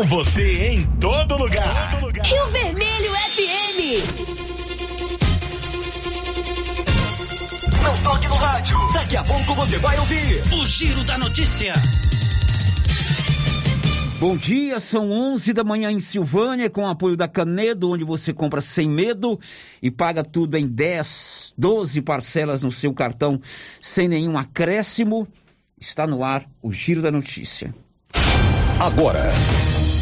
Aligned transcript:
Com 0.00 0.06
você 0.06 0.68
em 0.68 0.86
todo 0.98 1.36
lugar. 1.36 1.90
Rio 2.24 2.46
Vermelho 2.46 3.12
FM. 3.12 3.78
Não 7.82 8.02
toque 8.02 8.26
no 8.28 8.34
rádio. 8.36 8.78
Daqui 8.94 9.18
a 9.18 9.24
pouco 9.24 9.54
você 9.54 9.76
vai 9.76 9.98
ouvir 9.98 10.42
o 10.54 10.64
Giro 10.64 11.04
da 11.04 11.18
Notícia. 11.18 11.74
Bom 14.18 14.38
dia, 14.38 14.80
são 14.80 15.10
11 15.10 15.52
da 15.52 15.62
manhã 15.62 15.90
em 15.90 16.00
Silvânia, 16.00 16.70
com 16.70 16.88
apoio 16.88 17.14
da 17.14 17.28
Canedo, 17.28 17.90
onde 17.90 18.02
você 18.02 18.32
compra 18.32 18.62
sem 18.62 18.88
medo 18.88 19.38
e 19.82 19.90
paga 19.90 20.22
tudo 20.22 20.56
em 20.56 20.66
10, 20.66 21.52
12 21.58 22.00
parcelas 22.00 22.62
no 22.62 22.72
seu 22.72 22.94
cartão 22.94 23.38
sem 23.82 24.08
nenhum 24.08 24.38
acréscimo. 24.38 25.28
Está 25.78 26.06
no 26.06 26.24
ar 26.24 26.46
o 26.62 26.72
Giro 26.72 27.02
da 27.02 27.10
Notícia. 27.10 27.74
Agora, 28.80 29.30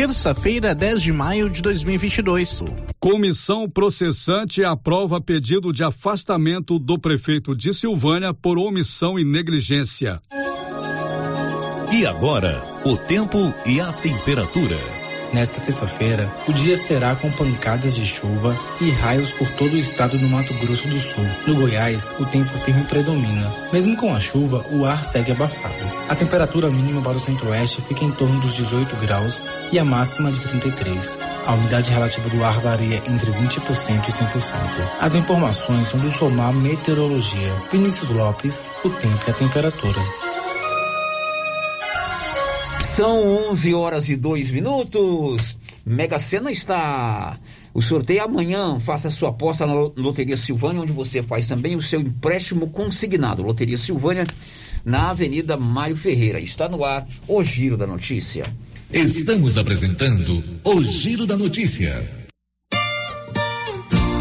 Terça-feira, 0.00 0.74
10 0.74 1.02
de 1.02 1.12
maio 1.12 1.50
de 1.50 1.60
2022. 1.60 2.64
Comissão 2.98 3.68
processante 3.68 4.64
aprova 4.64 5.20
pedido 5.20 5.74
de 5.74 5.84
afastamento 5.84 6.78
do 6.78 6.98
prefeito 6.98 7.54
de 7.54 7.74
Silvânia 7.74 8.32
por 8.32 8.56
omissão 8.56 9.18
e 9.18 9.24
negligência. 9.24 10.18
E 11.92 12.06
agora, 12.06 12.62
o 12.86 12.96
tempo 12.96 13.52
e 13.66 13.78
a 13.78 13.92
temperatura. 13.92 14.99
Nesta 15.32 15.60
terça-feira, 15.60 16.28
o 16.48 16.52
dia 16.52 16.76
será 16.76 17.14
com 17.14 17.30
pancadas 17.30 17.94
de 17.94 18.04
chuva 18.04 18.56
e 18.80 18.90
raios 18.90 19.32
por 19.32 19.48
todo 19.52 19.74
o 19.74 19.78
estado 19.78 20.18
do 20.18 20.28
Mato 20.28 20.52
Grosso 20.54 20.88
do 20.88 20.98
Sul. 20.98 21.24
No 21.46 21.54
Goiás, 21.54 22.12
o 22.18 22.26
tempo 22.26 22.50
firme 22.58 22.82
predomina. 22.84 23.52
Mesmo 23.72 23.96
com 23.96 24.14
a 24.14 24.18
chuva, 24.18 24.64
o 24.72 24.84
ar 24.84 25.04
segue 25.04 25.30
abafado. 25.30 25.74
A 26.08 26.16
temperatura 26.16 26.68
mínima 26.68 27.00
para 27.00 27.16
o 27.16 27.20
centro-oeste 27.20 27.80
fica 27.80 28.04
em 28.04 28.10
torno 28.10 28.40
dos 28.40 28.54
18 28.54 28.96
graus 28.96 29.44
e 29.70 29.78
a 29.78 29.84
máxima 29.84 30.32
de 30.32 30.40
33. 30.40 31.16
A 31.46 31.52
umidade 31.54 31.90
relativa 31.90 32.28
do 32.28 32.44
ar 32.44 32.58
varia 32.60 32.96
entre 32.96 33.30
20% 33.30 34.08
e 34.08 34.12
100%. 34.12 34.50
As 35.00 35.14
informações 35.14 35.88
são 35.88 36.00
do 36.00 36.10
Somar 36.10 36.52
Meteorologia. 36.52 37.52
Vinícius 37.70 38.10
Lopes, 38.10 38.68
o 38.84 38.90
tempo 38.90 39.20
e 39.26 39.30
a 39.30 39.34
temperatura. 39.34 40.29
São 42.82 43.50
11 43.50 43.74
horas 43.74 44.08
e 44.08 44.16
2 44.16 44.50
minutos. 44.50 45.56
Mega 45.84 46.18
Sena 46.18 46.50
está. 46.50 47.38
O 47.74 47.82
sorteio 47.82 48.20
é 48.20 48.22
amanhã. 48.22 48.80
Faça 48.80 49.10
sua 49.10 49.28
aposta 49.28 49.66
na 49.66 49.74
Loteria 49.74 50.36
Silvânia, 50.36 50.80
onde 50.80 50.92
você 50.92 51.22
faz 51.22 51.46
também 51.46 51.76
o 51.76 51.82
seu 51.82 52.00
empréstimo 52.00 52.68
consignado. 52.70 53.42
Loteria 53.42 53.76
Silvânia, 53.76 54.26
na 54.84 55.10
Avenida 55.10 55.56
Mário 55.56 55.96
Ferreira. 55.96 56.40
Está 56.40 56.68
no 56.68 56.82
ar 56.84 57.06
o 57.28 57.42
Giro 57.44 57.76
da 57.76 57.86
Notícia. 57.86 58.46
Estamos 58.90 59.58
apresentando 59.58 60.42
o 60.64 60.82
Giro 60.82 61.26
da 61.26 61.36
Notícia. 61.36 62.19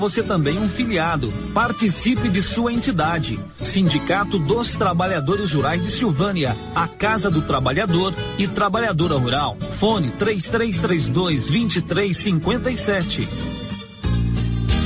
você 0.00 0.22
também 0.22 0.58
um 0.58 0.66
filiado. 0.66 1.30
Participe 1.52 2.30
de 2.30 2.42
sua 2.42 2.72
entidade. 2.72 3.38
Sindicato 3.60 4.38
dos 4.38 4.74
Trabalhadores 4.74 5.52
Rurais 5.52 5.82
de 5.82 5.90
Silvânia, 5.90 6.56
a 6.74 6.88
Casa 6.88 7.30
do 7.30 7.42
Trabalhador 7.42 8.14
e 8.38 8.48
Trabalhadora 8.48 9.16
Rural. 9.16 9.58
Fone 9.72 10.10
3332 10.12 11.50
2357. 11.50 13.69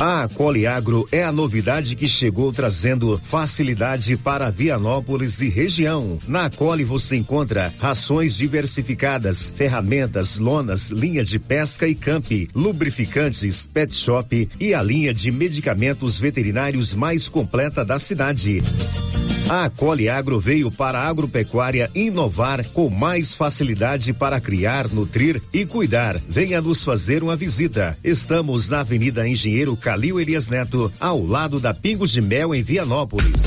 A 0.00 0.28
Coliagro 0.28 1.08
é 1.12 1.22
a 1.22 1.30
novidade 1.30 1.94
que 1.94 2.08
chegou 2.08 2.52
trazendo 2.52 3.20
facilidade 3.22 4.16
para 4.16 4.50
Vianópolis 4.50 5.40
e 5.40 5.48
região. 5.48 6.18
Na 6.26 6.50
Coli 6.50 6.82
você 6.82 7.16
encontra 7.16 7.72
rações 7.78 8.36
diversificadas, 8.36 9.52
ferramentas, 9.56 10.36
lonas, 10.36 10.90
linha 10.90 11.22
de 11.22 11.38
pesca 11.38 11.86
e 11.86 11.94
camp, 11.94 12.26
lubrificantes, 12.54 13.68
pet 13.72 13.94
shop 13.94 14.48
e 14.58 14.74
a 14.74 14.82
linha 14.82 15.14
de 15.14 15.30
medicamentos 15.30 16.18
veterinários 16.18 16.92
mais 16.92 17.28
completa 17.28 17.84
da 17.84 17.98
cidade. 17.98 18.62
A 19.48 19.68
Coli 19.68 20.08
Agro 20.08 20.40
veio 20.40 20.70
para 20.70 21.00
a 21.00 21.06
agropecuária 21.06 21.90
inovar 21.94 22.66
com 22.70 22.88
mais 22.88 23.34
facilidade 23.34 24.10
para 24.14 24.40
criar, 24.40 24.88
nutrir 24.88 25.42
e 25.52 25.66
cuidar. 25.66 26.18
Venha 26.26 26.62
nos 26.62 26.82
fazer 26.82 27.22
uma 27.22 27.36
visita. 27.36 27.96
Estamos 28.02 28.70
na 28.70 28.80
Avenida 28.80 29.28
Engenheiro 29.28 29.76
Calil 29.84 30.18
Elias 30.18 30.48
Neto, 30.48 30.90
ao 30.98 31.22
lado 31.22 31.60
da 31.60 31.74
Pingo 31.74 32.06
de 32.06 32.22
Mel 32.22 32.54
em 32.54 32.62
Vianópolis. 32.62 33.46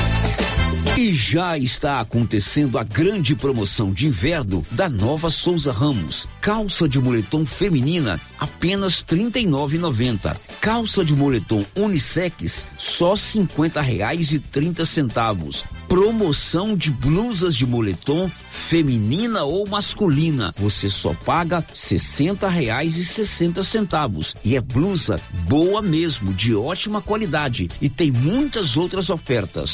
E 1.01 1.15
já 1.15 1.57
está 1.57 1.99
acontecendo 1.99 2.77
a 2.77 2.83
grande 2.83 3.35
promoção 3.35 3.91
de 3.91 4.05
inverno 4.05 4.63
da 4.69 4.87
Nova 4.87 5.31
Souza 5.31 5.71
Ramos. 5.71 6.27
Calça 6.39 6.87
de 6.87 6.99
moletom 6.99 7.43
feminina 7.43 8.21
apenas 8.39 8.99
R$ 8.99 9.17
39,90. 9.17 10.37
Calça 10.61 11.03
de 11.03 11.15
moletom 11.15 11.65
unissex 11.75 12.67
só 12.77 13.15
50 13.15 13.81
reais 13.81 14.31
e 14.31 14.37
30 14.37 14.85
centavos. 14.85 15.65
Promoção 15.87 16.77
de 16.77 16.91
blusas 16.91 17.55
de 17.55 17.65
moletom 17.65 18.29
feminina 18.51 19.43
ou 19.43 19.67
masculina. 19.67 20.53
Você 20.55 20.87
só 20.87 21.15
paga 21.25 21.65
60 21.73 22.47
reais 22.47 22.97
e 22.97 23.03
60 23.03 23.63
centavos. 23.63 24.35
E 24.45 24.55
é 24.55 24.61
blusa 24.61 25.19
boa 25.47 25.81
mesmo, 25.81 26.31
de 26.31 26.53
ótima 26.53 27.01
qualidade. 27.01 27.71
E 27.81 27.89
tem 27.89 28.11
muitas 28.11 28.77
outras 28.77 29.09
ofertas. 29.09 29.73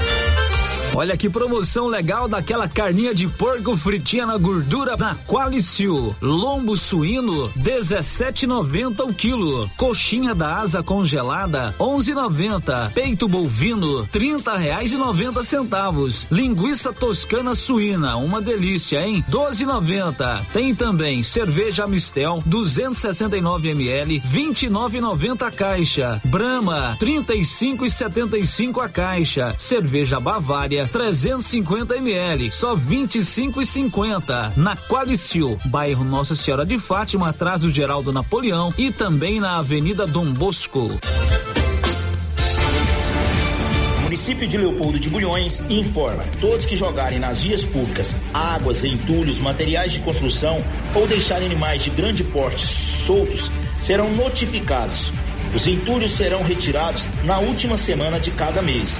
Olha 0.93 1.15
que 1.15 1.29
promoção 1.29 1.87
legal 1.87 2.27
daquela 2.27 2.67
carninha 2.67 3.15
de 3.15 3.25
porco 3.25 3.77
fritinha 3.77 4.25
na 4.25 4.37
gordura 4.37 4.97
na 4.97 5.15
Qualicil. 5.15 6.13
Lombo 6.21 6.75
suíno 6.75 7.49
17,90 7.57 9.09
o 9.09 9.13
quilo. 9.13 9.69
Coxinha 9.77 10.35
da 10.35 10.57
asa 10.57 10.83
congelada 10.83 11.73
11,90. 11.79 12.91
Peito 12.91 13.27
bovino 13.29 14.05
30 14.07 14.57
reais 14.57 14.91
e 14.91 14.97
90 14.97 15.41
centavos. 15.45 16.27
Linguiça 16.29 16.91
toscana 16.91 17.55
suína, 17.55 18.17
uma 18.17 18.41
delícia, 18.41 19.05
hein? 19.05 19.23
12,90. 19.31 20.45
Tem 20.51 20.75
também 20.75 21.23
cerveja 21.23 21.87
Mistel 21.87 22.43
269 22.45 23.69
ml 23.69 24.19
29,90 24.19 25.41
a 25.47 25.51
caixa. 25.51 26.21
Brahma 26.25 26.97
35,75 26.99 28.83
a 28.83 28.89
caixa. 28.89 29.55
Cerveja 29.57 30.19
Bavária 30.19 30.80
350 30.87 31.97
ml, 31.97 32.51
só 32.51 32.75
25 32.75 33.61
e 33.61 33.65
50 33.65 34.53
na 34.57 34.75
Qualicil, 34.75 35.59
bairro 35.65 36.03
Nossa 36.03 36.35
Senhora 36.35 36.65
de 36.65 36.77
Fátima, 36.79 37.29
atrás 37.29 37.61
do 37.61 37.69
Geraldo 37.69 38.11
Napoleão 38.11 38.73
e 38.77 38.91
também 38.91 39.39
na 39.39 39.57
Avenida 39.57 40.05
Dom 40.07 40.25
Bosco. 40.33 40.99
município 44.11 44.45
de 44.45 44.57
Leopoldo 44.57 44.99
de 44.99 45.09
Bulhões 45.09 45.61
informa: 45.69 46.23
todos 46.41 46.65
que 46.65 46.75
jogarem 46.75 47.17
nas 47.17 47.41
vias 47.41 47.63
públicas 47.63 48.13
águas, 48.33 48.83
entulhos, 48.83 49.39
materiais 49.39 49.93
de 49.93 50.01
construção 50.01 50.61
ou 50.93 51.07
deixarem 51.07 51.47
animais 51.47 51.83
de 51.83 51.89
grande 51.91 52.21
porte 52.25 52.67
soltos 52.67 53.49
serão 53.79 54.11
notificados. 54.11 55.13
Os 55.55 55.65
entulhos 55.65 56.11
serão 56.11 56.43
retirados 56.43 57.07
na 57.23 57.39
última 57.39 57.77
semana 57.77 58.19
de 58.19 58.31
cada 58.31 58.61
mês 58.61 58.99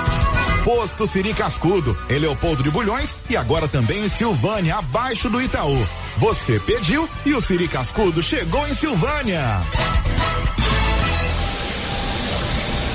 Posto 0.63 1.07
Siri 1.07 1.33
Cascudo, 1.33 1.97
em 2.09 2.19
Leopoldo 2.19 2.61
de 2.61 2.69
Bulhões 2.69 3.15
e 3.29 3.35
agora 3.35 3.67
também 3.67 4.03
em 4.03 4.09
Silvânia, 4.09 4.77
abaixo 4.77 5.29
do 5.29 5.41
Itaú. 5.41 5.87
Você 6.17 6.59
pediu 6.59 7.09
e 7.25 7.33
o 7.33 7.41
Siri 7.41 7.67
Cascudo 7.67 8.21
chegou 8.21 8.67
em 8.67 8.73
Silvânia. 8.73 9.41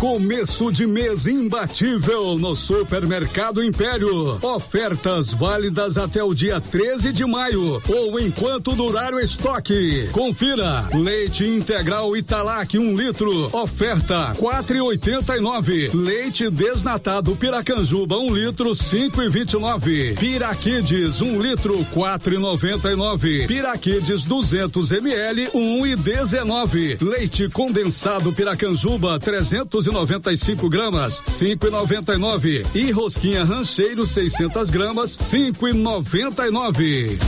Começo 0.00 0.70
de 0.72 0.86
mês 0.86 1.26
imbatível 1.26 2.36
no 2.36 2.56
Supermercado 2.56 3.62
Império. 3.62 4.38
Ofertas 4.42 5.32
válidas 5.32 5.96
até 5.96 6.22
o 6.22 6.34
dia 6.34 6.60
13 6.60 7.12
de 7.12 7.24
maio 7.24 7.80
ou 7.88 8.18
enquanto 8.18 8.74
durar 8.74 9.14
o 9.14 9.20
estoque. 9.20 10.08
Confira: 10.10 10.84
leite 10.92 11.46
integral 11.46 12.16
Italac 12.16 12.76
1 12.76 12.82
um 12.82 12.96
litro, 12.96 13.56
oferta 13.56 14.34
4,89. 14.34 15.94
Leite 15.94 16.50
desnatado 16.50 17.36
Piracanjuba 17.36 18.18
1 18.18 18.26
um 18.26 18.34
litro 18.34 18.70
5,29. 18.72 20.18
Piraquides 20.18 21.22
1 21.22 21.26
um 21.26 21.40
litro 21.40 21.78
4,99. 21.94 23.46
Piraquides 23.46 24.24
200 24.24 24.92
ml 24.92 25.50
1 25.54 25.83
e 25.86 25.96
19. 25.96 26.98
Leite 27.00 27.48
condensado 27.48 28.32
Piracanjuba 28.32 29.18
395 29.18 30.68
gramas 30.68 31.22
5,99 31.26 32.66
e 32.74 32.90
rosquinha 32.90 33.44
rancheiro 33.44 34.06
600 34.06 34.70
gramas 34.70 35.16
5,99. 35.16 37.18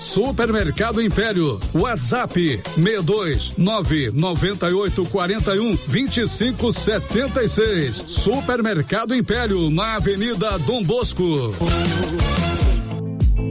Supermercado 0.00 1.02
Império, 1.02 1.60
WhatsApp 1.74 2.58
62 2.74 3.58
998 3.58 5.04
41 5.04 5.76
25 5.86 6.72
76. 6.72 8.04
Supermercado 8.08 9.14
Império, 9.14 9.70
na 9.70 9.96
Avenida 9.96 10.58
Dom 10.58 10.82
Bosco. 10.82 11.52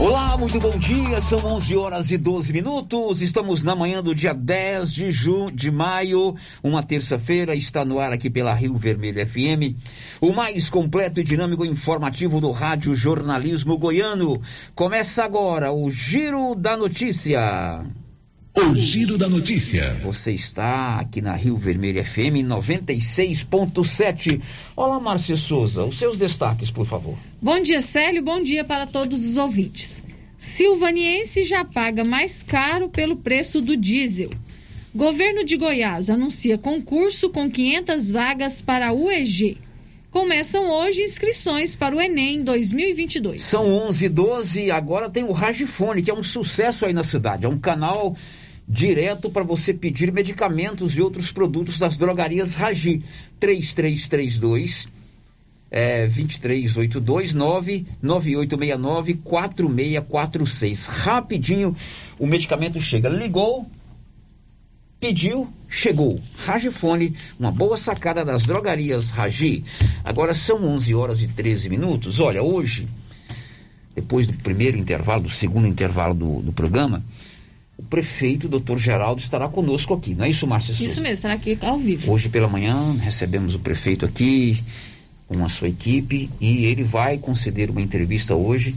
Olá, 0.00 0.38
muito 0.38 0.60
bom 0.60 0.70
dia. 0.78 1.20
São 1.20 1.56
11 1.56 1.76
horas 1.76 2.10
e 2.12 2.16
12 2.16 2.52
minutos. 2.52 3.20
Estamos 3.20 3.64
na 3.64 3.74
manhã 3.74 4.00
do 4.00 4.14
dia 4.14 4.32
10 4.32 4.94
de 4.94 5.10
junho 5.10 5.50
de 5.50 5.72
maio, 5.72 6.36
uma 6.62 6.84
terça-feira. 6.84 7.52
Está 7.52 7.84
no 7.84 7.98
ar 7.98 8.12
aqui 8.12 8.30
pela 8.30 8.54
Rio 8.54 8.76
Vermelho 8.76 9.26
FM, 9.26 9.74
o 10.20 10.32
mais 10.32 10.70
completo 10.70 11.18
e 11.18 11.24
dinâmico 11.24 11.64
informativo 11.64 12.40
do 12.40 12.52
rádio 12.52 12.94
jornalismo 12.94 13.76
goiano. 13.76 14.40
Começa 14.72 15.24
agora 15.24 15.72
o 15.72 15.90
Giro 15.90 16.54
da 16.54 16.76
Notícia. 16.76 17.84
O 18.60 18.74
Giro 18.74 19.16
da 19.16 19.28
Notícia. 19.28 19.94
Você 20.02 20.32
está 20.32 20.98
aqui 20.98 21.22
na 21.22 21.32
Rio 21.32 21.56
Vermelho 21.56 22.04
FM 22.04 22.42
96.7. 22.44 24.42
Olá, 24.74 24.98
Márcia 24.98 25.36
Souza. 25.36 25.84
Os 25.84 25.96
seus 25.96 26.18
destaques, 26.18 26.68
por 26.68 26.84
favor. 26.84 27.16
Bom 27.40 27.62
dia, 27.62 27.80
Célio. 27.80 28.20
Bom 28.20 28.42
dia 28.42 28.64
para 28.64 28.84
todos 28.84 29.24
os 29.24 29.36
ouvintes. 29.36 30.02
Silvaniense 30.36 31.44
já 31.44 31.64
paga 31.64 32.04
mais 32.04 32.42
caro 32.42 32.88
pelo 32.88 33.14
preço 33.14 33.60
do 33.60 33.76
diesel. 33.76 34.30
Governo 34.92 35.44
de 35.44 35.56
Goiás 35.56 36.10
anuncia 36.10 36.58
concurso 36.58 37.30
com 37.30 37.48
500 37.48 38.10
vagas 38.10 38.60
para 38.60 38.88
a 38.88 38.92
UEG. 38.92 39.56
Começam 40.10 40.68
hoje 40.68 41.02
inscrições 41.02 41.76
para 41.76 41.94
o 41.94 42.00
Enem 42.00 42.42
2022. 42.42 43.40
São 43.40 43.72
11 43.72 44.06
e 44.06 44.08
12 44.08 44.70
agora 44.72 45.08
tem 45.08 45.22
o 45.22 45.30
Ragifone, 45.30 46.02
que 46.02 46.10
é 46.10 46.14
um 46.14 46.24
sucesso 46.24 46.84
aí 46.86 46.92
na 46.92 47.04
cidade. 47.04 47.46
É 47.46 47.48
um 47.48 47.58
canal 47.58 48.16
direto 48.68 49.30
para 49.30 49.42
você 49.42 49.72
pedir 49.72 50.12
medicamentos 50.12 50.94
e 50.94 51.00
outros 51.00 51.32
produtos 51.32 51.78
das 51.78 51.96
drogarias 51.96 52.54
Ragi. 52.54 53.02
3332 53.40 54.88
é, 55.70 56.06
2382 56.06 57.34
99869 57.34 59.14
4646. 59.14 60.86
Rapidinho 60.86 61.74
o 62.18 62.26
medicamento 62.26 62.80
chega. 62.80 63.08
Ligou, 63.08 63.66
pediu, 65.00 65.48
chegou. 65.68 66.20
Ragifone, 66.44 67.14
uma 67.38 67.52
boa 67.52 67.76
sacada 67.76 68.24
das 68.24 68.44
drogarias 68.44 69.10
Ragi. 69.10 69.64
Agora 70.04 70.34
são 70.34 70.64
11 70.64 70.94
horas 70.94 71.22
e 71.22 71.28
13 71.28 71.68
minutos. 71.68 72.20
Olha, 72.20 72.42
hoje, 72.42 72.88
depois 73.94 74.28
do 74.28 74.34
primeiro 74.34 74.78
intervalo, 74.78 75.24
do 75.24 75.30
segundo 75.30 75.66
intervalo 75.66 76.14
do, 76.14 76.42
do 76.42 76.52
programa, 76.52 77.02
o 77.78 77.82
prefeito, 77.84 78.48
doutor 78.48 78.76
Geraldo, 78.76 79.20
estará 79.20 79.48
conosco 79.48 79.94
aqui. 79.94 80.12
Não 80.12 80.24
é 80.24 80.30
isso, 80.30 80.46
Márcia? 80.48 80.72
Isso 80.72 81.00
mesmo, 81.00 81.14
estará 81.14 81.34
aqui 81.34 81.56
ao 81.62 81.78
vivo. 81.78 82.10
Hoje 82.10 82.28
pela 82.28 82.48
manhã 82.48 82.92
recebemos 83.00 83.54
o 83.54 83.60
prefeito 83.60 84.04
aqui 84.04 84.60
com 85.28 85.44
a 85.44 85.48
sua 85.48 85.68
equipe 85.68 86.28
e 86.40 86.64
ele 86.64 86.82
vai 86.82 87.18
conceder 87.18 87.70
uma 87.70 87.80
entrevista 87.80 88.34
hoje, 88.34 88.74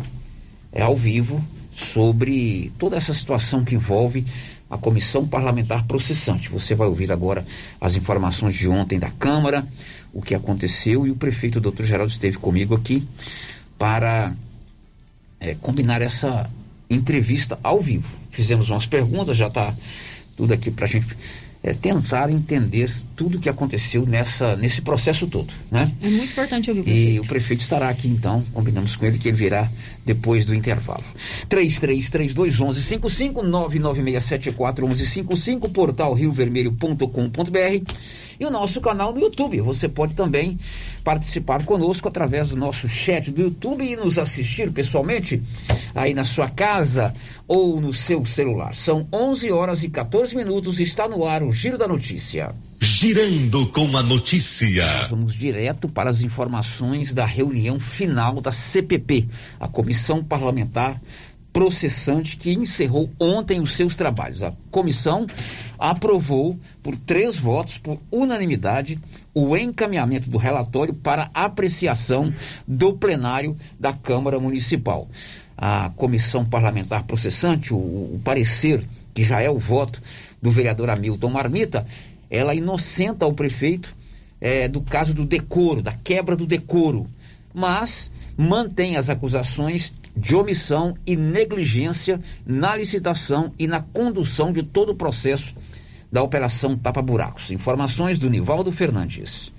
é 0.72 0.84
ao 0.84 0.96
vivo, 0.96 1.43
sobre 1.74 2.72
toda 2.77 2.96
essa 2.96 3.13
situação 3.13 3.63
que 3.63 3.74
envolve 3.74 4.24
a 4.70 4.77
comissão 4.77 5.27
parlamentar 5.27 5.86
processante. 5.88 6.50
Você 6.50 6.75
vai 6.75 6.88
ouvir 6.88 7.12
agora 7.12 7.43
as 7.79 7.96
informações 7.96 8.53
de 8.53 8.70
ontem 8.70 9.00
da 9.00 9.10
Câmara, 9.10 9.65
o 10.13 10.22
que 10.22 10.36
aconteceu 10.36 11.08
e 11.08 11.12
o 11.12 11.15
prefeito 11.15 11.60
doutor 11.60 11.86
Geraldo 11.86 12.12
esteve 12.12 12.38
comigo 12.38 12.75
aqui 12.75 13.03
para 13.79 14.34
é, 15.39 15.55
combinar 15.55 16.01
essa 16.01 16.48
entrevista 16.93 17.57
ao 17.63 17.81
vivo. 17.81 18.10
Fizemos 18.31 18.69
umas 18.69 18.86
perguntas, 18.86 19.38
já 19.38 19.48
está 19.48 19.74
tudo 20.36 20.53
aqui 20.53 20.71
para 20.71 20.86
a 20.86 20.88
gente 20.88 21.15
é, 21.63 21.74
tentar 21.74 22.29
entender 22.29 22.91
tudo 23.22 23.38
o 23.38 23.40
que 23.40 23.50
aconteceu 23.50 24.04
nessa, 24.04 24.56
nesse 24.56 24.82
processo 24.82 25.28
todo, 25.28 25.54
né? 25.70 25.88
É 26.01 26.10
muito 26.10 26.32
importante 26.32 26.72
ouvir 26.72 26.82
o 26.82 26.84
prefeito. 26.84 27.12
E 27.12 27.20
o 27.20 27.24
prefeito 27.24 27.62
estará 27.62 27.88
aqui 27.88 28.08
então, 28.08 28.44
combinamos 28.51 28.96
com 28.96 29.06
ele 29.06 29.20
que 29.20 29.28
ele 29.28 29.38
virá 29.38 29.70
depois 30.04 30.48
do 30.48 30.56
intervalo. 30.56 31.04
33321155 31.48 33.44
996741155 33.44 35.72
portal 35.72 36.16
riovermelho.com.br 36.16 37.94
e 38.40 38.46
o 38.46 38.50
nosso 38.50 38.82
canal 38.82 39.13
no 39.13 39.20
YouTube. 39.20 39.62
Você 39.62 39.88
pode 39.88 40.16
também 40.16 40.58
participar 41.04 41.63
conosco 41.63 42.08
através 42.08 42.50
do 42.50 42.56
nosso 42.56 42.90
chat 42.90 43.30
do 43.30 43.40
YouTube 43.40 43.86
e 43.86 43.96
nos 43.96 44.18
assistir 44.18 44.72
pessoalmente 44.72 45.40
aí 45.94 46.16
na 46.16 46.24
sua 46.24 46.50
casa 46.50 47.13
ou 47.48 47.80
no 47.80 47.94
seu 47.94 48.25
celular. 48.25 48.74
São 48.74 49.08
11 49.13 49.51
horas 49.51 49.84
e 49.84 49.90
14 49.90 50.36
minutos 50.36 50.80
está 50.80 51.08
no 51.08 51.24
ar 51.24 51.44
o 51.44 51.51
Giro 51.51 51.78
da 51.78 51.88
Notícia. 51.88 52.56
Girando 53.13 53.68
com 53.68 53.98
a 53.98 54.01
notícia. 54.01 55.06
Vamos 55.10 55.34
direto 55.34 55.89
para 55.89 56.10
as 56.10 56.22
informações 56.22 57.13
da 57.13 57.25
reunião 57.25 57.77
final 57.77 58.39
da 58.39 58.53
CPP, 58.53 59.27
a 59.60 59.68
Comissão 59.68 60.24
Parlamentar 60.24 60.98
processante 61.51 62.38
que 62.38 62.53
encerrou 62.53 63.10
ontem 63.20 63.60
os 63.60 63.74
seus 63.74 63.98
trabalhos. 63.98 64.41
A 64.41 64.53
comissão 64.72 65.27
aprovou 65.77 66.58
por 66.82 66.96
três 66.96 67.36
votos, 67.36 67.77
por 67.77 68.00
unanimidade, 68.10 68.98
o 69.34 69.58
encaminhamento 69.58 70.30
do 70.30 70.38
relatório 70.38 70.94
para 70.94 71.30
apreciação 71.34 72.34
do 72.65 72.94
plenário 72.94 73.58
da 73.77 73.91
Câmara 73.91 74.39
Municipal. 74.39 75.10
A 75.58 75.91
comissão 75.98 76.46
parlamentar 76.46 77.03
processante, 77.03 77.74
o, 77.74 77.77
o 77.77 78.22
parecer, 78.24 78.88
que 79.13 79.22
já 79.22 79.41
é 79.41 79.50
o 79.50 79.60
voto 79.60 80.01
do 80.41 80.50
vereador 80.50 80.89
Hamilton 80.89 81.30
Marmita, 81.30 81.86
ela 82.32 82.56
inocenta 82.56 83.28
o 83.28 83.34
prefeito 83.34 83.94
é, 84.40 84.70
do 84.70 84.82
caso 84.82 85.14
do 85.14 85.26
decoro, 85.26 85.82
da 85.82 85.92
quebra 85.92 86.36
do 86.36 86.48
decoro, 86.48 87.06
mas 87.54 88.10
mantém 88.38 88.96
as 88.96 89.10
acusações 89.10 89.92
de 90.16 90.36
omissão 90.36 90.96
e 91.06 91.16
negligência 91.16 92.20
na 92.46 92.76
licitação 92.76 93.52
e 93.60 93.68
na 93.68 93.82
condução 93.82 94.52
de 94.52 94.64
todo 94.64 94.94
o 94.94 94.96
processo 94.96 95.54
da 96.12 96.24
Operação 96.24 96.78
Tapa 96.78 97.02
Buracos. 97.02 97.52
Informações 97.52 98.18
do 98.18 98.30
Nivaldo 98.30 98.72
Fernandes. 98.72 99.52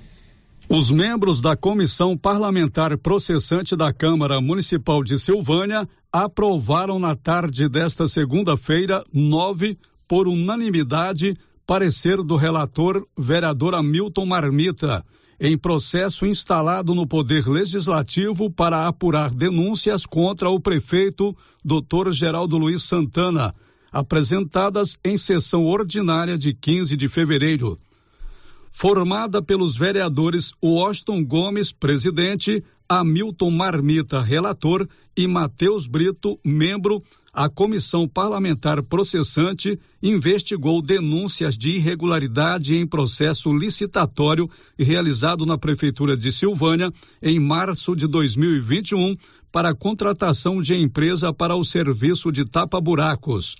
Os 0.69 0.91
membros 0.91 1.41
da 1.41 1.57
Comissão 1.57 2.17
Parlamentar 2.17 2.97
Processante 2.97 3.77
da 3.77 3.93
Câmara 3.93 4.41
Municipal 4.41 5.03
de 5.03 5.19
Silvânia 5.19 5.89
aprovaram 6.11 6.99
na 6.99 7.15
tarde 7.15 7.69
desta 7.69 8.07
segunda-feira, 8.07 9.03
nove, 9.13 9.79
por 10.09 10.29
unanimidade, 10.29 11.35
parecer 11.73 12.23
do 12.23 12.37
relator 12.37 13.03
vereador 13.17 13.75
Hamilton 13.75 14.27
Marmita 14.27 15.03
em 15.41 15.57
processo 15.57 16.27
instalado 16.27 16.95
no 16.95 17.07
Poder 17.07 17.49
Legislativo 17.49 18.51
para 18.51 18.87
apurar 18.87 19.31
denúncias 19.31 20.05
contra 20.05 20.51
o 20.51 20.61
prefeito 20.61 21.35
Dr. 21.65 22.11
Geraldo 22.13 22.59
Luiz 22.59 22.83
Santana, 22.83 23.55
apresentadas 23.91 24.99
em 25.03 25.17
sessão 25.17 25.65
ordinária 25.65 26.37
de 26.37 26.53
15 26.53 26.95
de 26.95 27.09
fevereiro. 27.09 27.79
Formada 28.71 29.41
pelos 29.41 29.75
vereadores 29.75 30.53
Washington 30.63 31.25
Gomes, 31.25 31.73
presidente, 31.73 32.63
Hamilton 32.87 33.51
Marmita, 33.51 34.21
relator, 34.21 34.87
e 35.17 35.27
Matheus 35.27 35.87
Brito, 35.87 36.39
membro, 36.45 37.03
a 37.35 37.49
comissão 37.49 38.07
parlamentar 38.07 38.83
processante 38.83 39.81
investigou 40.03 40.83
denúncias 40.83 41.57
de 41.57 41.71
irregularidade 41.71 42.77
em 42.77 42.87
processo 42.87 43.51
licitatório 43.51 44.51
realizado 44.79 45.47
na 45.47 45.57
Prefeitura 45.57 46.15
de 46.15 46.31
Silvânia 46.31 46.93
em 47.23 47.41
março 47.41 47.97
de 47.97 48.07
2021 48.07 49.15
para 49.51 49.71
a 49.71 49.75
contratação 49.75 50.61
de 50.61 50.75
empresa 50.75 51.33
para 51.33 51.57
o 51.57 51.65
serviço 51.65 52.31
de 52.31 52.45
tapa-buracos. 52.45 53.57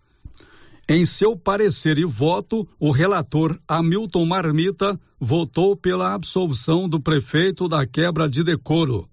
Em 0.87 1.07
seu 1.07 1.35
parecer 1.35 1.97
e 1.97 2.05
voto, 2.05 2.69
o 2.79 2.91
relator 2.91 3.59
Hamilton 3.67 4.27
Marmita 4.27 5.01
votou 5.19 5.75
pela 5.75 6.13
absolução 6.13 6.87
do 6.87 7.01
prefeito 7.01 7.69
da 7.69 7.87
quebra 7.87 8.29
de 8.29 8.45
decoro. 8.45 9.09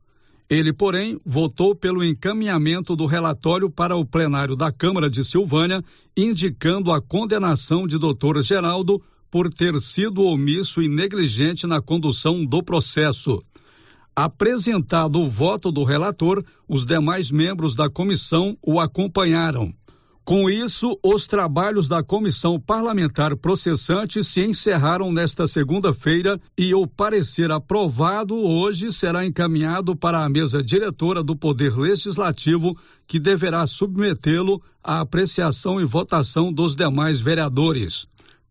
Ele, 0.50 0.74
porém, 0.74 1.20
votou 1.24 1.75
pelo 1.75 2.03
encaminhamento 2.03 2.96
do 2.96 3.06
relatório 3.06 3.70
para 3.70 3.96
o 3.96 4.03
plenário 4.03 4.56
da 4.56 4.72
Câmara 4.72 5.08
de 5.08 5.24
Silvânia, 5.24 5.84
indicando 6.18 6.91
a 6.91 7.00
condenação 7.00 7.86
de 7.86 8.00
doutor 8.00 8.41
Geraldo 8.41 9.00
por 9.29 9.53
ter 9.53 9.79
sido 9.79 10.24
omisso 10.24 10.82
e 10.82 10.89
negligente 10.89 11.68
na 11.68 11.79
condução 11.79 12.44
do 12.44 12.63
processo. 12.63 13.38
Apresentado 14.15 15.22
o 15.22 15.29
voto 15.29 15.72
do 15.72 15.84
relator, 15.84 16.44
os 16.68 16.84
demais 16.84 17.29
membros 17.29 17.75
da 17.75 17.88
comissão 17.88 18.58
o 18.62 18.79
acompanharam. 18.79 19.72
Com 20.29 20.48
isso, 20.48 20.95
os 21.01 21.25
trabalhos 21.25 21.88
da 21.88 22.03
comissão 22.03 22.59
parlamentar 22.59 23.36
processante 23.36 24.24
se 24.24 24.41
encerraram 24.41 25.12
nesta 25.12 25.48
segunda-feira 25.48 26.39
e 26.55 26.71
o 26.71 26.86
parecer 26.86 27.51
aprovado 27.51 28.36
hoje 28.36 28.93
será 28.93 29.25
encaminhado 29.25 29.95
para 29.95 30.24
a 30.24 30.29
mesa 30.29 30.62
diretora 30.62 31.24
do 31.24 31.36
Poder 31.36 31.75
Legislativo, 31.75 32.77
que 33.07 33.19
deverá 33.19 33.65
submetê-lo 33.65 34.62
à 34.83 35.00
apreciação 35.00 35.81
e 35.81 35.83
votação 35.83 36.53
dos 36.53 36.75
demais 36.75 37.19
vereadores. 37.19 38.05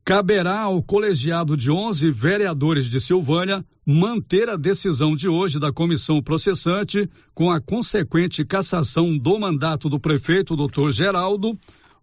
Caberá 0.08 0.60
ao 0.60 0.82
colegiado 0.82 1.54
de 1.54 1.70
11 1.70 2.10
vereadores 2.10 2.88
de 2.88 2.99
Silvânia 2.99 3.62
manter 3.84 4.49
a 4.49 4.56
decisão 4.56 5.14
de 5.14 5.28
hoje 5.28 5.60
da 5.60 5.71
comissão 5.71 6.23
processante, 6.23 7.06
com 7.34 7.50
a 7.50 7.60
consequente 7.60 8.42
cassação 8.42 9.18
do 9.18 9.38
mandato 9.38 9.86
do 9.86 10.00
prefeito 10.00 10.56
Dr. 10.56 10.92
Geraldo, 10.92 11.58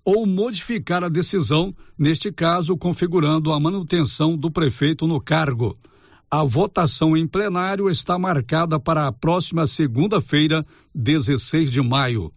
ou 0.05 0.23
modificar 0.27 1.03
a 1.03 1.09
decisão, 1.09 1.73
neste 1.97 2.31
caso, 2.31 2.77
configurando 2.77 3.51
a 3.51 3.59
manutenção 3.59 4.37
do 4.37 4.51
prefeito 4.51 5.07
no 5.07 5.19
cargo. 5.19 5.75
A 6.29 6.43
votação 6.43 7.17
em 7.17 7.25
plenário 7.25 7.89
está 7.89 8.19
marcada 8.19 8.79
para 8.79 9.07
a 9.07 9.11
próxima 9.11 9.65
segunda-feira, 9.65 10.63
16 10.93 11.71
de 11.71 11.81
maio. 11.81 12.31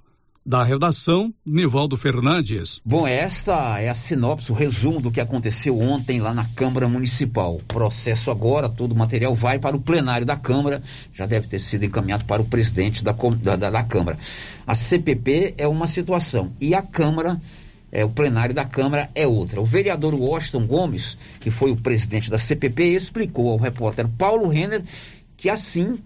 Da 0.49 0.65
redação, 0.65 1.31
Nivaldo 1.45 1.95
Fernandes. 1.95 2.81
Bom, 2.83 3.07
esta 3.07 3.79
é 3.81 3.91
a 3.91 3.93
sinopse, 3.93 4.51
o 4.51 4.55
resumo 4.55 4.99
do 4.99 5.11
que 5.11 5.21
aconteceu 5.21 5.79
ontem 5.79 6.23
lá 6.23 6.33
na 6.33 6.47
Câmara 6.47 6.89
Municipal. 6.89 7.61
Processo 7.69 8.31
agora, 8.31 8.67
todo 8.67 8.93
o 8.93 8.97
material 8.97 9.35
vai 9.35 9.59
para 9.59 9.77
o 9.77 9.81
plenário 9.83 10.25
da 10.25 10.37
Câmara, 10.37 10.81
já 11.13 11.27
deve 11.27 11.49
ter 11.49 11.59
sido 11.59 11.85
encaminhado 11.85 12.25
para 12.25 12.41
o 12.41 12.47
presidente 12.47 13.05
da, 13.05 13.13
da, 13.13 13.69
da 13.69 13.85
Câmara. 13.85 14.19
A 14.67 14.75
CPP 14.75 15.53
é 15.59 15.69
uma 15.69 15.87
situação 15.87 16.51
e 16.59 16.75
a 16.75 16.81
Câmara, 16.81 17.39
é, 17.93 18.03
o 18.03 18.09
plenário 18.09 18.55
da 18.55 18.65
Câmara 18.65 19.11
é 19.15 19.27
outra. 19.27 19.61
O 19.61 19.67
vereador 19.67 20.15
Washington 20.15 20.67
Gomes, 20.67 21.19
que 21.41 21.51
foi 21.51 21.73
o 21.73 21.77
presidente 21.77 22.31
da 22.31 22.39
CPP, 22.39 22.85
explicou 22.85 23.51
ao 23.51 23.59
repórter 23.59 24.09
Paulo 24.17 24.49
Renner 24.49 24.83
que 25.37 25.51
assim 25.51 25.99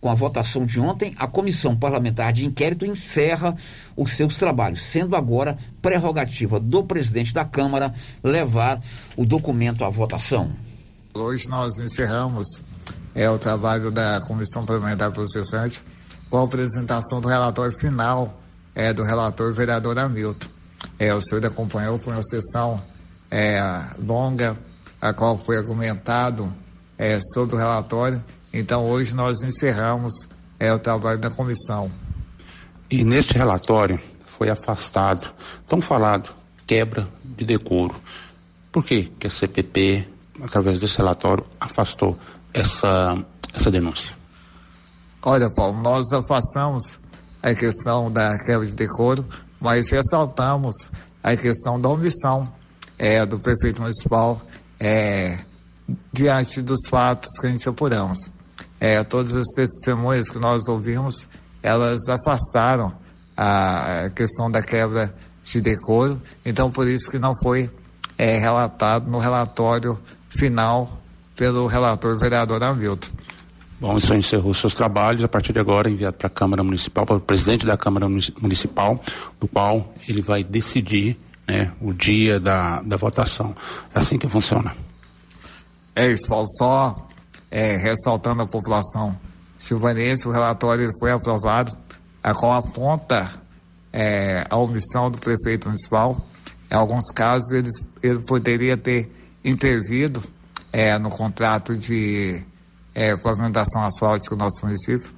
com 0.00 0.08
a 0.08 0.14
votação 0.14 0.64
de 0.64 0.80
ontem, 0.80 1.14
a 1.18 1.26
comissão 1.26 1.76
parlamentar 1.76 2.32
de 2.32 2.46
inquérito 2.46 2.86
encerra 2.86 3.54
os 3.96 4.12
seus 4.12 4.38
trabalhos, 4.38 4.82
sendo 4.82 5.14
agora 5.14 5.58
prerrogativa 5.82 6.58
do 6.58 6.82
presidente 6.82 7.34
da 7.34 7.44
Câmara 7.44 7.92
levar 8.24 8.80
o 9.16 9.26
documento 9.26 9.84
à 9.84 9.90
votação. 9.90 10.50
Hoje 11.12 11.48
nós 11.48 11.78
encerramos 11.78 12.62
é, 13.14 13.28
o 13.28 13.38
trabalho 13.38 13.90
da 13.90 14.20
comissão 14.20 14.64
parlamentar 14.64 15.12
processante 15.12 15.82
com 16.30 16.38
a 16.38 16.44
apresentação 16.44 17.20
do 17.20 17.28
relatório 17.28 17.72
final 17.72 18.40
é, 18.74 18.92
do 18.92 19.02
relator 19.02 19.52
vereador 19.52 19.98
Hamilton. 19.98 20.48
É, 20.98 21.12
o 21.12 21.20
senhor 21.20 21.44
acompanhou 21.44 21.98
com 21.98 22.10
uma 22.10 22.22
sessão 22.22 22.80
é, 23.30 23.60
longa, 24.02 24.56
a 25.00 25.12
qual 25.12 25.36
foi 25.36 25.58
argumentado 25.58 26.50
é, 26.96 27.18
sobre 27.18 27.56
o 27.56 27.58
relatório 27.58 28.22
então, 28.52 28.88
hoje 28.88 29.14
nós 29.14 29.42
encerramos 29.42 30.28
é, 30.58 30.72
o 30.72 30.78
trabalho 30.78 31.20
da 31.20 31.30
comissão. 31.30 31.90
E 32.90 33.04
neste 33.04 33.34
relatório 33.34 34.00
foi 34.26 34.50
afastado, 34.50 35.32
tão 35.66 35.80
falado, 35.80 36.34
quebra 36.66 37.08
de 37.24 37.44
decoro. 37.44 37.94
Por 38.72 38.84
que, 38.84 39.04
que 39.04 39.28
a 39.28 39.30
CPP, 39.30 40.08
através 40.42 40.80
desse 40.80 40.98
relatório, 40.98 41.44
afastou 41.60 42.18
essa, 42.52 43.24
essa 43.54 43.70
denúncia? 43.70 44.16
Olha, 45.22 45.48
Paulo, 45.50 45.80
nós 45.80 46.12
afastamos 46.12 46.98
a 47.40 47.54
questão 47.54 48.10
da 48.10 48.36
quebra 48.44 48.66
de 48.66 48.74
decoro, 48.74 49.24
mas 49.60 49.90
ressaltamos 49.90 50.90
a 51.22 51.36
questão 51.36 51.80
da 51.80 51.88
omissão 51.88 52.52
é, 52.98 53.24
do 53.24 53.38
prefeito 53.38 53.80
municipal 53.80 54.42
é, 54.80 55.38
diante 56.12 56.62
dos 56.62 56.88
fatos 56.88 57.38
que 57.38 57.46
a 57.46 57.50
gente 57.50 57.68
apuramos 57.68 58.30
é, 58.80 59.04
todas 59.04 59.36
as 59.36 59.46
testemunhas 59.54 60.30
que 60.30 60.38
nós 60.38 60.66
ouvimos, 60.66 61.28
elas 61.62 62.08
afastaram 62.08 62.92
a 63.36 64.10
questão 64.14 64.50
da 64.50 64.62
quebra 64.62 65.14
de 65.44 65.60
decoro, 65.60 66.20
então 66.44 66.70
por 66.70 66.88
isso 66.88 67.10
que 67.10 67.18
não 67.18 67.32
foi 67.42 67.70
é, 68.18 68.38
relatado 68.38 69.10
no 69.10 69.18
relatório 69.18 69.98
final 70.28 70.98
pelo 71.36 71.66
relator 71.66 72.18
vereador 72.18 72.62
Hamilton. 72.62 73.08
Bom, 73.80 73.96
isso 73.96 74.14
encerrou 74.14 74.52
seus 74.52 74.74
trabalhos. 74.74 75.24
A 75.24 75.28
partir 75.28 75.54
de 75.54 75.58
agora, 75.58 75.88
enviado 75.88 76.18
para 76.18 76.26
a 76.26 76.30
Câmara 76.30 76.62
Municipal, 76.62 77.06
para 77.06 77.16
o 77.16 77.20
presidente 77.20 77.64
da 77.64 77.78
Câmara 77.78 78.06
Municipal, 78.06 79.00
do 79.40 79.48
qual 79.48 79.94
ele 80.06 80.20
vai 80.20 80.44
decidir 80.44 81.18
né, 81.48 81.72
o 81.80 81.94
dia 81.94 82.38
da, 82.38 82.82
da 82.82 82.98
votação. 82.98 83.56
É 83.94 83.98
assim 83.98 84.18
que 84.18 84.28
funciona. 84.28 84.76
É 85.96 86.10
isso, 86.10 86.28
Paulo. 86.28 86.46
Só 86.46 86.94
é, 87.50 87.76
ressaltando 87.76 88.42
a 88.42 88.46
população 88.46 89.18
silvanense, 89.58 90.28
o 90.28 90.30
relatório 90.30 90.90
foi 90.98 91.10
aprovado, 91.10 91.76
a 92.22 92.34
qual 92.34 92.52
aponta 92.52 93.28
é, 93.92 94.44
a 94.48 94.56
omissão 94.56 95.10
do 95.10 95.18
prefeito 95.18 95.66
municipal. 95.66 96.16
Em 96.70 96.74
alguns 96.74 97.10
casos, 97.10 97.50
ele, 97.50 97.68
ele 98.02 98.20
poderia 98.20 98.76
ter 98.76 99.10
intervido 99.44 100.22
é, 100.72 100.98
no 100.98 101.10
contrato 101.10 101.76
de 101.76 102.44
é, 102.94 103.16
pavimentação 103.16 103.84
asfáltica 103.84 104.36
do 104.36 104.44
nosso 104.44 104.64
município. 104.64 105.10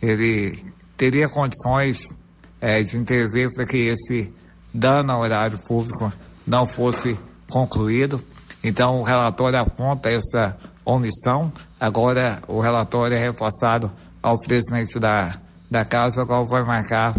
Ele 0.00 0.64
teria 0.96 1.28
condições 1.28 2.14
é, 2.60 2.82
de 2.82 2.96
intervir 2.96 3.52
para 3.52 3.66
que 3.66 3.76
esse 3.76 4.32
dano 4.72 5.12
ao 5.12 5.20
horário 5.20 5.58
público 5.58 6.12
não 6.46 6.66
fosse 6.66 7.18
concluído. 7.50 8.22
Então, 8.62 9.00
o 9.00 9.02
relatório 9.02 9.58
aponta 9.58 10.10
essa 10.10 10.56
omissão. 10.94 11.52
Agora, 11.78 12.42
o 12.48 12.60
relatório 12.60 13.16
é 13.16 13.20
repassado 13.20 13.90
ao 14.22 14.38
presidente 14.38 14.98
da, 14.98 15.36
da 15.70 15.84
casa, 15.84 16.26
qual 16.26 16.46
vai 16.46 16.62
marcar 16.62 17.14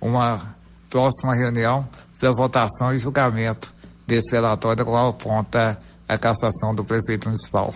uma 0.00 0.54
próxima 0.88 1.34
reunião 1.34 1.86
para 2.18 2.30
votação 2.30 2.92
e 2.92 2.98
julgamento 2.98 3.74
desse 4.06 4.34
relatório, 4.34 4.84
qual 4.84 5.08
aponta 5.08 5.78
a 6.08 6.16
cassação 6.16 6.74
do 6.74 6.84
prefeito 6.84 7.26
municipal. 7.26 7.74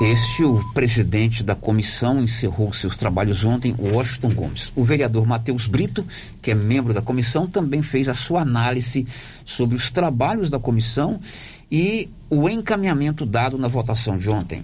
Este, 0.00 0.44
o 0.44 0.62
presidente 0.72 1.42
da 1.42 1.56
comissão, 1.56 2.20
encerrou 2.20 2.72
seus 2.72 2.96
trabalhos 2.96 3.42
ontem, 3.44 3.74
Washington 3.76 4.32
Gomes. 4.32 4.72
O 4.76 4.84
vereador 4.84 5.26
Matheus 5.26 5.66
Brito, 5.66 6.06
que 6.40 6.52
é 6.52 6.54
membro 6.54 6.94
da 6.94 7.02
comissão, 7.02 7.48
também 7.48 7.82
fez 7.82 8.08
a 8.08 8.14
sua 8.14 8.42
análise 8.42 9.04
sobre 9.44 9.74
os 9.74 9.90
trabalhos 9.90 10.50
da 10.50 10.58
comissão 10.60 11.18
e 11.70 12.08
o 12.30 12.48
encaminhamento 12.48 13.26
dado 13.26 13.58
na 13.58 13.68
votação 13.68 14.16
de 14.16 14.30
ontem. 14.30 14.62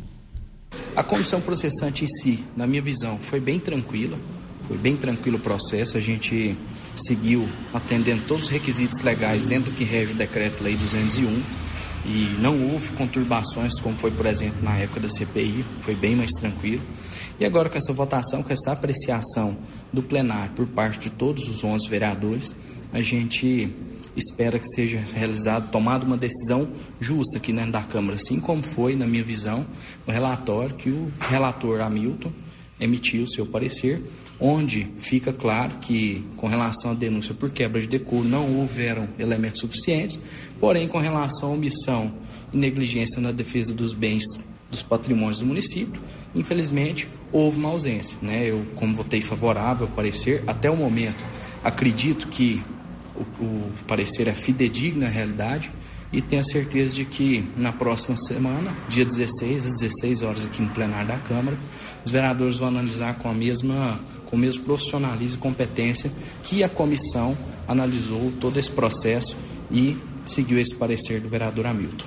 A 0.97 1.03
comissão 1.03 1.41
processante 1.41 2.05
em 2.05 2.09
si, 2.09 2.45
na 2.57 2.67
minha 2.67 2.83
visão, 2.83 3.19
foi 3.19 3.41
bem 3.41 3.59
tranquila, 3.59 4.19
foi 4.67 4.79
bem 4.79 4.97
tranquilo 4.97 5.39
o 5.39 5.41
processo. 5.41 5.97
A 5.97 6.01
gente 6.01 6.57
seguiu 6.97 7.49
atendendo 7.73 8.23
todos 8.27 8.45
os 8.45 8.49
requisitos 8.49 9.01
legais 9.01 9.47
dentro 9.47 9.71
do 9.71 9.77
que 9.77 9.85
rege 9.85 10.13
o 10.13 10.17
decreto-lei 10.17 10.77
201 10.77 11.43
e 12.07 12.37
não 12.39 12.71
houve 12.71 12.89
conturbações 12.91 13.81
como 13.81 13.97
foi, 13.97 14.11
por 14.11 14.27
exemplo, 14.27 14.63
na 14.63 14.77
época 14.77 15.01
da 15.01 15.09
CPI, 15.09 15.65
foi 15.83 15.95
bem 15.95 16.15
mais 16.15 16.31
tranquilo. 16.33 16.83
E 17.41 17.45
agora 17.45 17.69
com 17.69 17.79
essa 17.79 17.93
votação, 17.93 18.43
com 18.43 18.53
essa 18.53 18.73
apreciação 18.73 19.57
do 19.93 20.03
plenário 20.03 20.55
por 20.55 20.67
parte 20.67 20.99
de 20.99 21.11
todos 21.11 21.49
os 21.49 21.65
11 21.65 21.89
vereadores, 21.89 22.55
a 22.93 23.03
gente 23.03 23.69
espera 24.17 24.59
que 24.59 24.67
seja 24.67 25.03
realizado, 25.13 25.71
tomada 25.71 26.07
uma 26.07 26.17
decisão 26.17 26.69
justa 27.01 27.39
aqui 27.39 27.53
dentro 27.53 27.73
da 27.73 27.83
Câmara, 27.83 28.15
assim 28.15 28.39
como 28.39 28.63
foi, 28.63 28.95
na 28.95 29.07
minha 29.07 29.25
visão, 29.25 29.67
o 30.07 30.11
relatório 30.11 30.75
que 30.75 30.91
o 30.91 31.11
relator 31.21 31.81
Hamilton 31.81 32.31
emitiu 32.79 33.25
o 33.25 33.29
seu 33.29 33.47
parecer, 33.47 34.03
onde 34.39 34.87
fica 34.99 35.33
claro 35.33 35.79
que, 35.79 36.25
com 36.37 36.47
relação 36.47 36.91
à 36.91 36.95
denúncia 36.95 37.35
por 37.35 37.51
quebra 37.51 37.81
de 37.81 37.87
decoro, 37.87 38.25
não 38.25 38.59
houveram 38.59 39.09
elementos 39.19 39.61
suficientes, 39.61 40.19
porém, 40.61 40.89
com 40.89 40.99
relação 40.99 41.51
à 41.51 41.53
omissão 41.53 42.13
e 42.53 42.57
negligência 42.57 43.21
na 43.21 43.33
defesa 43.33 43.73
dos 43.73 43.93
bens 43.93 44.25
dos 44.71 44.83
patrimônios 44.83 45.39
do 45.39 45.47
município, 45.47 46.01
infelizmente, 46.35 47.09
houve 47.33 47.57
uma 47.57 47.71
ausência. 47.71 48.19
Né? 48.21 48.51
Eu, 48.51 48.65
como 48.75 48.95
votei 48.95 49.21
favorável 49.21 49.87
ao 49.87 49.93
parecer, 49.93 50.43
até 50.47 50.69
o 50.71 50.77
momento, 50.77 51.23
acredito 51.63 52.29
que 52.29 52.61
o, 53.17 53.45
o 53.45 53.73
parecer 53.87 54.29
é 54.29 54.35
fidedigno 54.35 55.07
à 55.07 55.09
realidade, 55.09 55.73
e 56.13 56.23
tenho 56.23 56.41
a 56.41 56.45
certeza 56.45 56.95
de 56.95 57.05
que 57.05 57.45
na 57.57 57.73
próxima 57.73 58.17
semana, 58.17 58.73
dia 58.89 59.05
16, 59.05 59.67
às 59.67 59.73
16 59.73 60.23
horas 60.23 60.47
aqui 60.47 60.63
no 60.63 60.71
plenário 60.71 61.09
da 61.09 61.19
Câmara, 61.19 61.59
os 62.05 62.11
vereadores 62.11 62.59
vão 62.59 62.69
analisar 62.69 63.19
com 63.19 63.29
a 63.29 63.35
mesma 63.35 63.99
com 64.27 64.37
o 64.37 64.39
mesmo 64.39 64.65
profissionalismo 64.65 65.39
e 65.39 65.43
competência 65.43 66.11
que 66.43 66.65
a 66.65 66.69
comissão 66.69 67.37
analisou 67.69 68.33
todo 68.41 68.59
esse 68.59 68.71
processo 68.71 69.37
e 69.71 69.97
seguiu 70.25 70.59
esse 70.59 70.75
parecer 70.75 71.21
do 71.21 71.29
vereador 71.29 71.67
Hamilton. 71.67 72.07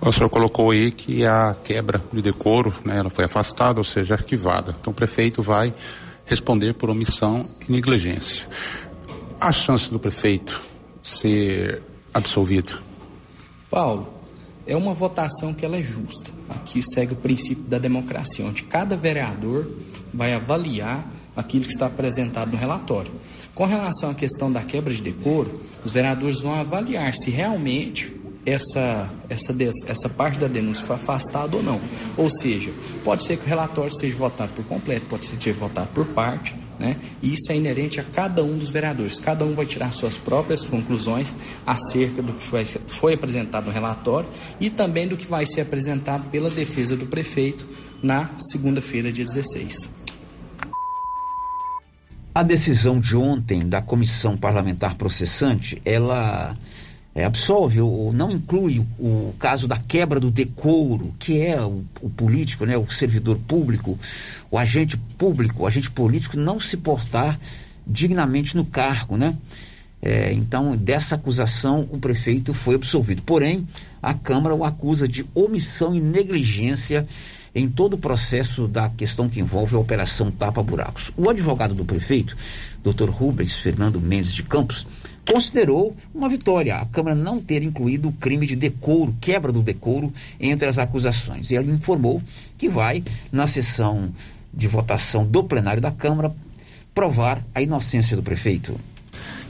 O 0.00 0.12
senhor 0.12 0.28
colocou 0.28 0.70
aí 0.70 0.90
que 0.90 1.24
a 1.24 1.54
quebra 1.64 2.02
de 2.12 2.20
decoro, 2.20 2.74
né, 2.84 2.98
ela 2.98 3.08
foi 3.08 3.24
afastada, 3.24 3.80
ou 3.80 3.84
seja, 3.84 4.14
arquivada. 4.14 4.74
Então 4.78 4.92
o 4.92 4.94
prefeito 4.94 5.42
vai 5.42 5.72
responder 6.26 6.74
por 6.74 6.90
omissão 6.90 7.48
e 7.68 7.72
negligência. 7.72 8.46
A 9.40 9.52
chance 9.52 9.90
do 9.90 9.98
prefeito 9.98 10.60
ser 11.02 11.82
absolvido 12.12 12.80
Paulo, 13.74 14.08
é 14.68 14.76
uma 14.76 14.94
votação 14.94 15.52
que 15.52 15.64
ela 15.64 15.76
é 15.76 15.82
justa. 15.82 16.30
Aqui 16.48 16.80
segue 16.80 17.12
o 17.12 17.16
princípio 17.16 17.64
da 17.64 17.76
democracia, 17.76 18.46
onde 18.46 18.62
cada 18.62 18.96
vereador 18.96 19.68
vai 20.12 20.32
avaliar 20.32 21.04
aquilo 21.36 21.64
que 21.64 21.70
está 21.70 21.86
apresentado 21.86 22.52
no 22.52 22.56
relatório. 22.56 23.10
Com 23.52 23.64
relação 23.64 24.10
à 24.10 24.14
questão 24.14 24.52
da 24.52 24.62
quebra 24.62 24.94
de 24.94 25.02
decoro, 25.02 25.60
os 25.84 25.90
vereadores 25.90 26.40
vão 26.40 26.54
avaliar 26.54 27.12
se 27.12 27.30
realmente 27.30 28.14
essa, 28.46 29.08
essa, 29.28 29.54
essa 29.86 30.08
parte 30.08 30.38
da 30.38 30.46
denúncia 30.46 30.84
foi 30.86 30.96
afastada 30.96 31.56
ou 31.56 31.62
não. 31.62 31.80
Ou 32.16 32.28
seja, 32.28 32.72
pode 33.02 33.24
ser 33.24 33.36
que 33.36 33.44
o 33.44 33.48
relatório 33.48 33.94
seja 33.94 34.16
votado 34.16 34.52
por 34.52 34.64
completo, 34.66 35.06
pode 35.06 35.26
ser 35.26 35.36
que 35.36 35.44
seja 35.44 35.58
votado 35.58 35.88
por 35.94 36.06
parte, 36.06 36.54
né? 36.78 36.96
e 37.22 37.32
isso 37.32 37.50
é 37.50 37.56
inerente 37.56 38.00
a 38.00 38.04
cada 38.04 38.42
um 38.42 38.58
dos 38.58 38.70
vereadores. 38.70 39.18
Cada 39.18 39.44
um 39.44 39.54
vai 39.54 39.66
tirar 39.66 39.90
suas 39.92 40.16
próprias 40.16 40.64
conclusões 40.64 41.34
acerca 41.66 42.22
do 42.22 42.34
que 42.34 42.42
foi, 42.42 42.64
foi 42.64 43.14
apresentado 43.14 43.66
no 43.66 43.72
relatório 43.72 44.28
e 44.60 44.68
também 44.68 45.08
do 45.08 45.16
que 45.16 45.26
vai 45.26 45.46
ser 45.46 45.62
apresentado 45.62 46.30
pela 46.30 46.50
defesa 46.50 46.96
do 46.96 47.06
prefeito 47.06 47.66
na 48.02 48.30
segunda-feira, 48.38 49.10
dia 49.10 49.24
16. 49.24 49.90
A 52.34 52.42
decisão 52.42 52.98
de 52.98 53.16
ontem 53.16 53.68
da 53.68 53.80
comissão 53.80 54.36
parlamentar 54.36 54.96
processante, 54.96 55.80
ela 55.84 56.56
é, 57.14 57.24
absolve 57.24 57.80
ou 57.80 58.12
não 58.12 58.30
inclui 58.30 58.84
o, 58.98 59.32
caso 59.38 59.68
da 59.68 59.76
quebra 59.76 60.18
do 60.18 60.30
decoro, 60.30 61.14
que 61.18 61.40
é 61.40 61.60
o, 61.60 61.84
o, 62.00 62.10
político, 62.10 62.66
né, 62.66 62.76
o 62.76 62.90
servidor 62.90 63.38
público, 63.46 63.96
o 64.50 64.58
agente 64.58 64.96
público, 64.96 65.62
o 65.62 65.66
agente 65.66 65.90
político 65.90 66.36
não 66.36 66.58
se 66.58 66.76
portar 66.76 67.38
dignamente 67.86 68.56
no 68.56 68.64
cargo, 68.64 69.16
né? 69.16 69.36
É, 70.02 70.32
então, 70.32 70.76
dessa 70.76 71.14
acusação, 71.14 71.88
o 71.90 71.98
prefeito 71.98 72.52
foi 72.52 72.74
absolvido. 72.74 73.22
Porém, 73.22 73.66
a 74.02 74.12
Câmara 74.12 74.54
o 74.54 74.62
acusa 74.62 75.08
de 75.08 75.24
omissão 75.34 75.94
e 75.94 76.00
negligência 76.00 77.06
em 77.54 77.70
todo 77.70 77.94
o 77.94 77.98
processo 77.98 78.66
da 78.66 78.90
questão 78.90 79.30
que 79.30 79.40
envolve 79.40 79.76
a 79.76 79.78
Operação 79.78 80.30
Tapa 80.30 80.62
Buracos. 80.62 81.10
O 81.16 81.30
advogado 81.30 81.72
do 81.72 81.86
prefeito, 81.86 82.36
Dr. 82.82 83.08
Rubens 83.08 83.56
Fernando 83.56 83.98
Mendes 84.00 84.34
de 84.34 84.42
Campos, 84.42 84.86
considerou 85.26 85.96
uma 86.14 86.28
vitória 86.28 86.76
a 86.76 86.86
Câmara 86.86 87.16
não 87.16 87.40
ter 87.40 87.62
incluído 87.62 88.08
o 88.08 88.12
crime 88.12 88.46
de 88.46 88.56
decoro, 88.56 89.14
quebra 89.20 89.50
do 89.50 89.62
decoro, 89.62 90.12
entre 90.38 90.68
as 90.68 90.78
acusações. 90.78 91.50
E 91.50 91.56
ele 91.56 91.70
informou 91.70 92.22
que 92.58 92.68
vai, 92.68 93.02
na 93.32 93.46
sessão 93.46 94.12
de 94.52 94.68
votação 94.68 95.26
do 95.26 95.42
plenário 95.42 95.82
da 95.82 95.90
Câmara, 95.90 96.34
provar 96.94 97.42
a 97.54 97.60
inocência 97.60 98.16
do 98.16 98.22
prefeito. 98.22 98.78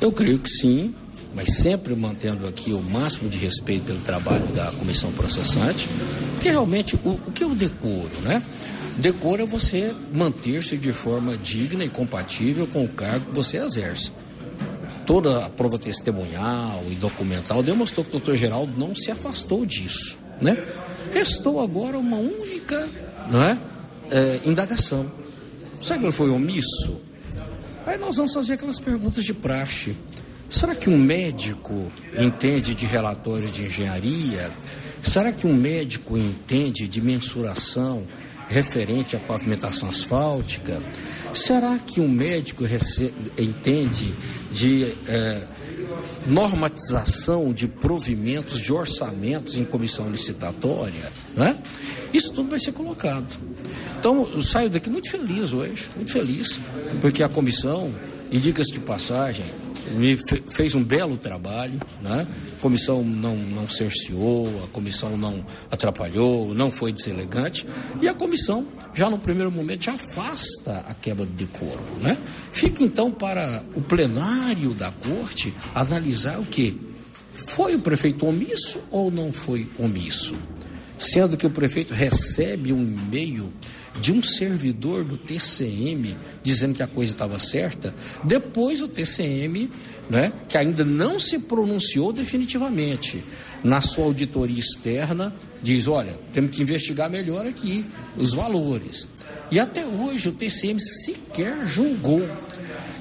Eu 0.00 0.10
creio 0.12 0.38
que 0.38 0.48
sim, 0.48 0.94
mas 1.34 1.56
sempre 1.56 1.94
mantendo 1.94 2.46
aqui 2.46 2.72
o 2.72 2.80
máximo 2.80 3.28
de 3.28 3.38
respeito 3.38 3.84
pelo 3.84 4.00
trabalho 4.00 4.46
da 4.48 4.72
comissão 4.72 5.12
processante, 5.12 5.88
porque 6.34 6.48
realmente 6.48 6.96
o, 6.96 7.10
o 7.10 7.32
que 7.32 7.42
é 7.42 7.46
o 7.46 7.54
decoro, 7.54 8.20
né? 8.22 8.42
Decoro 8.96 9.42
é 9.42 9.46
você 9.46 9.94
manter-se 10.12 10.76
de 10.76 10.92
forma 10.92 11.36
digna 11.36 11.84
e 11.84 11.88
compatível 11.88 12.66
com 12.66 12.84
o 12.84 12.88
cargo 12.88 13.26
que 13.26 13.34
você 13.34 13.58
exerce 13.58 14.12
toda 15.06 15.46
a 15.46 15.50
prova 15.50 15.78
testemunhal 15.78 16.82
e 16.90 16.94
documental 16.94 17.62
demonstrou 17.62 18.04
que 18.04 18.10
o 18.10 18.12
doutor 18.12 18.36
Geraldo 18.36 18.72
não 18.78 18.94
se 18.94 19.10
afastou 19.10 19.64
disso, 19.66 20.18
né? 20.40 20.64
Restou 21.12 21.60
agora 21.60 21.98
uma 21.98 22.16
única, 22.16 22.88
não 23.30 23.42
é, 23.42 23.58
indagação. 24.44 25.10
Será 25.80 25.98
que 25.98 26.04
ele 26.04 26.12
foi 26.12 26.30
omisso? 26.30 27.00
Aí 27.86 27.98
nós 27.98 28.16
vamos 28.16 28.32
fazer 28.32 28.54
aquelas 28.54 28.80
perguntas 28.80 29.22
de 29.22 29.34
praxe. 29.34 29.94
Será 30.48 30.74
que 30.74 30.88
um 30.88 30.98
médico 30.98 31.90
entende 32.16 32.74
de 32.74 32.86
relatório 32.86 33.48
de 33.48 33.64
engenharia? 33.64 34.50
Será 35.02 35.32
que 35.32 35.46
um 35.46 35.54
médico 35.54 36.16
entende 36.16 36.88
de 36.88 37.00
mensuração 37.00 38.06
referente 38.48 39.16
à 39.16 39.18
pavimentação 39.18 39.88
asfáltica? 39.88 40.82
Será 41.32 41.78
que 41.78 42.00
um 42.00 42.08
médico 42.08 42.64
entende 43.38 44.14
de 44.52 44.94
é, 45.08 45.46
normatização 46.26 47.52
de 47.52 47.68
provimentos, 47.68 48.60
de 48.60 48.72
orçamentos 48.72 49.56
em 49.56 49.64
comissão 49.64 50.10
licitatória, 50.10 51.12
né? 51.36 51.56
Isso 52.12 52.32
tudo 52.32 52.50
vai 52.50 52.60
ser 52.60 52.72
colocado. 52.72 53.36
Então, 53.98 54.28
eu 54.32 54.42
saio 54.42 54.70
daqui 54.70 54.88
muito 54.88 55.10
feliz 55.10 55.52
hoje, 55.52 55.90
muito 55.96 56.12
feliz, 56.12 56.60
porque 57.00 57.22
a 57.22 57.28
comissão, 57.28 57.92
e 58.30 58.38
dicas 58.38 58.68
de 58.68 58.78
passagem, 58.78 59.44
me 59.92 60.18
fez 60.50 60.74
um 60.74 60.82
belo 60.82 61.16
trabalho, 61.16 61.78
né? 62.02 62.26
A 62.58 62.60
comissão 62.60 63.02
não, 63.02 63.36
não 63.36 63.68
cerceou, 63.68 64.64
a 64.64 64.68
comissão 64.68 65.16
não 65.16 65.44
atrapalhou, 65.70 66.54
não 66.54 66.70
foi 66.70 66.92
deselegante, 66.92 67.66
e 68.00 68.08
a 68.08 68.14
comissão, 68.14 68.66
já 68.94 69.10
no 69.10 69.18
primeiro 69.18 69.50
momento, 69.50 69.84
já 69.84 69.92
afasta 69.92 70.84
a 70.88 70.94
quebra 70.94 71.26
de 71.26 71.32
decoro, 71.32 71.82
né? 72.00 72.16
Fica 72.52 72.82
então 72.82 73.10
para 73.10 73.62
o 73.74 73.80
plenário 73.80 74.74
da 74.74 74.90
corte 74.90 75.54
analisar 75.74 76.40
o 76.40 76.46
que? 76.46 76.78
Foi 77.32 77.74
o 77.74 77.80
prefeito 77.80 78.26
omisso 78.26 78.80
ou 78.90 79.10
não 79.10 79.32
foi 79.32 79.68
omisso? 79.78 80.34
Sendo 80.98 81.36
que 81.36 81.46
o 81.46 81.50
prefeito 81.50 81.92
recebe 81.92 82.72
um 82.72 82.80
e-mail 82.82 83.52
de 84.00 84.12
um 84.12 84.22
servidor 84.22 85.04
do 85.04 85.16
TCM 85.16 86.16
dizendo 86.42 86.74
que 86.74 86.82
a 86.82 86.86
coisa 86.86 87.12
estava 87.12 87.38
certa, 87.38 87.94
depois 88.24 88.82
o 88.82 88.88
TCM, 88.88 89.70
né, 90.10 90.32
que 90.48 90.58
ainda 90.58 90.84
não 90.84 91.18
se 91.18 91.38
pronunciou 91.38 92.12
definitivamente, 92.12 93.24
na 93.62 93.80
sua 93.80 94.04
auditoria 94.04 94.58
externa, 94.58 95.34
diz: 95.62 95.86
olha, 95.86 96.12
temos 96.32 96.50
que 96.50 96.62
investigar 96.62 97.10
melhor 97.10 97.46
aqui 97.46 97.84
os 98.16 98.34
valores. 98.34 99.08
E 99.50 99.58
até 99.58 99.86
hoje 99.86 100.28
o 100.28 100.32
TCM 100.32 100.80
sequer 100.80 101.66
julgou. 101.66 102.22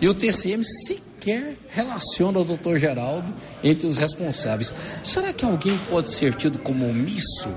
E 0.01 0.07
o 0.07 0.13
TCM 0.13 0.63
sequer 0.63 1.57
relaciona 1.69 2.39
o 2.39 2.45
doutor 2.45 2.77
Geraldo 2.77 3.33
entre 3.63 3.87
os 3.87 3.97
responsáveis. 3.97 4.73
Será 5.03 5.31
que 5.31 5.45
alguém 5.45 5.77
pode 5.89 6.11
ser 6.11 6.35
tido 6.35 6.59
como 6.59 6.87
omisso 6.87 7.49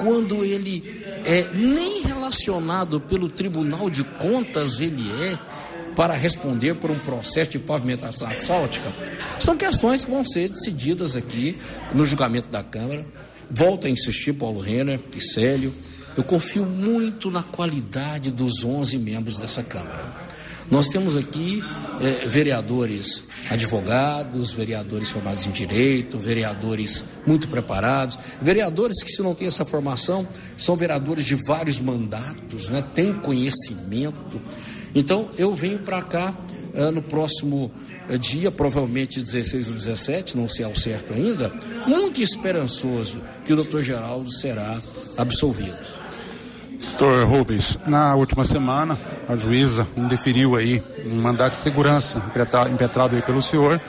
quando 0.00 0.44
ele 0.44 0.82
é 1.24 1.48
nem 1.52 2.02
relacionado 2.02 3.00
pelo 3.00 3.28
Tribunal 3.28 3.90
de 3.90 4.02
Contas 4.02 4.80
ele 4.80 5.10
é 5.22 5.38
para 5.94 6.14
responder 6.14 6.74
por 6.76 6.90
um 6.90 6.98
processo 6.98 7.50
de 7.50 7.58
pavimentação 7.58 8.26
asfáltica, 8.28 8.90
são 9.38 9.56
questões 9.56 10.04
que 10.04 10.10
vão 10.10 10.24
ser 10.24 10.48
decididas 10.48 11.16
aqui 11.16 11.58
no 11.92 12.04
julgamento 12.04 12.48
da 12.48 12.62
Câmara. 12.62 13.04
Volto 13.50 13.86
a 13.86 13.90
insistir, 13.90 14.32
Paulo 14.32 14.60
Renner 14.60 15.00
e 15.14 15.72
eu 16.16 16.24
confio 16.24 16.64
muito 16.64 17.30
na 17.30 17.42
qualidade 17.42 18.30
dos 18.30 18.64
11 18.64 18.98
membros 18.98 19.38
dessa 19.38 19.62
Câmara. 19.62 20.14
Nós 20.68 20.88
temos 20.88 21.16
aqui 21.16 21.62
é, 22.00 22.26
vereadores 22.26 23.22
advogados, 23.50 24.52
vereadores 24.52 25.10
formados 25.10 25.46
em 25.46 25.50
direito, 25.50 26.18
vereadores 26.18 27.04
muito 27.26 27.48
preparados, 27.48 28.18
vereadores 28.40 29.02
que, 29.02 29.10
se 29.10 29.22
não 29.22 29.34
têm 29.34 29.48
essa 29.48 29.64
formação, 29.64 30.26
são 30.56 30.76
vereadores 30.76 31.24
de 31.24 31.34
vários 31.34 31.80
mandatos, 31.80 32.68
né? 32.68 32.84
têm 32.94 33.12
conhecimento. 33.14 34.40
Então, 34.94 35.30
eu 35.38 35.54
venho 35.54 35.78
para 35.80 36.02
cá 36.02 36.34
uh, 36.74 36.90
no 36.90 37.02
próximo 37.02 37.70
uh, 38.08 38.18
dia, 38.18 38.50
provavelmente 38.50 39.20
16 39.20 39.68
ou 39.68 39.74
17, 39.74 40.36
não 40.36 40.48
sei 40.48 40.64
ao 40.64 40.76
certo 40.76 41.12
ainda, 41.12 41.52
muito 41.86 42.20
esperançoso 42.20 43.20
que 43.46 43.52
o 43.52 43.56
doutor 43.56 43.82
Geraldo 43.82 44.30
será 44.32 44.80
absolvido. 45.16 45.99
Doutor 46.90 47.24
Rubens, 47.26 47.78
na 47.86 48.14
última 48.14 48.44
semana, 48.44 48.98
a 49.28 49.36
juíza 49.36 49.86
indeferiu 49.96 50.56
aí 50.56 50.82
um 51.06 51.22
mandato 51.22 51.52
de 51.52 51.58
segurança 51.58 52.22
impetrado 52.70 53.16
aí 53.16 53.22
pelo 53.22 53.40
senhor, 53.40 53.80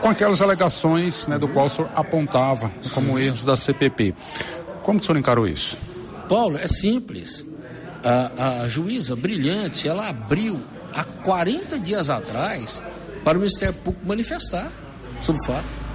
com 0.00 0.08
aquelas 0.08 0.40
alegações 0.42 1.26
né, 1.26 1.38
do 1.38 1.48
qual 1.48 1.66
o 1.66 1.70
senhor 1.70 1.90
apontava 1.94 2.72
como 2.92 3.18
erros 3.18 3.44
da 3.44 3.56
CPP. 3.56 4.14
Como 4.82 4.98
o 4.98 5.02
senhor 5.02 5.18
encarou 5.18 5.46
isso? 5.46 5.76
Paulo, 6.28 6.56
é 6.56 6.66
simples. 6.66 7.44
A, 8.02 8.62
a 8.62 8.68
juíza 8.68 9.14
brilhante, 9.14 9.86
ela 9.86 10.08
abriu 10.08 10.58
há 10.94 11.04
40 11.04 11.78
dias 11.78 12.10
atrás 12.10 12.82
para 13.22 13.38
o 13.38 13.40
Ministério 13.40 13.74
Público 13.74 14.06
manifestar 14.06 14.70
sobre 15.20 15.42
o 15.42 15.46
fato. 15.46 15.87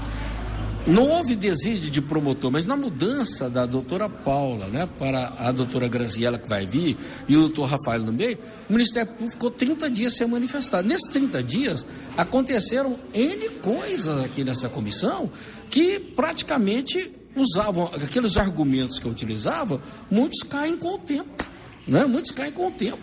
Não 0.86 1.08
houve 1.08 1.34
desídio 1.34 1.90
de 1.90 2.02
promotor, 2.02 2.52
mas 2.52 2.66
na 2.66 2.76
mudança 2.76 3.50
da 3.50 3.66
doutora 3.66 4.10
Paula, 4.10 4.68
né, 4.68 4.86
para 5.00 5.32
a 5.40 5.50
doutora 5.50 5.88
Graziela 5.88 6.38
que 6.38 6.50
vai 6.50 6.68
vir 6.68 6.98
e 7.26 7.38
o 7.38 7.42
doutor 7.42 7.70
Rafael 7.70 8.02
no 8.02 8.12
meio, 8.12 8.38
o 8.70 8.74
Ministério 8.74 9.10
Público 9.14 9.32
ficou 9.32 9.50
30 9.50 9.90
dias 9.90 10.14
sem 10.14 10.28
manifestar. 10.28 10.84
Nesses 10.84 11.10
30 11.10 11.42
dias, 11.42 11.88
aconteceram 12.18 13.00
N 13.14 13.50
coisas 13.62 14.26
aqui 14.26 14.44
nessa 14.44 14.68
comissão 14.68 15.32
que 15.70 16.00
praticamente 16.00 17.14
usavam 17.34 17.86
aqueles 17.86 18.36
argumentos 18.36 19.00
que 19.00 19.06
eu 19.06 19.12
utilizava, 19.12 19.82
muitos 20.12 20.44
caem 20.44 20.78
com 20.78 20.96
o 20.96 21.00
tempo. 21.00 21.32
Né? 21.88 22.06
Muitos 22.06 22.32
caem 22.32 22.52
com 22.52 22.68
o 22.68 22.72
tempo. 22.72 23.02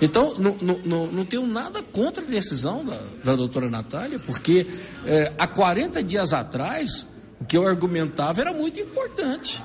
Então, 0.00 0.34
não, 0.38 0.56
não, 0.84 1.12
não 1.12 1.24
tenho 1.26 1.46
nada 1.46 1.82
contra 1.82 2.24
a 2.24 2.26
decisão 2.26 2.84
da, 2.86 3.02
da 3.22 3.36
doutora 3.36 3.68
Natália, 3.68 4.18
porque 4.18 4.66
é, 5.04 5.32
há 5.38 5.46
40 5.46 6.02
dias 6.02 6.32
atrás 6.32 7.06
o 7.40 7.44
que 7.44 7.56
eu 7.56 7.66
argumentava 7.66 8.40
era 8.40 8.52
muito 8.52 8.80
importante. 8.80 9.62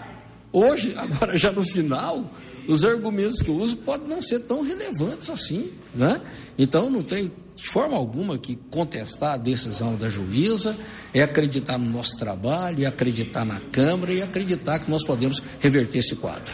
Hoje, 0.51 0.93
agora 0.97 1.35
já 1.35 1.51
no 1.51 1.63
final, 1.63 2.29
os 2.67 2.85
argumentos 2.85 3.41
que 3.41 3.49
eu 3.49 3.55
uso 3.55 3.77
podem 3.77 4.07
não 4.07 4.21
ser 4.21 4.39
tão 4.39 4.61
relevantes 4.61 5.29
assim, 5.29 5.71
né? 5.93 6.21
Então 6.57 6.89
não 6.89 7.03
tem 7.03 7.31
de 7.55 7.67
forma 7.67 7.95
alguma 7.95 8.37
que 8.37 8.55
contestar 8.55 9.35
a 9.35 9.37
decisão 9.37 9.95
da 9.95 10.09
juíza, 10.09 10.75
é 11.13 11.21
acreditar 11.21 11.77
no 11.77 11.89
nosso 11.89 12.17
trabalho, 12.17 12.83
é 12.83 12.87
acreditar 12.87 13.45
na 13.45 13.59
Câmara 13.59 14.13
e 14.13 14.21
acreditar 14.21 14.79
que 14.79 14.89
nós 14.89 15.03
podemos 15.03 15.41
reverter 15.59 15.99
esse 15.99 16.15
quadro. 16.15 16.51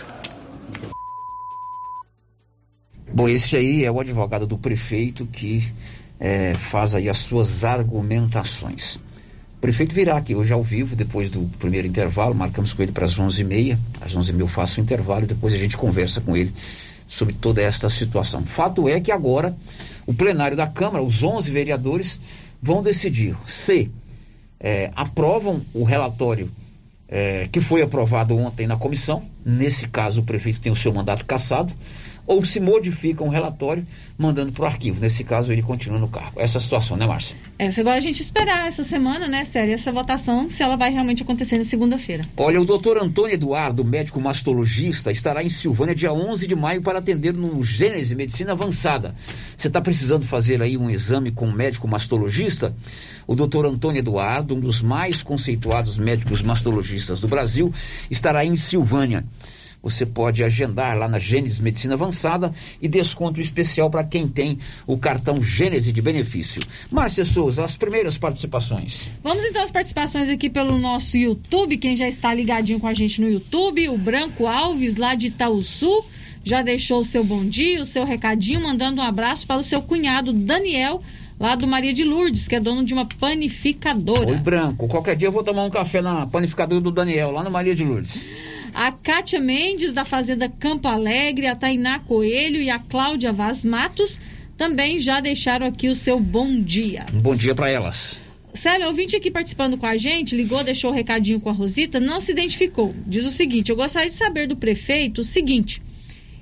Bom, 3.13 3.27
esse 3.27 3.55
aí 3.55 3.83
é 3.83 3.91
o 3.91 3.99
advogado 3.99 4.45
do 4.45 4.57
prefeito 4.57 5.25
que 5.25 5.71
é, 6.19 6.55
faz 6.55 6.93
aí 6.93 7.09
as 7.09 7.17
suas 7.19 7.63
argumentações. 7.63 8.99
O 9.59 9.61
prefeito 9.61 9.93
virá 9.93 10.15
aqui 10.15 10.33
hoje 10.33 10.53
ao 10.53 10.63
vivo, 10.63 10.95
depois 10.95 11.29
do 11.29 11.41
primeiro 11.59 11.85
intervalo, 11.85 12.33
marcamos 12.33 12.71
com 12.71 12.81
ele 12.81 12.93
para 12.93 13.03
as 13.03 13.19
11h30. 13.19 13.77
Às 13.99 14.15
11h30 14.15 14.39
eu 14.39 14.47
faço 14.47 14.79
o 14.79 14.83
intervalo 14.83 15.25
e 15.25 15.27
depois 15.27 15.53
a 15.53 15.57
gente 15.57 15.75
conversa 15.75 16.21
com 16.21 16.37
ele 16.37 16.53
sobre 17.09 17.33
toda 17.33 17.61
esta 17.61 17.89
situação. 17.89 18.45
Fato 18.45 18.87
é 18.87 19.01
que 19.01 19.11
agora 19.11 19.53
o 20.05 20.13
plenário 20.13 20.55
da 20.55 20.65
Câmara, 20.65 21.03
os 21.03 21.21
11 21.21 21.51
vereadores, 21.51 22.17
vão 22.61 22.81
decidir 22.81 23.35
se 23.45 23.91
é, 24.61 24.91
aprovam 24.95 25.61
o 25.73 25.83
relatório 25.83 26.49
é, 27.09 27.45
que 27.51 27.59
foi 27.59 27.81
aprovado 27.81 28.37
ontem 28.37 28.65
na 28.65 28.77
comissão. 28.77 29.21
Nesse 29.45 29.89
caso, 29.89 30.21
o 30.21 30.23
prefeito 30.23 30.61
tem 30.61 30.71
o 30.71 30.75
seu 30.75 30.93
mandato 30.93 31.25
cassado 31.25 31.73
ou 32.29 32.45
se 32.45 32.59
modifica 32.59 33.23
um 33.23 33.29
relatório 33.29 33.83
mandando 34.15 34.51
para 34.51 34.63
o 34.63 34.65
arquivo. 34.67 35.01
Nesse 35.01 35.23
caso, 35.23 35.51
ele 35.51 35.63
continua 35.63 35.97
no 35.97 36.07
cargo. 36.07 36.39
Essa 36.39 36.59
é 36.59 36.61
situação, 36.61 36.95
né, 36.95 37.07
Márcia? 37.07 37.35
Essa 37.57 37.81
agora 37.81 37.97
a 37.97 37.99
gente 37.99 38.21
esperar 38.21 38.67
essa 38.67 38.83
semana, 38.83 39.27
né, 39.27 39.43
Sério, 39.43 39.73
essa 39.73 39.91
votação, 39.91 40.47
se 40.47 40.61
ela 40.61 40.75
vai 40.75 40.91
realmente 40.91 41.23
acontecer 41.23 41.57
na 41.57 41.63
segunda-feira. 41.63 42.23
Olha, 42.37 42.61
o 42.61 42.65
doutor 42.65 42.99
Antônio 42.99 43.33
Eduardo, 43.33 43.83
médico 43.83 44.21
mastologista, 44.21 45.11
estará 45.11 45.43
em 45.43 45.49
Silvânia 45.49 45.95
dia 45.95 46.13
11 46.13 46.45
de 46.45 46.55
maio 46.55 46.83
para 46.83 46.99
atender 46.99 47.33
no 47.33 47.63
Gênese 47.63 48.13
Medicina 48.13 48.51
Avançada. 48.51 49.15
Você 49.57 49.67
está 49.67 49.81
precisando 49.81 50.23
fazer 50.23 50.61
aí 50.61 50.77
um 50.77 50.87
exame 50.87 51.31
com 51.31 51.47
um 51.47 51.51
médico 51.51 51.87
mastologista? 51.87 52.75
O 53.25 53.33
doutor 53.33 53.65
Antônio 53.65 53.99
Eduardo, 53.99 54.55
um 54.55 54.59
dos 54.59 54.83
mais 54.83 55.23
conceituados 55.23 55.97
médicos 55.97 56.43
mastologistas 56.43 57.21
do 57.21 57.27
Brasil, 57.27 57.73
estará 58.11 58.45
em 58.45 58.55
Silvânia. 58.55 59.25
Você 59.81 60.05
pode 60.05 60.43
agendar 60.43 60.97
lá 60.97 61.07
na 61.07 61.17
Gênesis 61.17 61.59
Medicina 61.59 61.93
Avançada 61.93 62.51
e 62.81 62.87
desconto 62.87 63.39
especial 63.39 63.89
para 63.89 64.03
quem 64.03 64.27
tem 64.27 64.59
o 64.85 64.97
cartão 64.97 65.41
Gênesis 65.41 65.93
de 65.93 66.01
benefício. 66.01 66.61
Márcia 66.91 67.23
Souza, 67.23 67.63
as 67.63 67.77
primeiras 67.77 68.17
participações. 68.17 69.09
Vamos 69.23 69.43
então 69.45 69.63
às 69.63 69.71
participações 69.71 70.29
aqui 70.29 70.49
pelo 70.49 70.77
nosso 70.77 71.17
YouTube, 71.17 71.77
quem 71.77 71.95
já 71.95 72.07
está 72.07 72.33
ligadinho 72.33 72.79
com 72.79 72.87
a 72.87 72.93
gente 72.93 73.21
no 73.21 73.29
YouTube, 73.29 73.87
o 73.89 73.97
Branco 73.97 74.47
Alves, 74.47 74.97
lá 74.97 75.15
de 75.15 75.27
Itaúsu, 75.27 76.03
já 76.43 76.61
deixou 76.61 76.99
o 76.99 77.05
seu 77.05 77.23
bom 77.23 77.45
dia, 77.45 77.81
o 77.81 77.85
seu 77.85 78.03
recadinho, 78.03 78.61
mandando 78.61 79.01
um 79.01 79.03
abraço 79.03 79.47
para 79.47 79.57
o 79.57 79.63
seu 79.63 79.81
cunhado 79.81 80.33
Daniel, 80.33 81.01
lá 81.39 81.55
do 81.55 81.65
Maria 81.65 81.93
de 81.93 82.03
Lourdes, 82.03 82.47
que 82.47 82.55
é 82.55 82.59
dono 82.59 82.83
de 82.83 82.93
uma 82.93 83.05
panificadora. 83.05 84.29
Oi, 84.29 84.37
Branco. 84.37 84.87
Qualquer 84.87 85.15
dia 85.15 85.27
eu 85.27 85.31
vou 85.31 85.43
tomar 85.43 85.63
um 85.63 85.69
café 85.69 86.01
na 86.01 86.27
panificadora 86.27 86.81
do 86.81 86.91
Daniel, 86.91 87.31
lá 87.31 87.43
no 87.43 87.51
Maria 87.51 87.73
de 87.73 87.85
Lourdes. 87.85 88.25
A 88.81 88.93
Kátia 88.93 89.41
Mendes, 89.41 89.91
da 89.91 90.05
Fazenda 90.05 90.47
Campo 90.47 90.87
Alegre, 90.87 91.47
a 91.47 91.53
Tainá 91.53 91.99
Coelho 91.99 92.61
e 92.61 92.69
a 92.69 92.79
Cláudia 92.79 93.33
Vaz 93.33 93.65
Matos 93.65 94.17
também 94.57 95.01
já 95.01 95.19
deixaram 95.19 95.67
aqui 95.67 95.89
o 95.89 95.95
seu 95.95 96.17
bom 96.17 96.61
dia. 96.61 97.05
Um 97.13 97.19
bom 97.19 97.35
dia 97.35 97.53
para 97.53 97.69
elas. 97.69 98.15
Célio, 98.53 98.87
ouvinte 98.87 99.17
aqui 99.17 99.29
participando 99.29 99.77
com 99.77 99.85
a 99.85 99.97
gente, 99.97 100.33
ligou, 100.33 100.63
deixou 100.63 100.91
o 100.91 100.93
um 100.93 100.95
recadinho 100.95 101.41
com 101.41 101.49
a 101.49 101.51
Rosita, 101.51 101.99
não 101.99 102.21
se 102.21 102.31
identificou. 102.31 102.95
Diz 103.05 103.25
o 103.25 103.31
seguinte: 103.31 103.69
eu 103.69 103.75
gostaria 103.75 104.09
de 104.09 104.15
saber 104.15 104.47
do 104.47 104.55
prefeito 104.55 105.19
o 105.19 105.25
seguinte. 105.25 105.81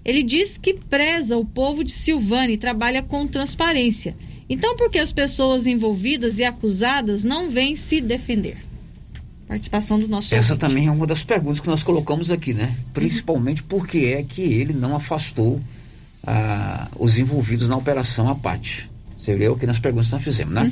Ele 0.06 0.21
diz 0.21 0.60
que 0.60 0.76
preza 0.76 1.36
o 1.38 1.43
povo 1.43 1.84
de 1.84 1.91
Silvânia 1.91 2.54
e 2.54 2.58
trabalha 2.58 3.02
com 3.02 3.26
transparência. 3.26 4.15
Então, 4.47 4.78
por 4.78 4.91
que 4.91 5.00
as 5.00 5.12
pessoas 5.12 5.65
envolvidas 5.65 6.38
e 6.38 6.43
acusadas 6.43 7.23
não 7.23 7.50
vêm 7.50 7.76
se 7.76 8.00
defender? 8.00 8.66
Participação 9.47 9.97
do 9.97 10.07
nosso 10.07 10.36
Essa 10.36 10.53
ouvinte. 10.53 10.60
também 10.60 10.88
é 10.88 10.91
uma 10.91 11.07
das 11.07 11.23
perguntas 11.23 11.60
que 11.60 11.67
nós 11.67 11.81
colocamos 11.81 12.29
aqui, 12.31 12.53
né? 12.53 12.75
Principalmente 12.93 13.63
por 13.63 13.88
que 13.88 14.07
é 14.13 14.21
que 14.21 14.41
ele 14.41 14.73
não 14.73 14.95
afastou 14.95 15.62
ah, 16.25 16.88
os 16.97 17.17
envolvidos 17.17 17.69
na 17.69 17.77
operação 17.77 18.29
Apate. 18.29 18.89
Você 19.15 19.33
leu 19.36 19.53
aqui 19.53 19.65
nas 19.65 19.79
perguntas 19.79 20.07
que 20.07 20.13
nós 20.13 20.23
fizemos, 20.23 20.53
né? 20.53 20.69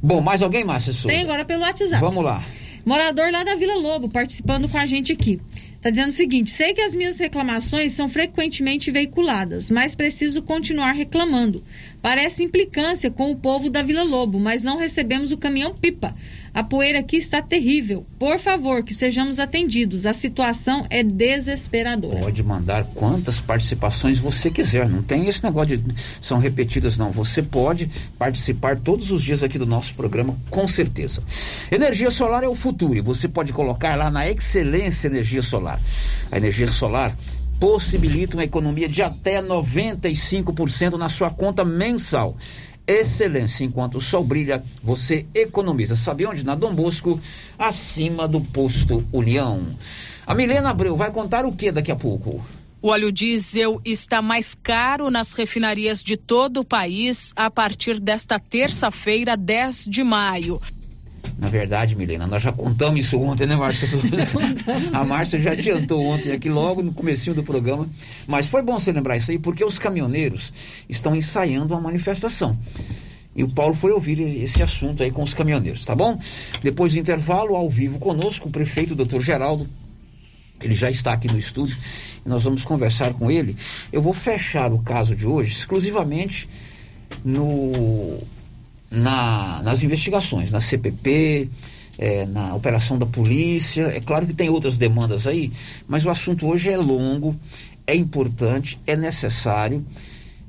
Bom, 0.00 0.20
mais 0.20 0.42
alguém, 0.42 0.62
Márcia 0.62 0.92
Souza? 0.92 1.08
Tem 1.08 1.22
agora 1.22 1.44
pelo 1.44 1.62
WhatsApp. 1.62 2.00
Vamos 2.00 2.22
lá. 2.22 2.42
Morador 2.84 3.32
lá 3.32 3.42
da 3.42 3.56
Vila 3.56 3.74
Lobo, 3.74 4.08
participando 4.08 4.68
com 4.68 4.78
a 4.78 4.86
gente 4.86 5.12
aqui. 5.12 5.40
Tá 5.82 5.90
dizendo 5.90 6.10
o 6.10 6.12
seguinte: 6.12 6.50
sei 6.52 6.72
que 6.72 6.80
as 6.80 6.94
minhas 6.94 7.18
reclamações 7.18 7.92
são 7.92 8.08
frequentemente 8.08 8.90
veiculadas, 8.92 9.70
mas 9.70 9.96
preciso 9.96 10.42
continuar 10.42 10.92
reclamando. 10.92 11.62
Parece 12.00 12.44
implicância 12.44 13.10
com 13.10 13.32
o 13.32 13.36
povo 13.36 13.68
da 13.68 13.82
Vila 13.82 14.04
Lobo, 14.04 14.38
mas 14.38 14.62
não 14.62 14.76
recebemos 14.76 15.32
o 15.32 15.36
caminhão 15.36 15.74
pipa. 15.74 16.14
A 16.56 16.62
poeira 16.62 17.00
aqui 17.00 17.18
está 17.18 17.42
terrível. 17.42 18.06
Por 18.18 18.38
favor, 18.38 18.82
que 18.82 18.94
sejamos 18.94 19.38
atendidos. 19.38 20.06
A 20.06 20.14
situação 20.14 20.86
é 20.88 21.02
desesperadora. 21.02 22.20
Pode 22.20 22.42
mandar 22.42 22.82
quantas 22.94 23.38
participações 23.38 24.18
você 24.18 24.50
quiser. 24.50 24.88
Não 24.88 25.02
tem 25.02 25.28
esse 25.28 25.44
negócio 25.44 25.76
de 25.76 25.94
são 26.18 26.38
repetidas, 26.38 26.96
não. 26.96 27.10
Você 27.10 27.42
pode 27.42 27.90
participar 28.18 28.78
todos 28.78 29.10
os 29.10 29.22
dias 29.22 29.42
aqui 29.42 29.58
do 29.58 29.66
nosso 29.66 29.92
programa, 29.92 30.34
com 30.48 30.66
certeza. 30.66 31.22
Energia 31.70 32.10
solar 32.10 32.42
é 32.42 32.48
o 32.48 32.54
futuro 32.54 32.96
e 32.96 33.02
você 33.02 33.28
pode 33.28 33.52
colocar 33.52 33.94
lá 33.94 34.10
na 34.10 34.26
Excelência 34.26 35.08
Energia 35.08 35.42
Solar. 35.42 35.78
A 36.32 36.38
energia 36.38 36.68
solar 36.68 37.14
possibilita 37.60 38.36
uma 38.36 38.44
economia 38.44 38.88
de 38.88 39.02
até 39.02 39.42
95% 39.42 40.94
na 40.94 41.08
sua 41.08 41.30
conta 41.30 41.64
mensal. 41.64 42.36
Excelência, 42.86 43.64
enquanto 43.64 43.96
o 43.96 44.00
sol 44.00 44.22
brilha, 44.22 44.62
você 44.82 45.26
economiza. 45.34 45.96
Sabe 45.96 46.24
onde? 46.24 46.44
Na 46.44 46.54
Dom 46.54 46.72
Bosco, 46.72 47.18
acima 47.58 48.28
do 48.28 48.40
posto 48.40 49.04
União. 49.12 49.60
A 50.26 50.34
Milena 50.34 50.70
Abreu 50.70 50.96
vai 50.96 51.10
contar 51.10 51.44
o 51.44 51.52
que 51.52 51.72
daqui 51.72 51.90
a 51.90 51.96
pouco? 51.96 52.44
O 52.80 52.88
óleo 52.88 53.10
diesel 53.10 53.80
está 53.84 54.22
mais 54.22 54.54
caro 54.54 55.10
nas 55.10 55.32
refinarias 55.32 56.02
de 56.02 56.16
todo 56.16 56.60
o 56.60 56.64
país 56.64 57.32
a 57.34 57.50
partir 57.50 57.98
desta 57.98 58.38
terça-feira, 58.38 59.36
10 59.36 59.86
de 59.86 60.04
maio. 60.04 60.60
Na 61.38 61.48
verdade, 61.48 61.94
Milena, 61.94 62.26
nós 62.26 62.40
já 62.42 62.50
contamos 62.50 62.98
isso 62.98 63.20
ontem, 63.20 63.46
né, 63.46 63.56
Márcia? 63.56 63.86
A 64.92 65.04
Márcia 65.04 65.38
já 65.38 65.52
adiantou 65.52 66.04
ontem 66.06 66.32
aqui 66.32 66.48
logo 66.48 66.82
no 66.82 66.92
comecinho 66.92 67.34
do 67.34 67.42
programa. 67.42 67.88
Mas 68.26 68.46
foi 68.46 68.62
bom 68.62 68.78
você 68.78 68.90
lembrar 68.90 69.16
isso 69.16 69.30
aí, 69.30 69.38
porque 69.38 69.64
os 69.64 69.78
caminhoneiros 69.78 70.52
estão 70.88 71.14
ensaiando 71.14 71.74
uma 71.74 71.80
manifestação. 71.80 72.56
E 73.34 73.44
o 73.44 73.48
Paulo 73.48 73.74
foi 73.74 73.92
ouvir 73.92 74.18
esse 74.42 74.62
assunto 74.62 75.02
aí 75.02 75.10
com 75.10 75.22
os 75.22 75.34
caminhoneiros, 75.34 75.84
tá 75.84 75.94
bom? 75.94 76.18
Depois 76.62 76.94
do 76.94 76.98
intervalo, 76.98 77.54
ao 77.54 77.68
vivo 77.68 77.98
conosco, 77.98 78.48
o 78.48 78.50
prefeito 78.50 78.94
doutor 78.94 79.20
Geraldo. 79.20 79.68
Ele 80.58 80.74
já 80.74 80.88
está 80.88 81.12
aqui 81.12 81.28
no 81.28 81.36
estúdio 81.36 81.76
e 82.24 82.28
nós 82.30 82.44
vamos 82.44 82.64
conversar 82.64 83.12
com 83.12 83.30
ele. 83.30 83.54
Eu 83.92 84.00
vou 84.00 84.14
fechar 84.14 84.72
o 84.72 84.78
caso 84.78 85.14
de 85.14 85.26
hoje 85.26 85.52
exclusivamente 85.52 86.48
no 87.22 88.18
na, 88.90 89.60
nas 89.62 89.82
investigações, 89.82 90.52
na 90.52 90.60
CPP, 90.60 91.48
é, 91.98 92.26
na 92.26 92.54
operação 92.54 92.98
da 92.98 93.06
polícia. 93.06 93.84
É 93.84 94.00
claro 94.00 94.26
que 94.26 94.34
tem 94.34 94.48
outras 94.48 94.78
demandas 94.78 95.26
aí, 95.26 95.52
mas 95.88 96.04
o 96.04 96.10
assunto 96.10 96.46
hoje 96.46 96.70
é 96.70 96.76
longo, 96.76 97.34
é 97.86 97.94
importante, 97.94 98.78
é 98.86 98.96
necessário. 98.96 99.84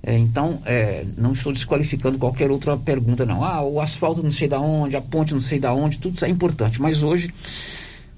É, 0.03 0.17
então, 0.17 0.59
é, 0.65 1.05
não 1.17 1.33
estou 1.33 1.51
desqualificando 1.51 2.17
qualquer 2.17 2.51
outra 2.51 2.77
pergunta, 2.77 3.25
não. 3.25 3.43
Ah, 3.43 3.61
o 3.63 3.81
asfalto 3.81 4.23
não 4.23 4.31
sei 4.31 4.47
da 4.47 4.59
onde, 4.59 4.95
a 4.95 5.01
ponte 5.01 5.33
não 5.33 5.41
sei 5.41 5.59
da 5.59 5.73
onde, 5.73 5.97
tudo 5.97 6.15
isso 6.15 6.25
é 6.25 6.29
importante. 6.29 6.81
Mas 6.81 7.03
hoje 7.03 7.33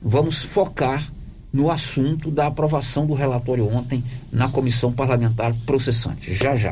vamos 0.01 0.43
focar 0.43 1.09
no 1.51 1.71
assunto 1.71 2.29
da 2.29 2.47
aprovação 2.47 3.07
do 3.07 3.13
relatório 3.13 3.67
ontem 3.67 4.03
na 4.31 4.49
comissão 4.49 4.91
parlamentar 4.91 5.53
processante. 5.65 6.33
Já 6.33 6.55
já. 6.55 6.71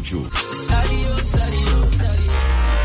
casamix.útil. 0.00 1.95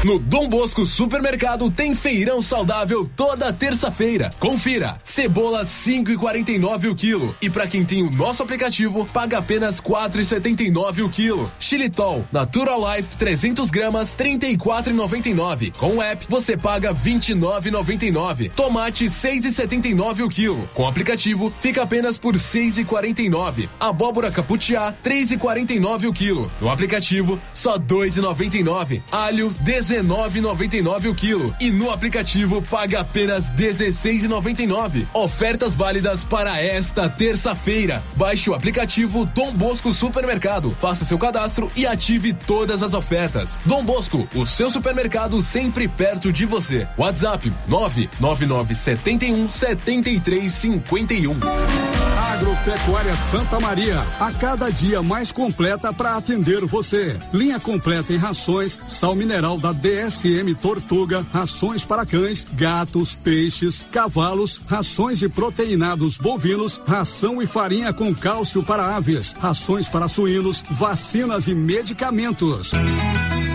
No 0.04 0.18
Dom 0.18 0.50
Bosco 0.50 0.84
Supermercado 0.84 1.70
tem 1.70 1.94
feirão 1.94 2.42
saudável 2.42 3.08
toda 3.16 3.54
terça-feira. 3.54 4.32
Confira. 4.40 5.00
Cebola 5.04 5.64
5,49 5.64 6.90
o 6.90 6.96
quilo. 6.96 7.36
E 7.40 7.52
para 7.52 7.68
quem 7.68 7.86
tem 7.86 8.02
o 8.02 8.10
nosso 8.10 8.42
aplicativo, 8.42 9.06
paga 9.06 9.38
apenas 9.38 9.80
4,79 9.80 11.06
o 11.06 11.10
quilo. 11.10 11.52
Xilitol 11.60 12.26
Natural 12.32 12.96
Life 12.96 13.16
300 13.16 13.70
gramas 13.70 14.16
34,99. 14.16 15.78
Com 15.78 15.98
o 15.98 16.02
app 16.02 16.26
você 16.28 16.58
paga 16.58 16.96
29,99. 16.96 18.50
Tomate 18.54 19.06
6,79 19.06 20.26
o 20.26 20.30
quilo. 20.30 20.68
Com 20.74 20.82
o 20.82 20.88
aplicativo 20.88 21.54
fica 21.60 21.84
apenas 21.84 22.18
por 22.18 22.34
6,49. 22.34 23.70
Abóbora 23.80 24.32
caputiá 24.32 24.92
3,49 25.04 26.10
o 26.10 26.14
quilo. 26.14 26.52
No 26.60 26.72
aplicativo 26.72 27.40
só 27.54 27.78
2,99. 27.78 29.04
Alho 29.12 29.52
19,99 29.92 31.10
o 31.10 31.16
quilo 31.16 31.54
e 31.60 31.70
no 31.70 31.92
aplicativo 31.92 32.62
paga 32.62 33.02
apenas 33.02 33.52
16,99. 33.52 35.06
Ofertas 35.14 35.76
válidas 35.76 36.24
para 36.24 36.62
esta 36.62 37.10
terça-feira. 37.10 38.02
Baixe 38.16 38.50
o 38.50 38.54
aplicativo 38.54 39.26
Dom 39.26 39.52
Bosco 39.52 39.94
Supermercado, 39.94 40.74
faça 40.80 41.04
seu 41.04 41.20
cadastro 41.20 41.70
e 41.76 41.86
ative 41.86 42.32
todas 42.32 42.82
as 42.82 42.94
ofertas. 42.94 43.60
Dom 43.66 43.84
Bosco, 43.84 44.26
o 44.34 44.46
seu 44.46 44.72
supermercado 44.72 45.44
sempre 45.44 45.90
perto 45.90 46.32
de 46.32 46.46
você. 46.46 46.88
WhatsApp 46.98 47.52
99971 47.68 49.50
7351. 49.50 51.92
Agropecuária 52.42 53.14
Santa 53.30 53.60
Maria, 53.60 54.02
a 54.20 54.32
cada 54.32 54.72
dia 54.72 55.04
mais 55.04 55.32
completa 55.32 55.94
para 55.94 56.16
atender 56.16 56.66
você. 56.66 57.16
Linha 57.32 57.60
completa 57.60 58.14
em 58.14 58.18
rações, 58.18 58.80
sal 58.88 59.14
mineral 59.14 59.60
da 59.60 59.72
DSM 59.82 60.54
Tortuga, 60.62 61.26
rações 61.34 61.84
para 61.84 62.06
cães, 62.06 62.46
gatos, 62.54 63.16
peixes, 63.16 63.84
cavalos, 63.92 64.62
rações 64.68 65.20
de 65.20 65.28
proteinados 65.28 66.18
bovinos, 66.18 66.80
ração 66.86 67.42
e 67.42 67.48
farinha 67.48 67.92
com 67.92 68.14
cálcio 68.14 68.62
para 68.62 68.96
aves, 68.96 69.34
rações 69.34 69.88
para 69.88 70.08
suínos, 70.08 70.64
vacinas 70.70 71.48
e 71.48 71.56
medicamentos. 71.56 72.72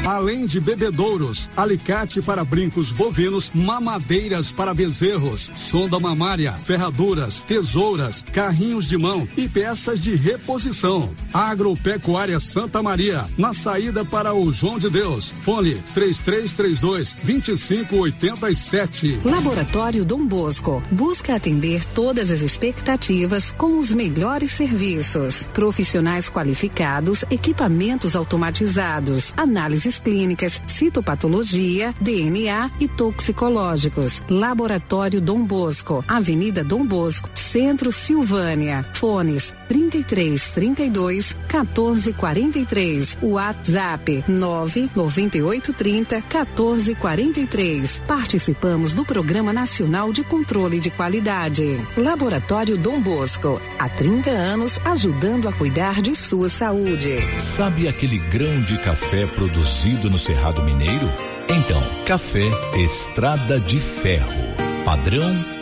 Além 0.07 0.47
de 0.47 0.61
bebedouros, 0.61 1.49
alicate 1.57 2.23
para 2.23 2.45
brincos 2.45 2.93
bovinos, 2.93 3.51
mamadeiras 3.53 4.53
para 4.53 4.73
bezerros, 4.73 5.51
sonda 5.57 5.99
mamária, 5.99 6.53
ferraduras, 6.53 7.41
tesouras, 7.41 8.23
carrinhos 8.33 8.87
de 8.87 8.97
mão 8.97 9.27
e 9.37 9.49
peças 9.49 10.01
de 10.01 10.15
reposição. 10.15 11.13
Agropecuária 11.35 12.39
Santa 12.39 12.81
Maria, 12.81 13.25
na 13.37 13.53
saída 13.53 14.05
para 14.05 14.33
o 14.33 14.53
João 14.53 14.79
de 14.79 14.89
Deus. 14.89 15.33
Fone 15.43 15.75
3332 16.21 17.15
2587. 17.23 19.21
Laboratório 19.25 20.05
Dom 20.05 20.27
Bosco 20.27 20.83
busca 20.91 21.35
atender 21.35 21.85
todas 21.95 22.31
as 22.31 22.43
expectativas 22.43 23.53
com 23.53 23.79
os 23.79 23.93
melhores 23.93 24.51
serviços. 24.53 25.49
Profissionais 25.53 26.29
qualificados, 26.29 27.25
equipamentos 27.31 28.17
automatizados, 28.17 29.33
análises 29.37 29.99
clínicas, 29.99 30.61
citopatologia, 30.67 31.95
DNA 32.01 32.71
e 32.81 32.89
toxicológicos. 32.89 34.23
Laboratório 34.29 35.21
Dom 35.21 35.45
Bosco, 35.45 36.05
Avenida 36.09 36.65
Dom 36.65 36.85
Bosco, 36.87 37.31
Centro 37.35 37.93
Silvânia. 37.93 38.87
Fones 38.95 39.55
33 39.69 40.51
32 40.51 41.37
14 41.49 42.13
43. 42.13 43.19
WhatsApp 43.23 44.25
9 44.29 44.91
98 44.95 45.73
30 46.07 46.23
14 46.23 46.95
43. 46.95 48.03
Participamos 48.07 48.93
do 48.93 49.05
Programa 49.05 49.53
Nacional 49.53 50.13
de 50.13 50.23
Controle 50.23 50.79
de 50.79 50.91
Qualidade. 50.91 51.79
Laboratório 51.97 52.77
Dom 52.77 53.01
Bosco. 53.01 53.61
Há 53.79 53.89
30 53.89 54.31
anos 54.31 54.81
ajudando 54.85 55.49
a 55.49 55.53
cuidar 55.53 56.01
de 56.01 56.15
sua 56.15 56.49
saúde. 56.49 57.19
Sabe 57.39 57.89
aquele 57.89 58.19
grão 58.19 58.63
de 58.63 58.79
café 58.79 59.27
produzido 59.27 60.09
no 60.09 60.19
Cerrado 60.19 60.63
Mineiro? 60.63 61.09
Então, 61.49 61.83
café 62.07 62.47
Estrada 62.77 63.61
de 63.61 63.79
Ferro. 63.79 64.33
Padrão, 64.85 65.56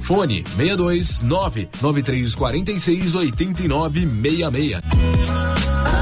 Fone 0.00 0.42
62 0.56 1.22
99346 1.22 3.22
8966. 3.22 6.01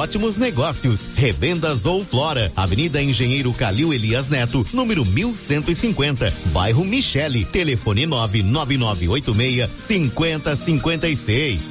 ótimos 0.00 0.36
negócios. 0.38 1.06
Revendas 1.14 1.84
ou 1.84 2.02
Flora, 2.02 2.50
Avenida 2.56 3.02
Engenheiro 3.02 3.52
Calil 3.52 3.92
Elias 3.92 4.28
Neto, 4.28 4.66
número 4.72 5.04
1150, 5.04 6.32
bairro 6.46 6.84
Michele, 6.86 7.44
telefone 7.44 8.06
99986 8.06 9.70
5056. 9.74 11.62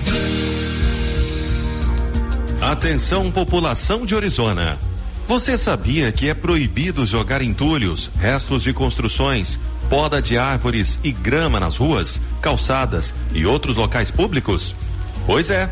Atenção 2.62 3.32
população 3.32 4.06
de 4.06 4.14
Orizona. 4.14 4.78
Você 5.28 5.58
sabia 5.58 6.12
que 6.12 6.30
é 6.30 6.36
proibido 6.36 7.06
jogar 7.08 7.42
entulhos, 7.42 8.12
restos 8.20 8.62
de 8.64 8.74
construções, 8.74 9.60
poda 9.90 10.22
de 10.22 10.38
árvores 10.38 11.00
e 11.04 11.12
grama 11.12 11.60
nas 11.60 11.78
ruas, 11.78 12.22
calçadas 12.42 13.12
e 13.34 13.46
outros 13.46 13.76
locais 13.78 14.12
públicos? 14.12 14.76
Pois 15.26 15.50
é. 15.50 15.72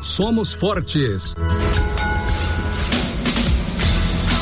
somos 0.01 0.53
fortes. 0.53 1.35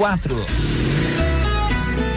quatro. 0.00 1.19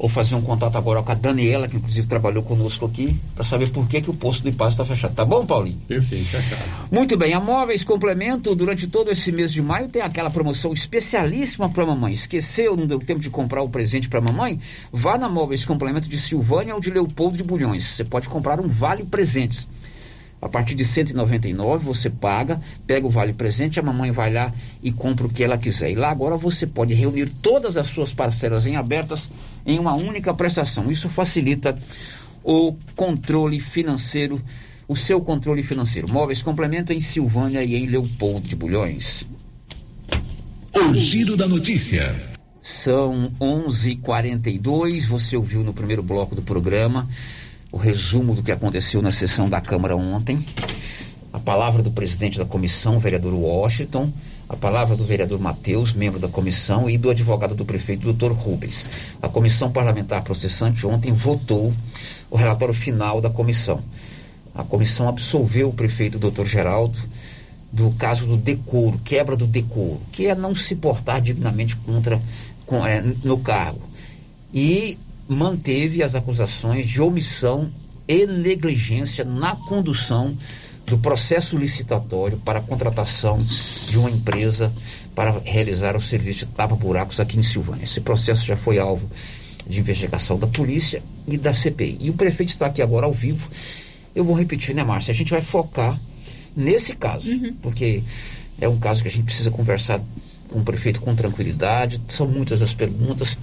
ou 0.02 0.10
fazer 0.10 0.34
um 0.34 0.41
contato 0.41 0.76
agora 0.80 1.04
com 1.04 1.12
a 1.12 1.14
Daniela, 1.14 1.68
que 1.68 1.78
inclusive 1.78 2.08
trabalhou 2.08 2.41
conosco 2.41 2.88
aqui, 2.88 3.16
para 3.36 3.43
saber 3.43 3.70
por 3.70 3.88
que, 3.88 4.02
que 4.02 4.10
o 4.10 4.14
posto 4.16 4.41
do 4.41 4.49
Ipasso 4.49 4.82
está 4.82 4.84
fechado. 4.84 5.14
Tá 5.14 5.24
bom, 5.24 5.45
Paulinho? 5.45 5.78
Perfeito, 5.88 6.26
fechado. 6.26 6.64
Muito 6.91 7.16
bem, 7.16 7.36
a 7.36 7.39
Móveis 7.39 7.84
Complemento, 7.84 8.56
durante 8.56 8.88
todo 8.88 9.12
esse 9.12 9.32
mês 9.32 9.54
de 9.54 9.62
maio, 9.62 9.89
tem 9.89 10.02
aquela 10.02 10.32
promoção 10.32 10.74
especialíssima 10.74 11.70
para 11.70 11.86
mamãe. 11.86 12.14
Esqueceu, 12.14 12.76
não 12.76 12.88
deu 12.88 12.99
tempo 12.99 13.20
de 13.20 13.30
comprar 13.30 13.62
o 13.62 13.70
presente 13.70 14.10
para 14.10 14.20
mamãe? 14.20 14.60
Vá 14.91 15.20
na 15.20 15.30
Móveis 15.30 15.66
Complemento 15.66 16.10
de 16.10 16.18
Silvânia 16.18 16.74
ou 16.74 16.82
de 16.82 16.89
Leopoldo 16.89 17.38
de 17.38 17.43
Bulhões. 17.43 17.86
Você 17.86 18.04
pode 18.04 18.28
comprar 18.28 18.60
um 18.60 18.68
vale 18.68 19.04
presentes. 19.04 19.68
A 20.42 20.50
partir 20.50 20.74
de 20.74 20.84
199 20.84 21.86
você 21.86 22.10
paga, 22.10 22.60
pega 22.88 23.06
o 23.06 23.12
vale 23.12 23.32
presente, 23.32 23.80
a 23.80 23.84
mamãe 23.84 24.10
vai 24.10 24.34
lá 24.34 24.52
e 24.82 24.92
compra 24.92 25.28
o 25.28 25.30
que 25.30 25.44
ela 25.44 25.56
quiser. 25.56 25.92
E 25.92 25.96
lá 25.96 26.10
agora 26.10 26.36
você 26.36 26.66
pode 26.66 26.96
reunir 26.96 27.30
todas 27.42 27.78
as 27.78 27.88
suas 27.88 28.12
parcelas 28.12 28.66
em 28.66 28.76
abertas 28.76 29.30
em 29.64 29.78
uma 29.78 29.94
única 29.94 30.34
prestação. 30.34 30.89
Isso 30.89 31.08
facilita 31.08 31.78
o 32.44 32.76
controle 32.96 33.60
financeiro, 33.60 34.42
o 34.88 34.96
seu 34.96 35.22
controle 35.22 35.62
financeiro. 35.62 36.10
Móveis 36.10 36.42
complemento 36.42 36.92
em 36.92 37.00
Silvânia 37.00 37.64
e 37.64 37.76
em 37.76 37.86
Leopoldo 37.86 38.48
de 38.48 38.56
Bulhões. 38.56 39.28
O 40.74 40.94
giro 40.96 41.38
da 41.38 41.48
notícia. 41.48 42.16
São 42.64 43.32
11:42. 43.39 45.06
Você 45.06 45.38
ouviu 45.38 45.64
no 45.64 45.74
primeiro 45.74 46.02
bloco 46.02 46.36
do 46.36 46.42
programa 46.42 47.08
o 47.72 47.78
resumo 47.78 48.36
do 48.36 48.44
que 48.44 48.52
aconteceu 48.52 49.02
na 49.02 49.12
sessão 49.12 49.50
da 49.50 49.62
Câmara 49.62 49.96
ontem. 49.96 50.46
A 51.32 51.40
palavra 51.40 51.82
do 51.82 51.92
presidente 51.92 52.38
da 52.38 52.46
comissão, 52.46 53.00
vereador 53.00 53.34
Washington, 53.34 54.12
a 54.50 54.56
palavra 54.58 54.98
do 54.98 55.06
vereador 55.06 55.40
Matheus, 55.40 55.94
membro 55.94 56.20
da 56.20 56.28
comissão, 56.28 56.90
e 56.90 56.98
do 56.98 57.10
advogado 57.10 57.56
do 57.56 57.64
prefeito, 57.64 58.04
doutor 58.04 58.34
Rubens. 58.34 58.86
A 59.22 59.30
comissão 59.30 59.72
parlamentar 59.72 60.24
processante 60.24 60.86
ontem 60.86 61.14
votou 61.14 61.74
o 62.30 62.36
relatório 62.36 62.74
final 62.74 63.22
da 63.22 63.30
comissão. 63.30 63.82
A 64.54 64.64
comissão 64.64 65.08
absolveu 65.08 65.70
o 65.70 65.74
prefeito, 65.74 66.20
doutor 66.20 66.46
Geraldo, 66.46 67.00
do 67.72 67.92
caso 67.92 68.26
do 68.26 68.36
decoro, 68.36 69.00
quebra 69.06 69.38
do 69.38 69.48
decoro, 69.48 70.02
que 70.12 70.28
é 70.28 70.36
não 70.36 70.54
se 70.54 70.76
portar 70.76 71.22
dignamente 71.22 71.78
contra 71.78 72.22
com, 72.66 72.86
é, 72.86 73.02
no 73.24 73.38
cargo. 73.38 73.82
E 74.54 74.98
manteve 75.32 76.04
as 76.04 76.14
acusações 76.14 76.88
de 76.88 77.02
omissão 77.02 77.70
e 78.06 78.28
negligência 78.28 79.24
na 79.24 79.56
condução 79.56 80.36
do 80.86 80.98
processo 80.98 81.58
licitatório 81.58 82.38
para 82.40 82.60
a 82.60 82.62
contratação 82.62 83.42
de 83.90 83.98
uma 83.98 84.10
empresa 84.10 84.72
para 85.16 85.40
realizar 85.46 85.96
o 85.96 86.02
serviço 86.02 86.40
de 86.40 86.48
tapa-buracos 86.48 87.20
aqui 87.20 87.38
em 87.40 87.44
Silvânia. 87.44 87.86
Esse 87.86 88.02
processo 88.02 88.46
já 88.46 88.58
foi 88.58 88.78
alvo 88.78 89.10
de 89.66 89.80
investigação 89.80 90.38
da 90.38 90.48
polícia 90.48 91.02
e 91.26 91.38
da 91.38 91.54
CPI. 91.54 91.98
E 92.02 92.10
o 92.10 92.14
prefeito 92.14 92.50
está 92.50 92.66
aqui 92.66 92.82
agora 92.82 93.06
ao 93.06 93.14
vivo 93.14 93.48
Eu 94.14 94.26
vou 94.26 94.36
repetir, 94.36 94.76
né, 94.76 94.84
Márcia? 94.84 95.14
A 95.14 95.16
gente 95.16 95.32
vai 95.32 95.42
focar 95.42 95.98
nesse 96.58 96.94
caso, 96.94 97.30
porque 97.62 98.04
é 98.60 98.68
um 98.68 98.78
caso 98.78 99.02
que 99.02 99.08
a 99.08 99.12
gente 99.12 99.24
precisa 99.24 99.50
conversar 99.50 100.02
com 100.50 100.60
o 100.60 100.64
prefeito 100.64 101.00
com 101.00 101.16
tranquilidade. 101.16 102.02
São 102.10 102.28
muitas 102.28 102.62
as 102.62 102.74
perguntas. 102.74 103.38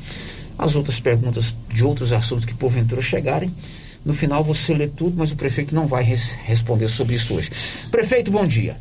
As 0.59 0.74
outras 0.74 0.98
perguntas 0.98 1.54
de 1.72 1.84
outros 1.84 2.12
assuntos 2.12 2.44
que 2.44 2.52
porventura 2.52 3.00
chegarem. 3.00 3.50
No 4.04 4.12
final 4.12 4.42
você 4.42 4.74
lê 4.74 4.88
tudo, 4.88 5.16
mas 5.16 5.30
o 5.30 5.36
prefeito 5.36 5.74
não 5.74 5.86
vai 5.86 6.02
res 6.02 6.30
responder 6.30 6.88
sobre 6.88 7.14
isso 7.14 7.34
hoje. 7.34 7.50
Prefeito, 7.90 8.30
bom 8.30 8.44
dia. 8.44 8.76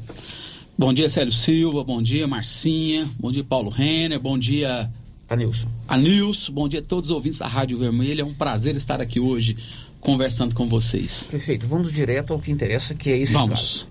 Bom 0.77 0.93
dia, 0.93 1.09
Célio 1.09 1.33
Silva. 1.33 1.83
Bom 1.83 2.01
dia, 2.01 2.27
Marcinha. 2.27 3.07
Bom 3.19 3.31
dia, 3.31 3.43
Paulo 3.43 3.69
Renner. 3.69 4.19
Bom 4.19 4.37
dia, 4.37 4.89
Anilson. 5.29 5.67
Anilson. 5.87 6.51
Bom 6.51 6.67
dia 6.67 6.79
a 6.79 6.83
todos 6.83 7.09
os 7.09 7.15
ouvintes 7.15 7.39
da 7.39 7.47
Rádio 7.47 7.77
Vermelha. 7.77 8.21
É 8.21 8.25
um 8.25 8.33
prazer 8.33 8.75
estar 8.75 9.01
aqui 9.01 9.19
hoje 9.19 9.57
conversando 9.99 10.55
com 10.55 10.67
vocês. 10.67 11.27
Prefeito, 11.29 11.67
vamos 11.67 11.91
direto 11.91 12.31
ao 12.31 12.39
que 12.39 12.51
interessa, 12.51 12.93
que 12.95 13.09
é 13.09 13.17
esse 13.17 13.33
Vamos. 13.33 13.59
caso. 13.59 13.87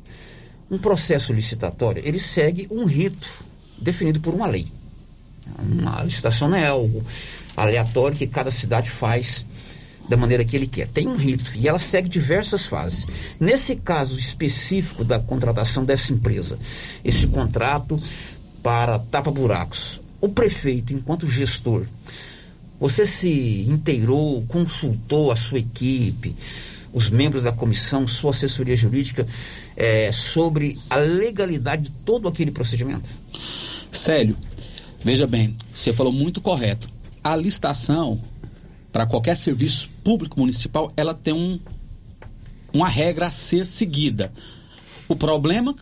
Um 0.71 0.79
processo 0.79 1.33
licitatório, 1.33 2.03
ele 2.05 2.19
segue 2.19 2.67
um 2.71 2.85
rito 2.85 3.29
definido 3.79 4.21
por 4.21 4.35
uma 4.35 4.47
lei. 4.47 4.67
Uma 5.59 6.03
licitação 6.03 6.49
não 6.49 6.57
é 6.57 6.67
algo 6.67 7.05
aleatório 7.57 8.17
que 8.17 8.27
cada 8.27 8.51
cidade 8.51 8.91
faz 8.91 9.47
da 10.09 10.17
maneira 10.17 10.45
que 10.45 10.57
ele 10.57 10.67
quer. 10.67 10.89
Tem 10.89 11.07
um 11.07 11.17
rito 11.17 11.53
e 11.57 11.69
ela 11.69 11.79
segue 11.79 12.09
diversas 12.09 12.67
fases. 12.67 13.07
Nesse 13.41 13.77
caso 13.77 14.19
específico 14.19 15.05
da 15.05 15.19
contratação 15.19 15.85
dessa 15.85 16.13
empresa, 16.13 16.59
esse 17.05 17.27
contrato 17.27 18.01
para 18.63 18.99
tapa-buracos, 18.99 20.01
o 20.21 20.29
prefeito, 20.29 20.93
enquanto 20.93 21.27
gestor, 21.27 21.85
você 22.79 23.07
se 23.07 23.65
inteirou, 23.69 24.45
consultou 24.49 25.31
a 25.31 25.37
sua 25.37 25.59
equipe, 25.59 26.35
os 26.93 27.09
membros 27.09 27.45
da 27.45 27.53
comissão, 27.53 28.07
sua 28.07 28.31
assessoria 28.31 28.77
jurídica, 28.77 29.27
eh, 29.77 30.11
sobre 30.13 30.79
a 30.89 30.97
legalidade 30.97 31.85
de 31.85 31.91
todo 32.05 32.29
aquele 32.29 32.51
procedimento? 32.51 33.09
Célio, 33.91 34.37
veja 35.07 35.27
bem, 35.27 35.55
você 35.73 35.93
falou 35.93 36.13
muito 36.13 36.41
correto. 36.41 36.89
A 37.23 37.37
licitação 37.37 38.21
para 38.93 39.07
qualquer 39.07 39.37
serviço 39.37 39.89
público 40.03 40.41
municipal, 40.41 40.91
ela 40.97 41.15
tem 41.15 41.33
um, 41.33 41.61
uma 42.73 42.89
regra 42.89 43.29
a 43.29 43.31
ser 43.31 43.67
seguida. 43.67 44.33
O 45.09 45.15
problema 45.15 45.75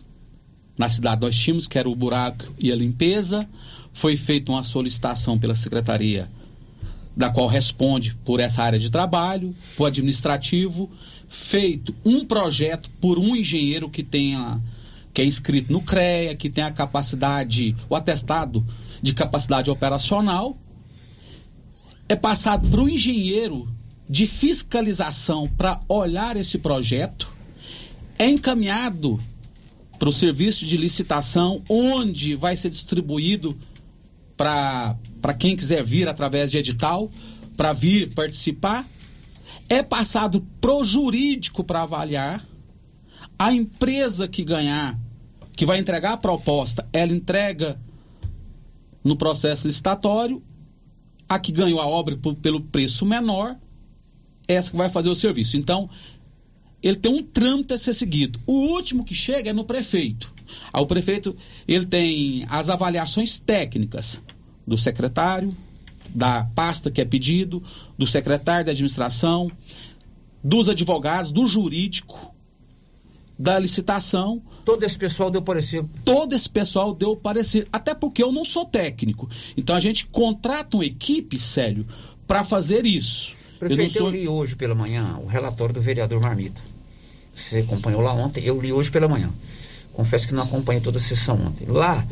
na 0.76 0.88
cidade 0.88 1.22
nós 1.22 1.36
tínhamos 1.36 1.66
que 1.66 1.78
era 1.78 1.88
o 1.88 1.94
buraco 1.94 2.52
e 2.58 2.70
a 2.70 2.76
limpeza, 2.76 3.48
foi 3.92 4.16
feita 4.16 4.52
uma 4.52 4.62
solicitação 4.62 5.38
pela 5.38 5.56
secretaria 5.56 6.28
da 7.16 7.30
qual 7.30 7.46
responde 7.46 8.14
por 8.24 8.40
essa 8.40 8.62
área 8.62 8.78
de 8.78 8.90
trabalho, 8.90 9.54
por 9.76 9.86
administrativo, 9.86 10.90
feito 11.28 11.94
um 12.04 12.26
projeto 12.26 12.90
por 13.00 13.18
um 13.18 13.34
engenheiro 13.36 13.88
que 13.88 14.02
tenha 14.02 14.60
que 15.12 15.22
é 15.22 15.24
inscrito 15.24 15.72
no 15.72 15.80
CREA, 15.80 16.34
que 16.34 16.50
tem 16.50 16.64
a 16.64 16.72
capacidade, 16.72 17.76
o 17.88 17.94
atestado 17.94 18.64
de 19.04 19.12
capacidade 19.12 19.70
operacional, 19.70 20.56
é 22.08 22.16
passado 22.16 22.70
para 22.70 22.80
o 22.80 22.88
engenheiro 22.88 23.68
de 24.08 24.26
fiscalização 24.26 25.46
para 25.46 25.78
olhar 25.86 26.38
esse 26.38 26.56
projeto, 26.56 27.30
é 28.18 28.26
encaminhado 28.26 29.20
para 29.98 30.08
o 30.08 30.12
serviço 30.12 30.64
de 30.64 30.78
licitação, 30.78 31.62
onde 31.68 32.34
vai 32.34 32.56
ser 32.56 32.70
distribuído 32.70 33.54
para 34.38 34.96
quem 35.38 35.54
quiser 35.54 35.84
vir 35.84 36.08
através 36.08 36.50
de 36.50 36.56
edital, 36.56 37.10
para 37.58 37.74
vir 37.74 38.14
participar. 38.14 38.88
É 39.68 39.82
passado 39.82 40.40
pro 40.62 40.82
jurídico 40.82 41.62
para 41.62 41.82
avaliar. 41.82 42.42
A 43.38 43.52
empresa 43.52 44.26
que 44.26 44.42
ganhar, 44.44 44.98
que 45.54 45.66
vai 45.66 45.78
entregar 45.78 46.14
a 46.14 46.16
proposta, 46.16 46.88
ela 46.90 47.12
entrega 47.12 47.78
no 49.04 49.14
processo 49.16 49.66
licitatório. 49.66 50.42
A 51.28 51.38
que 51.38 51.52
ganhou 51.52 51.80
a 51.80 51.86
obra 51.86 52.16
por- 52.16 52.34
pelo 52.34 52.60
preço 52.60 53.06
menor, 53.06 53.56
essa 54.48 54.70
que 54.70 54.76
vai 54.76 54.88
fazer 54.90 55.08
o 55.08 55.14
serviço. 55.14 55.56
Então, 55.56 55.88
ele 56.82 56.96
tem 56.96 57.10
um 57.12 57.22
trâmite 57.22 57.72
a 57.72 57.78
ser 57.78 57.94
seguido. 57.94 58.38
O 58.46 58.52
último 58.52 59.04
que 59.04 59.14
chega 59.14 59.48
é 59.50 59.52
no 59.52 59.64
prefeito. 59.64 60.32
O 60.74 60.84
prefeito 60.86 61.34
ele 61.66 61.86
tem 61.86 62.44
as 62.50 62.68
avaliações 62.68 63.38
técnicas 63.38 64.20
do 64.66 64.76
secretário, 64.76 65.54
da 66.14 66.44
pasta 66.54 66.90
que 66.90 67.00
é 67.00 67.04
pedido, 67.04 67.62
do 67.96 68.06
secretário 68.06 68.64
de 68.64 68.70
administração, 68.70 69.50
dos 70.42 70.68
advogados, 70.68 71.32
do 71.32 71.46
jurídico, 71.46 72.33
da 73.38 73.58
licitação. 73.58 74.42
Todo 74.64 74.84
esse 74.84 74.96
pessoal 74.96 75.30
deu 75.30 75.42
parecer. 75.42 75.84
Todo 76.04 76.34
esse 76.34 76.48
pessoal 76.48 76.94
deu 76.94 77.16
parecer. 77.16 77.66
Até 77.72 77.94
porque 77.94 78.22
eu 78.22 78.32
não 78.32 78.44
sou 78.44 78.64
técnico. 78.64 79.28
Então 79.56 79.74
a 79.76 79.80
gente 79.80 80.06
contrata 80.06 80.76
uma 80.76 80.84
equipe, 80.84 81.38
Célio, 81.38 81.86
para 82.26 82.44
fazer 82.44 82.86
isso. 82.86 83.36
Eu 83.60 83.68
não 83.68 83.76
Prefeito, 83.76 83.96
eu, 83.98 84.02
sou... 84.02 84.10
li 84.10 84.28
hoje 84.28 84.56
pela 84.56 84.74
manhã 84.74 85.18
o 85.22 85.26
relatório 85.26 85.74
do 85.74 85.80
vereador 85.80 86.20
Marmita. 86.20 86.60
Você 87.34 87.58
acompanhou 87.58 88.00
lá 88.00 88.12
ontem, 88.12 88.44
eu 88.44 88.60
li 88.60 88.72
hoje 88.72 88.90
pela 88.90 89.08
manhã. 89.08 89.30
Confesso 89.92 90.26
que 90.26 90.34
não 90.34 90.42
acompanhei 90.42 90.80
toda 90.80 90.98
a 90.98 91.00
sessão 91.00 91.36
ontem. 91.46 91.66
Lá, 91.66 92.04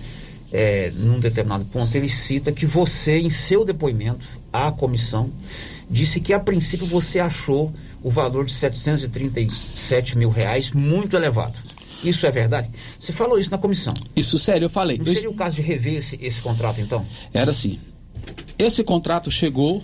é, 0.53 0.93
num 0.97 1.19
determinado 1.21 1.65
ponto, 1.67 1.95
ele 1.97 2.09
cita 2.09 2.53
que 2.53 2.67
você, 2.67 3.19
em 3.19 3.31
seu 3.31 3.65
depoimento 3.65 4.25
à 4.53 4.71
comissão, 4.73 5.31
disse 5.91 6.21
que 6.21 6.33
a 6.33 6.41
princípio 6.41 6.87
você 6.87 7.21
achou 7.21 7.73
o 8.03 8.11
valor 8.11 8.45
de 8.45 8.53
737 8.53 10.19
mil 10.19 10.31
reais 10.31 10.73
muito 10.73 11.17
elevado. 11.17 11.57
Isso 12.03 12.27
é 12.27 12.31
verdade? 12.31 12.69
Você 12.99 13.13
falou 13.13 13.39
isso 13.39 13.51
na 13.51 13.59
comissão. 13.59 13.95
Isso, 14.17 14.39
sério, 14.39 14.67
eu 14.67 14.71
falei. 14.71 14.99
Não 14.99 15.07
Eu 15.07 15.15
seria 15.15 15.31
o 15.31 15.35
caso 15.35 15.55
de 15.57 15.63
rever 15.63 15.95
esse, 15.95 16.19
esse 16.21 16.41
contrato, 16.41 16.81
então? 16.81 17.07
Era 17.33 17.51
assim. 17.51 17.79
Esse 18.59 18.83
contrato 18.83 19.31
chegou. 19.31 19.83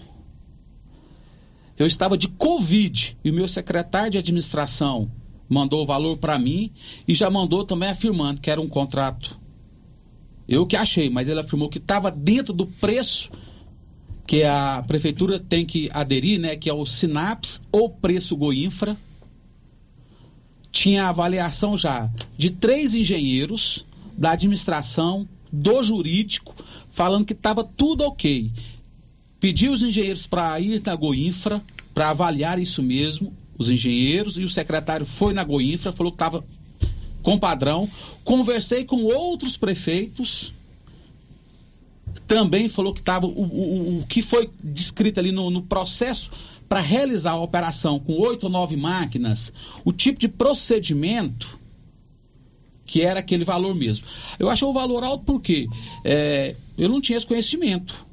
Eu 1.78 1.86
estava 1.86 2.18
de 2.18 2.26
Covid 2.26 3.16
e 3.22 3.30
o 3.30 3.34
meu 3.34 3.46
secretário 3.46 4.10
de 4.10 4.18
administração 4.18 5.08
mandou 5.48 5.82
o 5.82 5.86
valor 5.86 6.16
para 6.18 6.38
mim 6.38 6.72
e 7.06 7.14
já 7.14 7.30
mandou 7.30 7.64
também 7.64 7.88
afirmando 7.88 8.40
que 8.40 8.50
era 8.50 8.60
um 8.60 8.68
contrato. 8.68 9.38
Eu 10.48 10.66
que 10.66 10.76
achei, 10.76 11.08
mas 11.08 11.28
ele 11.28 11.40
afirmou 11.40 11.68
que 11.68 11.78
estava 11.78 12.10
dentro 12.10 12.52
do 12.52 12.66
preço 12.66 13.30
que 14.29 14.45
a 14.45 14.85
prefeitura 14.87 15.39
tem 15.39 15.64
que 15.64 15.89
aderir, 15.91 16.39
né, 16.39 16.55
que 16.55 16.68
é 16.68 16.72
o 16.72 16.85
Sinaps 16.85 17.62
ou 17.72 17.89
preço 17.89 18.37
Goinfra. 18.37 18.95
Tinha 20.70 21.09
avaliação 21.09 21.79
já 21.79 22.11
de 22.37 22.51
três 22.51 22.95
engenheiros 22.95 23.87
da 24.18 24.33
administração, 24.33 25.26
do 25.51 25.83
jurídico, 25.83 26.55
falando 26.91 27.24
que 27.24 27.33
estava 27.33 27.64
tudo 27.64 28.05
ok. 28.05 28.53
Pedi 29.41 29.70
os 29.70 29.83
engenheiros 29.83 30.26
para 30.26 30.61
ir 30.61 30.83
na 30.85 30.95
Goinfra 30.95 31.62
para 31.95 32.11
avaliar 32.11 32.59
isso 32.59 32.83
mesmo, 32.83 33.33
os 33.57 33.70
engenheiros, 33.70 34.37
e 34.37 34.43
o 34.43 34.49
secretário 34.51 35.07
foi 35.07 35.33
na 35.33 35.43
Goinfra, 35.43 35.91
falou 35.91 36.12
que 36.12 36.16
estava 36.16 36.45
com 37.22 37.39
padrão. 37.39 37.89
Conversei 38.24 38.85
com 38.85 39.05
outros 39.05 39.57
prefeitos, 39.57 40.53
também 42.29 42.68
falou 42.68 42.93
que 42.93 43.01
estava 43.01 43.26
o, 43.26 43.31
o, 43.31 43.99
o 43.99 44.07
que 44.07 44.20
foi 44.20 44.49
descrito 44.62 45.18
ali 45.18 45.33
no, 45.33 45.51
no 45.51 45.62
processo 45.62 46.31
para 46.68 46.79
realizar 46.79 47.33
a 47.33 47.41
operação 47.41 47.99
com 47.99 48.12
oito 48.12 48.45
ou 48.45 48.51
nove 48.51 48.76
máquinas, 48.76 49.51
o 49.85 49.93
tipo 49.93 50.20
de 50.20 50.29
procedimento 50.29 51.59
que 52.85 53.03
era 53.03 53.20
aquele 53.20 53.45
valor 53.45 53.74
mesmo. 53.74 54.07
Eu 54.39 54.49
achei 54.49 54.66
o 54.66 54.72
valor 54.72 55.03
alto 55.03 55.24
porque 55.24 55.66
é, 56.05 56.55
eu 56.76 56.89
não 56.89 57.01
tinha 57.01 57.16
esse 57.16 57.26
conhecimento. 57.26 58.07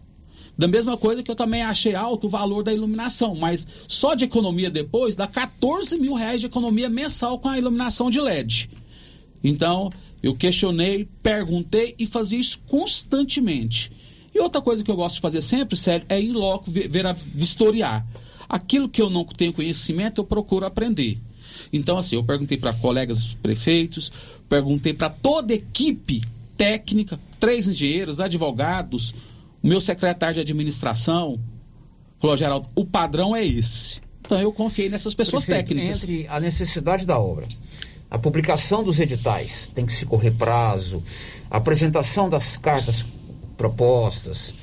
Da 0.58 0.68
mesma 0.68 0.96
coisa 0.98 1.22
que 1.22 1.30
eu 1.30 1.36
também 1.36 1.62
achei 1.64 1.96
alto 1.96 2.28
o 2.28 2.30
valor 2.30 2.64
da 2.64 2.74
iluminação, 2.74 3.36
mas 3.36 3.68
só 3.88 4.16
de 4.16 4.24
economia 4.24 4.70
depois 4.70 5.14
dá 5.16 5.28
14 5.28 5.98
mil 5.98 6.14
reais 6.14 6.40
de 6.40 6.48
economia 6.48 6.90
mensal 6.90 7.38
com 7.40 7.50
a 7.50 7.58
iluminação 7.58 8.10
de 8.10 8.22
LED. 8.22 8.70
Então, 9.44 9.90
eu 10.24 10.36
questionei, 10.36 11.08
perguntei 11.22 11.94
e 12.00 12.06
fazia 12.06 12.40
isso 12.40 12.60
constantemente. 12.68 13.92
E 14.36 14.40
outra 14.40 14.62
coisa 14.62 14.84
que 14.84 14.92
eu 14.92 14.98
gosto 14.98 15.16
de 15.16 15.22
fazer 15.22 15.42
sempre, 15.42 15.78
sério, 15.78 16.06
é 16.10 16.20
ir 16.20 16.34
logo 16.34 16.66
ver, 16.68 16.90
ver 16.90 17.08
a, 17.08 17.14
vistoriar. 17.14 18.06
Aquilo 18.50 18.90
que 18.90 19.02
eu 19.02 19.10
não 19.10 19.24
tenho 19.24 19.54
conhecimento, 19.54 20.20
eu 20.20 20.26
procuro 20.26 20.66
aprender. 20.66 21.18
Então, 21.72 21.98
assim, 21.98 22.18
eu 22.18 22.24
perguntei 22.24 22.58
para 22.58 22.74
colegas 22.74 23.34
prefeitos, 23.36 24.12
perguntei 24.50 24.94
para 24.94 25.10
toda 25.10 25.54
a 25.54 25.56
equipe 25.56 26.22
técnica, 26.58 27.18
três 27.40 27.70
engenheiros, 27.70 28.20
advogados, 28.20 29.16
o 29.64 29.68
meu 29.68 29.80
secretário 29.80 30.36
de 30.36 30.42
administração, 30.42 31.40
falou, 32.18 32.36
Geraldo, 32.36 32.68
o 32.76 32.86
padrão 32.86 33.34
é 33.34 33.44
esse. 33.46 34.02
Então 34.20 34.38
eu 34.38 34.52
confiei 34.52 34.90
nessas 34.90 35.14
pessoas 35.14 35.46
Prefeito, 35.46 35.70
técnicas. 35.70 36.04
Entre 36.04 36.28
a 36.28 36.42
necessidade 36.42 37.06
da 37.06 37.18
obra, 37.18 37.48
a 38.12 38.20
publicação 38.20 38.84
dos 38.84 39.00
editais, 39.00 39.72
tem 39.74 39.86
que 39.86 39.94
se 39.94 40.06
correr 40.06 40.32
prazo, 40.32 41.02
a 41.50 41.58
apresentação 41.58 42.30
das 42.30 42.58
cartas 42.58 43.06
propostas 43.58 44.54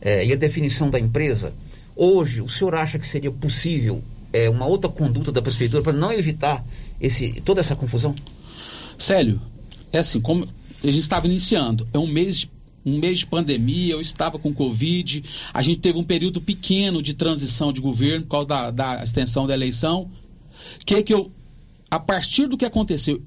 eh, 0.00 0.26
e 0.26 0.32
a 0.32 0.36
definição 0.36 0.90
da 0.90 0.98
empresa, 0.98 1.52
hoje 1.96 2.40
o 2.40 2.48
senhor 2.48 2.74
acha 2.74 2.98
que 2.98 3.06
seria 3.06 3.30
possível 3.30 4.02
é, 4.32 4.48
uma 4.48 4.66
outra 4.66 4.90
conduta 4.90 5.30
da 5.30 5.42
prefeitura 5.42 5.82
para 5.82 5.92
não 5.92 6.12
evitar 6.12 6.64
esse, 7.00 7.40
toda 7.42 7.60
essa 7.60 7.76
confusão? 7.76 8.14
Célio, 8.98 9.40
é 9.92 9.98
assim, 9.98 10.20
como 10.20 10.44
a 10.44 10.86
gente 10.86 11.00
estava 11.00 11.26
iniciando, 11.26 11.86
é 11.92 11.98
um 11.98 12.06
mês 12.06 12.38
de 12.38 12.50
um 12.84 12.98
mês 12.98 13.20
de 13.20 13.26
pandemia, 13.26 13.92
eu 13.92 14.00
estava 14.00 14.40
com 14.40 14.52
Covid, 14.52 15.22
a 15.54 15.62
gente 15.62 15.78
teve 15.78 15.98
um 15.98 16.02
período 16.02 16.40
pequeno 16.40 17.00
de 17.00 17.14
transição 17.14 17.72
de 17.72 17.80
governo 17.80 18.24
por 18.24 18.30
causa 18.30 18.48
da, 18.48 18.70
da 18.72 19.02
extensão 19.04 19.46
da 19.46 19.54
eleição. 19.54 20.10
Que 20.84 21.00
que 21.00 21.14
eu, 21.14 21.30
a 21.88 22.00
partir 22.00 22.48
do 22.48 22.56
que 22.56 22.64
aconteceu, 22.64 23.22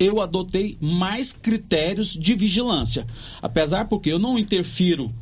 eu 0.00 0.22
adotei 0.22 0.78
mais 0.80 1.34
critérios 1.34 2.14
de 2.16 2.34
vigilância. 2.34 3.06
Apesar 3.42 3.84
porque 3.84 4.10
eu 4.10 4.18
não 4.18 4.38
interfiro 4.38 5.12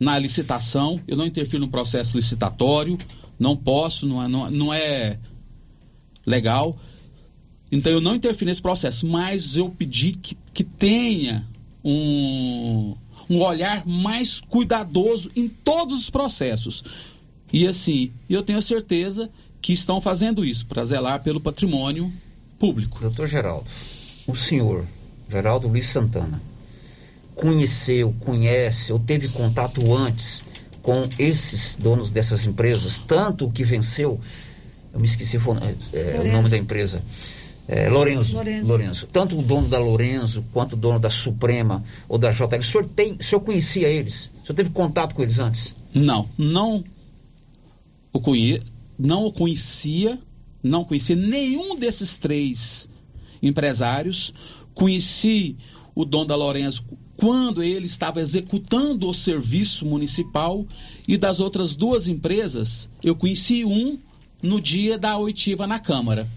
na 0.00 0.18
licitação, 0.18 1.00
eu 1.06 1.16
não 1.16 1.24
interfiro 1.24 1.60
no 1.60 1.70
processo 1.70 2.16
licitatório, 2.16 2.98
não 3.38 3.56
posso, 3.56 4.06
não 4.06 4.22
é, 4.22 4.26
não, 4.26 4.50
não 4.50 4.74
é 4.74 5.18
legal. 6.26 6.76
Então 7.70 7.92
eu 7.92 8.00
não 8.00 8.16
interfiro 8.16 8.48
nesse 8.48 8.60
processo, 8.60 9.06
mas 9.06 9.56
eu 9.56 9.70
pedi 9.70 10.12
que, 10.12 10.36
que 10.52 10.64
tenha 10.64 11.46
um, 11.84 12.96
um 13.30 13.40
olhar 13.40 13.86
mais 13.86 14.40
cuidadoso 14.40 15.30
em 15.36 15.48
todos 15.48 15.96
os 15.96 16.10
processos. 16.10 16.82
E 17.52 17.68
assim, 17.68 18.10
eu 18.28 18.42
tenho 18.42 18.60
certeza 18.60 19.30
que 19.62 19.72
estão 19.72 20.00
fazendo 20.00 20.44
isso 20.44 20.66
para 20.66 20.84
zelar 20.84 21.22
pelo 21.22 21.40
patrimônio 21.40 22.12
público. 22.58 23.00
Doutor 23.00 23.26
Geraldo, 23.26 23.68
o 24.26 24.34
senhor, 24.34 24.84
Geraldo 25.28 25.68
Luiz 25.68 25.86
Santana, 25.86 26.40
conheceu, 27.34 28.14
conhece 28.20 28.92
ou 28.92 28.98
teve 28.98 29.28
contato 29.28 29.94
antes 29.94 30.42
com 30.82 31.08
esses 31.18 31.76
donos 31.76 32.10
dessas 32.10 32.44
empresas, 32.44 32.98
tanto 32.98 33.46
o 33.46 33.52
que 33.52 33.64
venceu, 33.64 34.20
eu 34.92 35.00
me 35.00 35.06
esqueci 35.06 35.36
é, 35.36 36.20
o 36.20 36.32
nome 36.32 36.48
da 36.48 36.58
empresa, 36.58 37.02
é, 37.66 37.88
Lorenzo, 37.88 38.34
Lorenzo. 38.34 38.68
Lorenzo. 38.70 39.08
Tanto 39.10 39.38
o 39.38 39.42
dono 39.42 39.68
da 39.68 39.78
Lorenzo 39.78 40.44
quanto 40.52 40.74
o 40.74 40.76
dono 40.76 41.00
da 41.00 41.08
Suprema 41.08 41.82
ou 42.06 42.18
da 42.18 42.30
JL. 42.30 42.58
O 42.58 42.62
senhor, 42.62 42.84
tem, 42.84 43.14
o 43.14 43.24
senhor 43.24 43.40
conhecia 43.40 43.88
eles? 43.88 44.30
O 44.42 44.46
senhor 44.46 44.56
teve 44.56 44.70
contato 44.70 45.14
com 45.14 45.22
eles 45.22 45.38
antes? 45.38 45.72
Não, 45.94 46.28
não 46.36 46.84
o, 48.12 48.20
conhe, 48.20 48.60
não 48.98 49.24
o 49.24 49.32
conhecia, 49.32 50.18
não 50.62 50.84
conhecia 50.84 51.16
nenhum 51.16 51.76
desses 51.76 52.18
três 52.18 52.86
empresários. 53.46 54.32
Conheci 54.74 55.56
o 55.94 56.04
dono 56.04 56.26
da 56.26 56.34
Lorenzo 56.34 56.82
quando 57.16 57.62
ele 57.62 57.86
estava 57.86 58.20
executando 58.20 59.08
o 59.08 59.14
serviço 59.14 59.86
municipal 59.86 60.66
e 61.06 61.16
das 61.16 61.40
outras 61.40 61.74
duas 61.74 62.08
empresas, 62.08 62.88
eu 63.02 63.14
conheci 63.14 63.64
um 63.64 63.98
no 64.42 64.60
dia 64.60 64.98
da 64.98 65.16
oitiva 65.16 65.66
na 65.66 65.78
Câmara. 65.78 66.28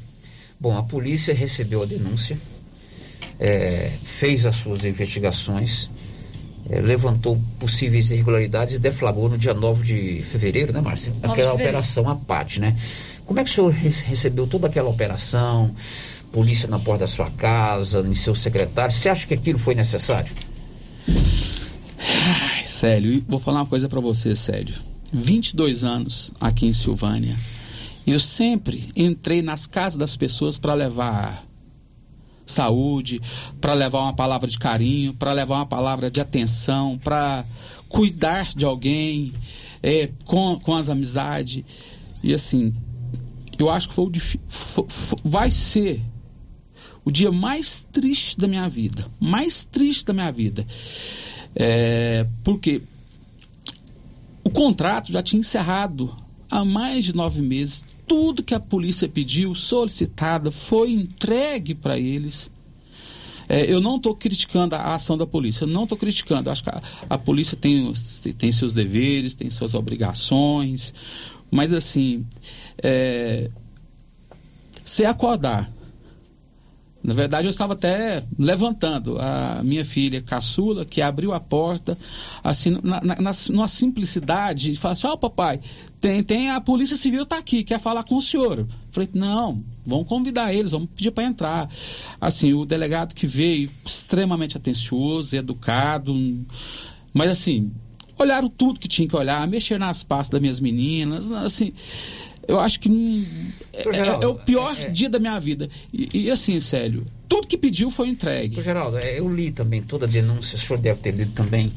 Bom, 0.60 0.78
a 0.78 0.84
polícia 0.84 1.34
recebeu 1.34 1.84
a 1.84 1.86
denúncia, 1.86 2.38
é, 3.40 3.92
fez 4.04 4.46
as 4.46 4.56
suas 4.56 4.84
investigações, 4.84 5.90
é, 6.70 6.80
levantou 6.80 7.40
possíveis 7.60 8.12
irregularidades 8.12 8.76
e 8.76 8.80
deflagrou 8.80 9.30
no 9.30 9.38
dia 9.38 9.54
9 9.54 9.84
de 9.84 10.22
fevereiro, 10.22 10.74
né, 10.74 10.82
Márcia? 10.82 11.14
Aquela 11.24 11.54
operação 11.54 12.10
APAT, 12.10 12.60
né? 12.60 12.76
Como 13.26 13.40
é 13.40 13.44
que 13.44 13.50
o 13.50 13.54
senhor 13.54 13.72
recebeu 13.72 14.48
toda 14.48 14.68
aquela 14.68 14.90
operação? 14.90 15.76
Polícia 16.32 16.68
na 16.68 16.80
porta 16.80 17.06
da 17.06 17.08
sua 17.08 17.30
casa, 17.32 18.02
em 18.02 18.14
seu 18.14 18.36
secretário. 18.36 18.94
Você 18.94 19.10
acha 19.10 19.26
que 19.26 19.34
aquilo 19.34 19.60
foi 19.60 19.76
necessário? 19.76 20.32
Célio, 22.66 23.24
vou 23.28 23.40
falar 23.40 23.62
uma 23.62 23.66
coisa 23.66 23.88
para 23.88 24.00
você, 24.00 24.36
Célio. 24.36 24.76
22 25.12 25.84
anos 25.84 26.32
aqui 26.40 26.68
em 26.68 26.74
Silvânia 26.74 27.38
eu 28.08 28.22
sempre 28.22 28.90
entrei 28.96 29.42
nas 29.42 29.68
casas 29.68 29.98
das 29.98 30.16
pessoas 30.16 30.58
para 30.58 30.74
levar 30.74 31.46
saúde, 32.46 33.22
para 33.60 33.74
levar 33.74 34.00
uma 34.00 34.14
palavra 34.14 34.48
de 34.48 34.58
carinho, 34.58 35.14
para 35.14 35.34
levar 35.34 35.56
uma 35.56 35.66
palavra 35.66 36.10
de 36.10 36.22
atenção, 36.22 36.98
para 36.98 37.44
cuidar 37.90 38.48
de 38.56 38.64
alguém 38.64 39.34
é, 39.84 40.10
com, 40.24 40.58
com 40.58 40.74
as 40.74 40.88
amizades. 40.88 41.66
E 42.24 42.34
assim, 42.34 42.74
eu 43.60 43.70
acho 43.70 43.90
que 43.90 43.94
foi 43.94 44.10
foi, 44.48 44.86
vai 45.22 45.52
ser 45.52 46.02
o 47.08 47.12
dia 47.12 47.32
mais 47.32 47.88
triste 47.90 48.38
da 48.38 48.50
minha 48.50 48.68
vida. 48.68 49.10
Mais 49.18 49.64
triste 49.64 50.04
da 50.08 50.12
minha 50.12 50.30
vida. 50.30 50.68
É, 51.56 52.28
porque 52.44 52.82
o 54.44 54.50
contrato 54.50 55.14
já 55.14 55.22
tinha 55.22 55.40
encerrado 55.40 56.14
há 56.52 56.66
mais 56.66 57.06
de 57.06 57.16
nove 57.16 57.42
meses 57.42 57.86
tudo 58.06 58.44
que 58.44 58.54
a 58.54 58.60
polícia 58.60 59.08
pediu, 59.08 59.56
solicitada, 59.56 60.52
foi 60.52 60.92
entregue 60.92 61.74
para 61.74 61.98
eles. 61.98 62.52
É, 63.48 63.72
eu 63.72 63.80
não 63.80 63.96
estou 63.96 64.14
criticando 64.14 64.76
a 64.76 64.94
ação 64.94 65.18
da 65.18 65.26
polícia, 65.26 65.64
eu 65.64 65.70
não 65.70 65.84
estou 65.84 65.98
criticando. 65.98 66.50
Acho 66.50 66.62
que 66.62 66.70
a, 66.70 66.82
a, 67.10 67.18
polícia 67.18 67.56
tem, 67.56 67.90
tem 68.38 68.52
seus 68.52 68.74
deveres, 68.74 69.34
tem 69.34 69.50
suas 69.50 69.76
obrigações, 69.76 70.94
mas 71.50 71.72
assim, 71.72 72.26
é, 72.84 73.50
se 74.84 75.06
acordar 75.06 75.77
na 77.04 77.14
verdade, 77.14 77.48
eu 77.48 77.52
estava 77.52 77.74
até 77.74 78.24
levantando 78.38 79.18
a 79.20 79.62
minha 79.64 79.86
filha 79.86 80.22
caçula, 80.22 80.84
que 80.84 81.02
abriu 81.02 81.32
a 81.32 81.40
porta, 81.40 81.98
assim, 82.44 82.72
na, 82.84 83.02
na, 83.02 83.16
na 83.16 83.32
numa 83.50 83.68
simplicidade, 83.68 84.72
e 84.72 84.76
falou 84.76 84.94
assim: 84.94 85.08
Ó, 85.08 85.14
oh, 85.14 85.18
papai, 85.18 85.60
tem, 86.02 86.24
tem 86.24 86.50
a 86.50 86.60
Polícia 86.60 86.98
Civil 86.98 87.24
está 87.24 87.38
aqui, 87.38 87.64
quer 87.64 87.80
falar 87.80 88.04
com 88.04 88.16
o 88.16 88.22
senhor. 88.22 88.68
falei: 88.90 89.10
Não, 89.14 89.64
vamos 89.86 90.08
convidar 90.08 90.54
eles, 90.54 90.72
vamos 90.72 90.90
pedir 90.90 91.12
para 91.12 91.24
entrar. 91.24 91.70
Assim, 92.20 92.54
o 92.54 92.66
delegado 92.66 93.14
que 93.14 93.28
veio, 93.28 93.70
extremamente 93.86 94.58
atencioso, 94.58 95.36
educado, 95.36 96.14
mas 97.14 97.30
assim, 97.30 97.72
olharam 98.18 98.50
tudo 98.50 98.80
que 98.80 98.88
tinha 98.88 99.08
que 99.08 99.16
olhar, 99.16 99.48
mexer 99.48 99.80
nas 99.80 100.04
pastas 100.04 100.32
das 100.32 100.42
minhas 100.42 100.60
meninas, 100.60 101.32
assim 101.32 101.74
eu 102.48 102.60
acho 102.60 102.80
que 102.80 103.28
é, 103.74 103.94
Geraldo, 103.94 104.26
é, 104.26 104.26
é, 104.26 104.28
o 104.30 104.36
pior 104.36 104.76
é, 104.78 104.84
é, 104.84 104.90
dia 104.90 105.10
da 105.10 105.20
minha 105.20 105.40
vida. 105.40 105.70
E, 105.92 106.26
e, 106.26 106.32
assim, 106.32 106.60
Célio, 106.60 107.06
tudo 107.28 107.48
que 107.48 107.58
pediu 107.58 107.92
foi 107.92 108.08
entregue. 108.08 108.62
Geraldo, 108.64 108.98
é, 108.98 109.20
eu 109.20 109.34
li 109.34 109.52
também 109.52 109.82
toda 109.82 110.06
a 110.06 110.10
denúncia, 110.10 110.58
o 110.58 110.60
senhor 110.60 110.80
deve 110.80 111.00
ter 111.02 111.12
lido 111.12 111.34
também. 111.34 111.72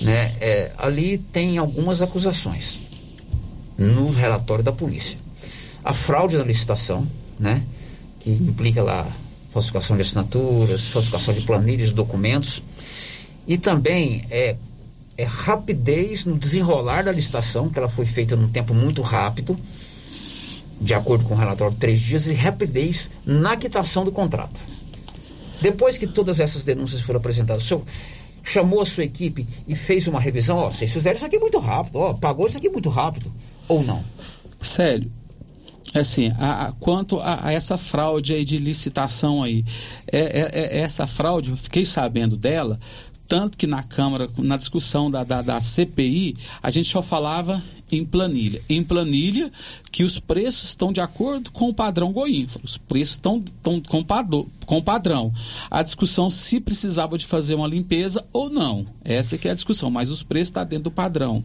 Né? 0.00 0.34
É, 0.40 0.72
ali 0.76 1.18
tem 1.18 1.58
algumas 1.58 2.02
acusações 2.02 2.80
no 3.78 4.10
relatório 4.10 4.64
da 4.64 4.72
polícia. 4.72 5.18
A 5.84 5.94
fraude 5.94 6.36
na 6.36 6.44
licitação, 6.44 7.06
né? 7.38 7.62
que 8.20 8.30
implica 8.30 8.82
lá 8.82 9.06
falsificação 9.52 9.96
de 9.96 10.02
assinaturas, 10.02 10.86
falsificação 10.86 11.34
de 11.34 11.42
planilhas, 11.42 11.90
documentos, 11.90 12.62
e 13.46 13.58
também 13.58 14.24
é, 14.30 14.56
é 15.16 15.24
rapidez 15.24 16.24
no 16.24 16.36
desenrolar 16.38 17.04
da 17.04 17.12
licitação, 17.12 17.68
que 17.68 17.78
ela 17.78 17.88
foi 17.88 18.06
feita 18.06 18.34
num 18.34 18.48
tempo 18.48 18.72
muito 18.72 19.02
rápido, 19.02 19.58
de 20.82 20.94
acordo 20.94 21.24
com 21.24 21.34
o 21.34 21.36
relatório, 21.36 21.76
três 21.78 22.00
dias, 22.00 22.26
e 22.26 22.34
rapidez 22.34 23.10
na 23.24 23.56
quitação 23.56 24.04
do 24.04 24.12
contrato. 24.12 24.60
Depois 25.60 25.96
que 25.96 26.06
todas 26.06 26.40
essas 26.40 26.64
denúncias 26.64 27.00
foram 27.00 27.20
apresentadas, 27.20 27.62
o 27.62 27.66
senhor 27.66 27.82
chamou 28.42 28.80
a 28.80 28.86
sua 28.86 29.04
equipe 29.04 29.46
e 29.68 29.76
fez 29.76 30.08
uma 30.08 30.20
revisão, 30.20 30.58
ó, 30.58 30.70
vocês 30.70 30.92
fizeram 30.92 31.16
isso 31.16 31.24
aqui 31.24 31.38
muito 31.38 31.58
rápido, 31.58 32.00
ó, 32.00 32.12
pagou 32.14 32.46
isso 32.46 32.58
aqui 32.58 32.68
muito 32.68 32.90
rápido, 32.90 33.32
ou 33.68 33.84
não? 33.84 34.04
Sério, 34.60 35.10
é 35.94 36.00
assim, 36.00 36.32
a, 36.38 36.66
a, 36.66 36.72
quanto 36.72 37.20
a, 37.20 37.46
a, 37.46 37.52
essa 37.52 37.78
fraude 37.78 38.34
aí 38.34 38.44
de 38.44 38.56
licitação 38.56 39.42
aí, 39.42 39.64
é, 40.10 40.18
é, 40.18 40.50
é, 40.52 40.80
essa 40.80 41.06
fraude, 41.06 41.50
eu 41.50 41.56
fiquei 41.56 41.86
sabendo 41.86 42.36
dela, 42.36 42.80
tanto 43.28 43.56
que 43.56 43.66
na 43.66 43.82
Câmara, 43.82 44.28
na 44.38 44.56
discussão 44.56 45.10
da, 45.10 45.22
da, 45.22 45.42
da 45.42 45.60
CPI, 45.60 46.34
a 46.62 46.70
gente 46.70 46.88
só 46.88 47.00
falava 47.00 47.62
em 47.92 48.04
planilha. 48.04 48.62
Em 48.68 48.82
planilha, 48.82 49.52
que 49.90 50.02
os 50.02 50.18
preços 50.18 50.64
estão 50.64 50.90
de 50.90 51.00
acordo 51.00 51.52
com 51.52 51.68
o 51.68 51.74
padrão 51.74 52.10
Goinfra. 52.10 52.62
Os 52.64 52.78
preços 52.78 53.16
estão, 53.16 53.44
com, 53.62 53.80
com 53.82 54.78
o 54.78 54.82
padrão. 54.82 55.32
A 55.70 55.82
discussão 55.82 56.30
se 56.30 56.58
precisava 56.58 57.18
de 57.18 57.26
fazer 57.26 57.54
uma 57.54 57.68
limpeza 57.68 58.24
ou 58.32 58.48
não. 58.48 58.86
Essa 59.04 59.36
que 59.36 59.46
é 59.46 59.50
a 59.50 59.54
discussão, 59.54 59.90
mas 59.90 60.10
os 60.10 60.22
preços 60.22 60.48
estão 60.48 60.64
dentro 60.64 60.84
do 60.84 60.90
padrão. 60.90 61.44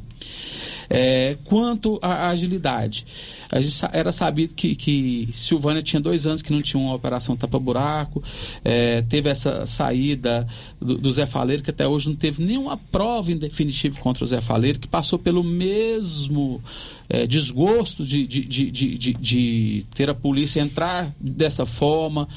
É, 0.89 1.35
quanto 1.43 1.99
à 2.01 2.29
agilidade, 2.29 3.05
a 3.51 3.59
gente 3.59 3.77
era 3.91 4.11
sabido 4.11 4.53
que, 4.53 4.73
que 4.75 5.27
Silvânia 5.33 5.81
tinha 5.81 6.01
dois 6.01 6.25
anos 6.25 6.41
que 6.41 6.53
não 6.53 6.61
tinha 6.61 6.81
uma 6.81 6.95
operação 6.95 7.35
tapa-buraco, 7.35 8.23
é, 8.63 9.01
teve 9.01 9.29
essa 9.29 9.65
saída 9.65 10.47
do, 10.79 10.97
do, 10.97 11.11
Zé 11.11 11.25
Faleiro, 11.25 11.61
que 11.61 11.71
até 11.71 11.85
hoje 11.85 12.07
não 12.07 12.15
teve 12.15 12.43
nenhuma 12.43 12.77
prova 12.77 13.31
em 13.31 13.37
definitivo 13.37 13.99
contra 13.99 14.23
o 14.23 14.27
Zé 14.27 14.39
Faleiro, 14.39 14.79
que 14.79 14.87
passou 14.87 15.19
pelo 15.19 15.43
mesmo 15.43 16.61
é, 17.09 17.27
desgosto 17.27 18.05
de, 18.05 18.25
de, 18.25 18.45
de, 18.45 18.71
de, 18.71 19.13
de 19.13 19.85
ter 19.93 20.09
a 20.09 20.15
polícia 20.15 20.61
entrar 20.61 21.13
dessa 21.19 21.65
forma. 21.65 22.27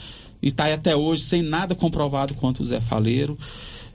E 0.42 0.48
está 0.48 0.72
até 0.72 0.96
hoje 0.96 1.22
sem 1.22 1.42
nada 1.42 1.74
comprovado 1.74 2.34
contra 2.34 2.62
o 2.62 2.66
Zé 2.66 2.80
Faleiro. 2.80 3.36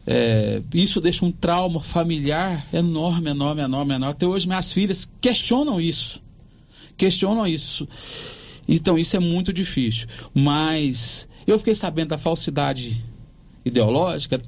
É, 0.08 0.62
isso 0.74 1.02
deixa 1.02 1.26
um 1.26 1.32
trauma 1.32 1.80
familiar 1.80 2.66
enorme, 2.72 3.32
enorme, 3.32 3.62
enorme, 3.62 3.96
enorme. 3.96 4.12
Até 4.14 4.28
hoje 4.28 4.48
minhas 4.48 4.72
filhas 4.72 5.10
questionam 5.20 5.82
isso. 5.82 6.22
questionam 6.96 7.48
isso. 7.48 7.88
Então, 8.68 8.98
isso 8.98 9.16
é 9.16 9.20
muito 9.20 9.52
difícil. 9.54 10.08
Mas 10.34 11.28
eu 11.46 11.58
fiquei 11.58 11.76
sabendo 11.76 12.10
da 12.10 12.18
falsidade 12.18 13.04
ideológica 13.64 14.40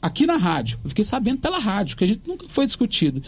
aqui 0.00 0.26
na 0.26 0.36
rádio. 0.36 0.78
Eu 0.82 0.90
fiquei 0.90 1.04
sabendo 1.04 1.40
pela 1.40 1.58
rádio, 1.58 1.96
que 1.96 2.04
a 2.04 2.06
gente 2.06 2.26
nunca 2.26 2.46
foi 2.48 2.66
discutido. 2.66 3.22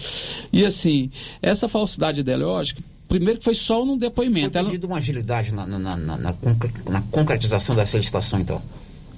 E 0.53 0.65
assim, 0.65 1.11
essa 1.41 1.69
falsidade 1.69 2.21
ideológica, 2.21 2.83
primeiro 3.09 3.39
que 3.39 3.45
foi 3.45 3.55
só 3.55 3.85
num 3.85 3.97
depoimento. 3.97 4.53
Foi 4.53 4.65
pedido 4.65 4.87
Ela... 4.87 4.93
uma 4.95 4.99
agilidade 4.99 5.53
na, 5.53 5.67
na, 5.67 5.97
na, 5.97 6.17
na, 6.17 7.03
concretização 7.11 7.75
dessa 7.75 7.97
licitação, 7.99 8.41
então? 8.41 8.63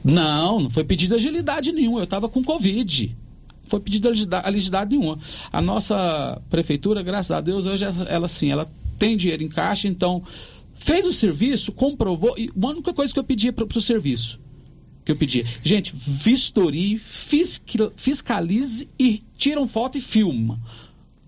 Não, 0.05 0.61
não 0.61 0.71
foi 0.71 0.85
pedido 0.85 1.15
agilidade 1.15 1.73
nenhuma. 1.73 2.01
Eu 2.01 2.05
estava 2.05 2.29
com 2.29 2.45
Covid. 2.45 3.17
Foi 3.67 3.81
pedido 3.81 4.09
agilidade 4.09 4.91
nenhuma. 4.91 5.19
A 5.51 5.63
nossa 5.63 6.41
prefeitura, 6.51 7.03
graças 7.03 7.31
a 7.31 7.41
Deus, 7.41 7.65
hoje 7.65 7.85
ela 8.09 8.29
sim, 8.29 8.51
ela 8.51 8.71
tem 8.99 9.17
dinheiro 9.17 9.43
em 9.43 9.49
caixa, 9.49 9.89
então 9.89 10.23
fez 10.75 11.07
o 11.07 11.13
serviço, 11.13 11.73
comprovou. 11.73 12.35
E 12.37 12.51
uma 12.55 12.69
única 12.71 12.93
coisa 12.93 13.13
que 13.13 13.19
eu 13.19 13.25
pedia 13.25 13.53
para 13.53 13.65
o 13.65 13.81
serviço, 13.81 14.39
que 15.05 15.13
eu 15.13 15.17
pedia, 15.17 15.47
gente, 15.63 15.93
vistorie, 15.95 16.99
fiscalize 17.97 18.89
e 18.99 19.23
tiram 19.37 19.67
foto 19.67 19.97
e 19.97 20.01
filma. 20.01 20.61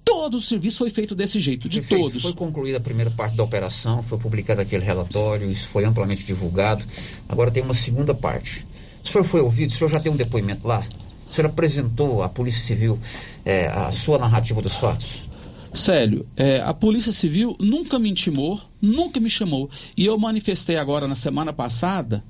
Todo 0.07 0.37
o 0.37 0.41
serviço 0.41 0.79
foi 0.79 0.89
feito 0.89 1.17
desse 1.17 1.41
jeito, 1.41 1.69
de 1.69 1.81
Perfeito. 1.81 2.05
todos. 2.05 2.23
Foi 2.23 2.33
concluída 2.33 2.79
a 2.79 2.81
primeira 2.81 3.11
parte 3.11 3.37
da 3.37 3.43
operação, 3.43 4.05
foi 4.05 4.17
publicado 4.17 4.61
aquele 4.61 4.85
relatório, 4.85 5.51
isso 5.51 5.67
foi 5.67 5.85
amplamente 5.85 6.25
divulgado. 6.25 6.85
Agora 7.29 7.51
tem 7.51 7.61
uma 7.61 7.75
segunda 7.75 8.15
parte. 8.15 8.65
O 9.05 9.09
senhor 9.09 9.25
foi 9.25 9.41
ouvido, 9.41 9.71
o 9.71 9.73
senhor 9.73 9.91
já 9.91 9.99
tem 9.99 10.13
um 10.13 10.17
depoimento 10.17 10.67
lá? 10.67 10.85
O 11.29 11.35
senhor 11.35 11.49
apresentou 11.49 12.23
à 12.23 12.29
Polícia 12.29 12.61
Civil 12.61 12.97
é, 13.45 13.67
a 13.67 13.91
sua 13.91 14.17
narrativa 14.17 14.63
dos 14.63 14.75
fatos? 14.75 15.23
Célio, 15.75 16.25
é, 16.37 16.61
a 16.61 16.73
Polícia 16.73 17.13
Civil 17.13 17.57
nunca 17.59 17.99
me 17.99 18.09
intimou, 18.09 18.61
nunca 18.81 19.19
me 19.19 19.29
chamou. 19.29 19.69
E 19.97 20.07
eu 20.07 20.17
manifestei 20.17 20.77
agora 20.77 21.09
na 21.09 21.17
semana 21.17 21.53
passada 21.53 22.23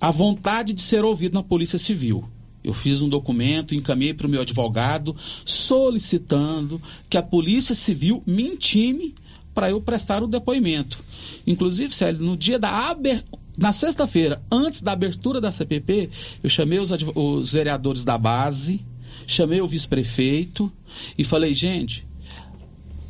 a 0.00 0.10
vontade 0.10 0.72
de 0.72 0.80
ser 0.80 1.04
ouvido 1.04 1.34
na 1.34 1.42
Polícia 1.42 1.78
Civil. 1.78 2.26
Eu 2.62 2.72
fiz 2.72 3.00
um 3.00 3.08
documento, 3.08 3.74
encaminhei 3.74 4.12
para 4.12 4.26
o 4.26 4.30
meu 4.30 4.40
advogado, 4.40 5.14
solicitando 5.44 6.80
que 7.08 7.16
a 7.16 7.22
Polícia 7.22 7.74
Civil 7.74 8.22
me 8.26 8.42
intime 8.42 9.14
para 9.54 9.70
eu 9.70 9.80
prestar 9.80 10.22
o 10.22 10.26
depoimento. 10.26 11.02
Inclusive, 11.46 11.94
Célio, 11.94 12.24
no 12.24 12.36
dia 12.36 12.58
da 12.58 12.90
abertura. 12.90 13.46
Na 13.56 13.72
sexta-feira, 13.72 14.42
antes 14.52 14.82
da 14.82 14.92
abertura 14.92 15.40
da 15.40 15.50
CPP, 15.50 16.10
eu 16.42 16.50
chamei 16.50 16.78
os, 16.78 16.90
os 17.14 17.52
vereadores 17.52 18.04
da 18.04 18.18
base, 18.18 18.84
chamei 19.26 19.62
o 19.62 19.66
vice-prefeito 19.66 20.70
e 21.16 21.24
falei, 21.24 21.54
gente, 21.54 22.06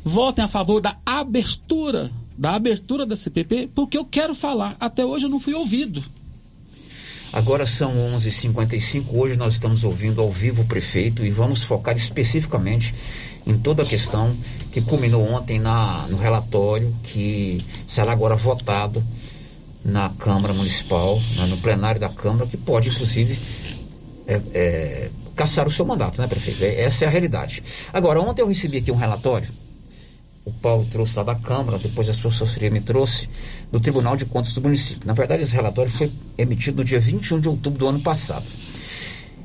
votem 0.05 0.45
a 0.45 0.47
favor 0.47 0.79
da 0.79 0.97
abertura, 1.05 2.09
da 2.37 2.53
abertura 2.53 3.05
da 3.05 3.17
CPP, 3.17 3.69
porque 3.75 3.97
eu 3.97 4.05
quero 4.05 4.33
falar. 4.33 4.77
Até 4.79 5.05
hoje 5.05 5.25
eu 5.25 5.29
não 5.29 5.39
fui 5.39 5.53
ouvido. 5.53 6.01
Agora 7.31 7.65
são 7.65 7.93
11:55. 8.15 8.15
h 8.15 8.31
55 8.31 9.17
Hoje 9.17 9.35
nós 9.35 9.53
estamos 9.53 9.83
ouvindo 9.83 10.21
ao 10.21 10.31
vivo 10.31 10.61
o 10.61 10.65
prefeito 10.65 11.25
e 11.25 11.29
vamos 11.29 11.63
focar 11.63 11.95
especificamente 11.95 12.93
em 13.45 13.57
toda 13.57 13.83
a 13.83 13.85
questão 13.85 14.35
que 14.71 14.81
culminou 14.81 15.21
ontem 15.21 15.59
na, 15.59 16.07
no 16.09 16.17
relatório 16.17 16.93
que 17.03 17.61
será 17.87 18.11
agora 18.11 18.35
votado 18.35 19.03
na 19.83 20.09
Câmara 20.09 20.53
Municipal, 20.53 21.21
né, 21.35 21.45
no 21.45 21.57
plenário 21.57 21.99
da 21.99 22.09
Câmara, 22.09 22.45
que 22.45 22.57
pode, 22.57 22.89
inclusive, 22.89 23.39
é, 24.27 24.41
é, 24.53 25.09
caçar 25.35 25.65
o 25.65 25.71
seu 25.71 25.85
mandato, 25.85 26.19
né, 26.21 26.27
prefeito? 26.27 26.61
É, 26.63 26.81
essa 26.81 27.05
é 27.05 27.07
a 27.07 27.11
realidade. 27.11 27.63
Agora, 27.93 28.19
ontem 28.19 28.41
eu 28.41 28.47
recebi 28.47 28.77
aqui 28.77 28.91
um 28.91 28.97
relatório 28.97 29.49
o 30.47 30.53
Paulo 30.53 30.87
trouxe 30.89 31.17
lá 31.17 31.23
da 31.23 31.35
Câmara, 31.35 31.77
depois 31.77 32.07
a 32.07 32.13
sua 32.13 32.31
assessoria 32.31 32.71
me 32.71 32.79
trouxe, 32.79 33.27
do 33.71 33.79
Tribunal 33.79 34.15
de 34.15 34.25
Contas 34.25 34.53
do 34.53 34.61
município. 34.61 35.05
Na 35.05 35.13
verdade, 35.13 35.43
esse 35.43 35.55
relatório 35.55 35.91
foi 35.91 36.11
emitido 36.37 36.77
no 36.77 36.83
dia 36.83 36.99
21 36.99 37.39
de 37.39 37.49
outubro 37.49 37.79
do 37.79 37.87
ano 37.87 37.99
passado. 37.99 38.45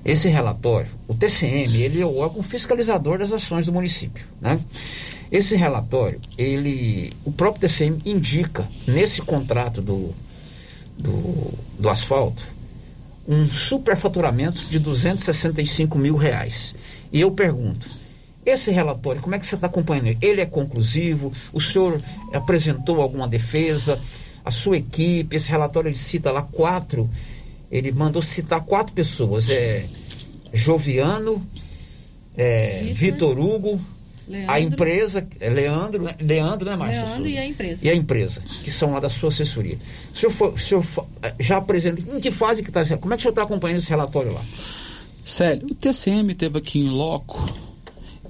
Esse 0.04 0.28
relatório, 0.28 0.88
o 1.06 1.14
TCM, 1.14 1.80
ele 1.80 2.00
é 2.00 2.06
o 2.06 2.16
órgão 2.16 2.42
fiscalizador 2.42 3.18
das 3.18 3.32
ações 3.32 3.66
do 3.66 3.72
município, 3.72 4.24
né? 4.40 4.58
Esse 5.30 5.56
relatório, 5.56 6.20
ele, 6.36 7.12
o 7.24 7.32
próprio 7.32 7.62
TCM 7.62 7.98
indica 8.04 8.68
nesse 8.86 9.22
contrato 9.22 9.80
do, 9.80 10.10
do, 10.98 11.54
do 11.78 11.88
asfalto 11.88 12.42
um 13.26 13.46
superfaturamento 13.46 14.66
de 14.66 14.78
265 14.78 15.96
mil 15.96 16.16
reais. 16.16 16.74
E 17.12 17.20
eu 17.20 17.30
pergunto, 17.30 17.88
esse 18.44 18.72
relatório, 18.72 19.22
como 19.22 19.34
é 19.34 19.38
que 19.38 19.46
você 19.46 19.54
está 19.54 19.68
acompanhando? 19.68 20.16
Ele 20.20 20.40
é 20.40 20.46
conclusivo? 20.46 21.32
O 21.52 21.60
senhor 21.60 22.02
apresentou 22.32 23.00
alguma 23.00 23.28
defesa? 23.28 24.00
A 24.44 24.50
sua 24.50 24.78
equipe, 24.78 25.36
esse 25.36 25.48
relatório 25.48 25.88
ele 25.88 25.96
cita 25.96 26.32
lá 26.32 26.42
quatro, 26.42 27.08
ele 27.70 27.92
mandou 27.92 28.20
citar 28.20 28.60
quatro 28.64 28.92
pessoas. 28.92 29.48
É 29.48 29.86
Joviano, 30.52 31.40
é, 32.36 32.90
Vitor 32.92 33.38
Hugo, 33.38 33.80
Leandro. 34.28 34.50
a 34.50 34.60
empresa, 34.60 35.26
é 35.38 35.48
Leandro, 35.48 36.02
né? 36.02 36.16
Leandro, 36.20 36.68
né, 36.68 36.76
Márcia? 36.76 37.04
Leandro 37.04 37.28
e 37.28 37.38
a 37.38 37.46
empresa. 37.46 37.86
E 37.86 37.90
a 37.90 37.94
empresa, 37.94 38.42
que 38.64 38.70
são 38.70 38.92
lá 38.92 39.00
da 39.00 39.08
sua 39.08 39.28
assessoria. 39.28 39.78
O 40.12 40.16
senhor, 40.16 40.32
for, 40.32 40.52
o 40.54 40.58
senhor 40.58 40.84
já 41.38 41.58
apresenta, 41.58 42.02
em 42.02 42.20
que 42.20 42.32
fase 42.32 42.62
que 42.62 42.70
está? 42.70 42.84
Como 42.98 43.14
é 43.14 43.16
que 43.16 43.20
o 43.20 43.22
senhor 43.22 43.32
está 43.32 43.42
acompanhando 43.42 43.78
esse 43.78 43.90
relatório 43.90 44.34
lá? 44.34 44.44
Sério, 45.24 45.68
o 45.70 45.74
TCM 45.74 46.34
teve 46.34 46.58
aqui 46.58 46.80
em 46.80 46.88
loco 46.88 47.71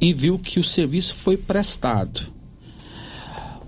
e 0.03 0.13
viu 0.13 0.37
que 0.37 0.59
o 0.59 0.65
serviço 0.65 1.15
foi 1.15 1.37
prestado. 1.37 2.33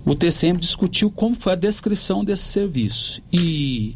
O 0.05 0.13
TCM 0.13 0.59
discutiu 0.59 1.09
como 1.09 1.33
foi 1.33 1.53
a 1.53 1.55
descrição 1.55 2.25
desse 2.25 2.43
serviço 2.43 3.21
e 3.31 3.95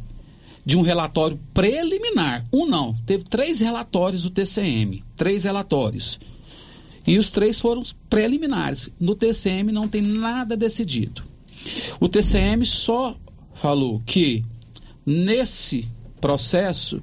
de 0.65 0.77
um 0.77 0.81
relatório 0.81 1.37
preliminar. 1.53 2.45
Um 2.51 2.65
não, 2.65 2.95
teve 3.05 3.25
três 3.25 3.59
relatórios 3.59 4.23
do 4.23 4.29
TCM, 4.29 5.03
três 5.17 5.43
relatórios. 5.43 6.17
E 7.05 7.19
os 7.19 7.29
três 7.29 7.59
foram 7.59 7.83
preliminares. 8.09 8.89
No 8.97 9.15
TCM 9.15 9.73
não 9.73 9.89
tem 9.89 10.01
nada 10.01 10.55
decidido. 10.55 11.21
O 11.99 12.07
TCM 12.07 12.65
só 12.65 13.17
falou 13.53 14.01
que 14.05 14.45
nesse 15.05 15.89
processo 16.21 17.01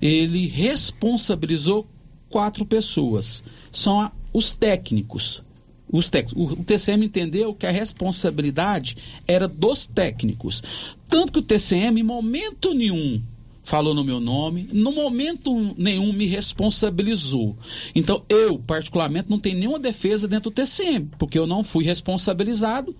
ele 0.00 0.46
responsabilizou 0.46 1.86
quatro 2.28 2.64
pessoas. 2.64 3.42
São 3.70 4.10
os 4.32 4.50
técnicos. 4.50 5.42
Os 5.90 6.08
técnicos. 6.08 6.52
O 6.52 6.64
TCM 6.64 7.06
entendeu 7.06 7.54
que 7.54 7.66
a 7.66 7.70
responsabilidade 7.70 8.96
era 9.26 9.46
dos 9.46 9.86
técnicos. 9.86 10.62
Tanto 11.08 11.32
que 11.32 11.38
o 11.38 11.42
TCM, 11.42 12.00
em 12.00 12.04
momento 12.04 12.74
nenhum, 12.74 13.22
falou 13.62 13.94
no 13.94 14.04
meu 14.04 14.20
nome, 14.20 14.68
no 14.72 14.92
momento 14.92 15.74
nenhum 15.76 16.12
me 16.12 16.26
responsabilizou. 16.26 17.56
Então, 17.94 18.24
eu, 18.28 18.58
particularmente, 18.58 19.30
não 19.30 19.38
tenho 19.38 19.58
nenhuma 19.58 19.78
defesa 19.78 20.26
dentro 20.26 20.50
do 20.50 20.54
TCM, 20.54 21.10
porque 21.18 21.38
eu 21.38 21.46
não 21.46 21.62
fui 21.62 21.84
responsabilizado. 21.84 22.94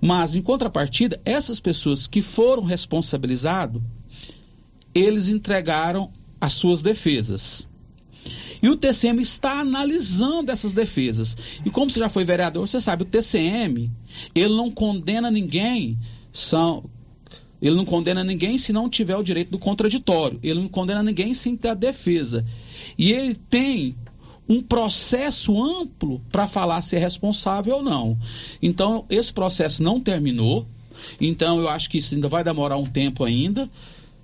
Mas, 0.00 0.34
em 0.34 0.40
contrapartida, 0.40 1.20
essas 1.24 1.60
pessoas 1.60 2.06
que 2.06 2.22
foram 2.22 2.62
responsabilizadas, 2.62 3.82
eles 4.94 5.28
entregaram 5.28 6.10
as 6.40 6.54
suas 6.54 6.80
defesas. 6.80 7.67
E 8.62 8.68
o 8.68 8.76
TCM 8.76 9.20
está 9.22 9.60
analisando 9.60 10.50
essas 10.50 10.72
defesas. 10.72 11.36
E 11.64 11.70
como 11.70 11.90
você 11.90 12.00
já 12.00 12.08
foi 12.08 12.24
vereador, 12.24 12.66
você 12.66 12.80
sabe, 12.80 13.02
o 13.02 13.06
TCM, 13.06 13.90
ele 14.34 14.54
não 14.54 14.70
condena 14.70 15.30
ninguém, 15.30 15.96
são, 16.32 16.84
ele 17.60 17.76
não 17.76 17.84
condena 17.84 18.22
ninguém 18.22 18.58
se 18.58 18.72
não 18.72 18.88
tiver 18.88 19.16
o 19.16 19.22
direito 19.22 19.50
do 19.50 19.58
contraditório. 19.58 20.38
Ele 20.42 20.60
não 20.60 20.68
condena 20.68 21.02
ninguém 21.02 21.34
sem 21.34 21.56
ter 21.56 21.68
a 21.68 21.74
defesa. 21.74 22.44
E 22.96 23.12
ele 23.12 23.34
tem 23.34 23.94
um 24.48 24.62
processo 24.62 25.60
amplo 25.62 26.20
para 26.32 26.48
falar 26.48 26.80
se 26.80 26.96
é 26.96 26.98
responsável 26.98 27.76
ou 27.76 27.82
não. 27.82 28.16
Então, 28.62 29.04
esse 29.10 29.32
processo 29.32 29.82
não 29.82 30.00
terminou. 30.00 30.66
Então, 31.20 31.60
eu 31.60 31.68
acho 31.68 31.90
que 31.90 31.98
isso 31.98 32.14
ainda 32.14 32.28
vai 32.28 32.42
demorar 32.42 32.76
um 32.76 32.84
tempo 32.84 33.24
ainda, 33.24 33.68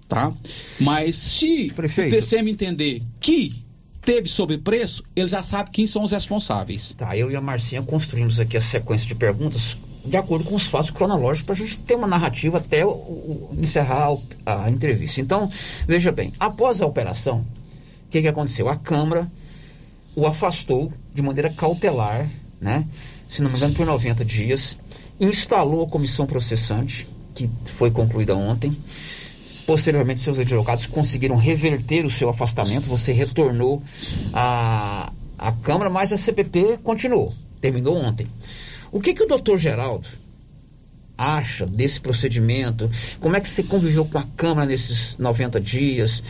tá? 0.09 0.33
Mas 0.81 1.17
se 1.17 1.73
Prefeito. 1.75 2.15
o 2.15 2.19
TCM 2.19 2.51
entender 2.51 3.03
que 3.21 3.64
teve 4.05 4.29
sobrepreço, 4.29 5.03
ele 5.17 5.29
já 5.29 5.43
sabe 5.43 5.71
quem 5.71 5.87
são 5.87 6.03
os 6.03 6.13
responsáveis. 6.13 6.95
Tá, 6.97 7.17
eu 7.17 7.31
e 7.31 7.37
a 7.37 7.41
Marcinha 7.41 7.83
construímos 7.83 8.39
aqui 8.39 8.57
a 8.57 8.61
sequência 8.61 9.07
de 9.07 9.15
perguntas 9.15 9.77
de 10.05 10.17
acordo 10.19 10.45
com 10.45 10.55
os 10.55 10.67
fatos 10.67 10.91
cronológicos 10.91 11.47
para 11.47 11.55
a 11.55 11.67
gente 11.67 11.79
ter 11.79 11.95
uma 11.95 12.07
narrativa 12.07 12.59
até 12.59 12.85
o, 12.85 12.91
o, 12.91 13.57
encerrar 13.59 14.15
a, 14.45 14.65
a, 14.65 14.71
entrevista. 14.71 15.21
Então, 15.21 15.51
veja 15.87 16.13
bem, 16.13 16.33
após 16.39 16.83
a 16.83 16.87
operação, 16.87 17.39
o 18.07 18.11
que, 18.11 18.21
que 18.21 18.29
aconteceu? 18.29 18.69
A 18.69 18.77
Câmara 18.77 19.27
o 20.15 20.27
afastou 20.27 20.93
de 21.13 21.23
maneira 21.23 21.51
cautelar, 21.51 22.29
né? 22.61 22.87
Se 23.27 23.43
não 23.43 23.51
me 23.51 23.57
engano, 23.57 23.75
por 23.75 23.87
90 23.87 24.25
dias, 24.25 24.77
instalou 25.19 25.85
a 25.85 25.89
comissão 25.89 26.27
processante, 26.27 27.09
que 27.35 27.51
foi 27.77 27.91
concluída 27.91 28.37
ontem 28.37 28.77
Posteriormente, 29.67 30.21
seus 30.21 30.39
advogados 30.39 30.87
conseguiram 30.87 31.37
reverter 31.37 32.05
o 32.05 32.11
seu 32.11 32.29
afastamento. 32.29 32.87
Você 32.89 33.13
retornou 33.13 33.83
à, 34.33 35.11
à 35.39 35.53
Câmara, 35.53 35.89
mas 35.89 36.13
a 36.13 36.17
CPP 36.17 36.79
continuou. 36.83 37.33
Terminou 37.61 37.97
ontem. 37.97 38.27
O 38.93 39.01
que, 39.01 39.15
que 39.15 39.23
o 39.23 39.27
doutor 39.27 39.59
Geraldo 39.59 40.09
acha 41.17 41.67
desse 41.67 42.01
procedimento? 42.01 42.91
Como 43.21 43.37
é 43.37 43.41
que 43.41 43.49
você 43.49 43.63
conviveu 43.63 44.05
com 44.05 44.19
a 44.19 44.25
Câmara 44.37 44.67
nesses 44.67 45.17
90 45.17 45.61
dias? 45.61 46.23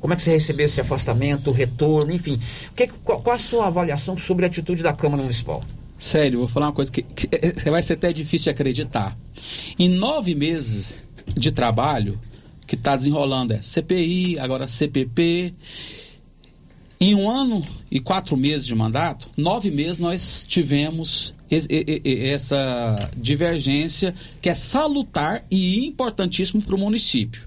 Como 0.00 0.12
é 0.12 0.16
que 0.16 0.22
você 0.22 0.32
recebeu 0.32 0.66
esse 0.66 0.80
afastamento, 0.80 1.50
retorno, 1.50 2.12
enfim? 2.12 2.38
O 2.70 2.74
que, 2.74 2.88
qual, 3.04 3.20
qual 3.22 3.36
a 3.36 3.38
sua 3.38 3.68
avaliação 3.68 4.18
sobre 4.18 4.44
a 4.44 4.48
atitude 4.48 4.82
da 4.82 4.92
Câmara 4.92 5.22
Municipal? 5.22 5.62
Sério, 5.96 6.40
vou 6.40 6.48
falar 6.48 6.66
uma 6.66 6.72
coisa 6.72 6.90
que, 6.90 7.02
que 7.02 7.70
vai 7.70 7.80
ser 7.80 7.92
até 7.94 8.12
difícil 8.12 8.44
de 8.44 8.50
acreditar. 8.50 9.16
Em 9.78 9.88
nove 9.88 10.34
meses 10.34 11.00
de 11.36 11.52
trabalho, 11.52 12.18
que 12.66 12.74
está 12.74 12.96
desenrolando 12.96 13.54
é 13.54 13.62
CPI, 13.62 14.38
agora 14.38 14.68
CPP. 14.68 15.54
Em 17.00 17.16
um 17.16 17.28
ano 17.28 17.66
e 17.90 17.98
quatro 17.98 18.36
meses 18.36 18.64
de 18.64 18.74
mandato, 18.76 19.28
nove 19.36 19.72
meses 19.72 19.98
nós 19.98 20.44
tivemos 20.46 21.34
essa 21.50 23.10
divergência 23.16 24.14
que 24.40 24.48
é 24.48 24.54
salutar 24.54 25.44
e 25.50 25.84
importantíssimo 25.84 26.62
para 26.62 26.76
o 26.76 26.78
município. 26.78 27.42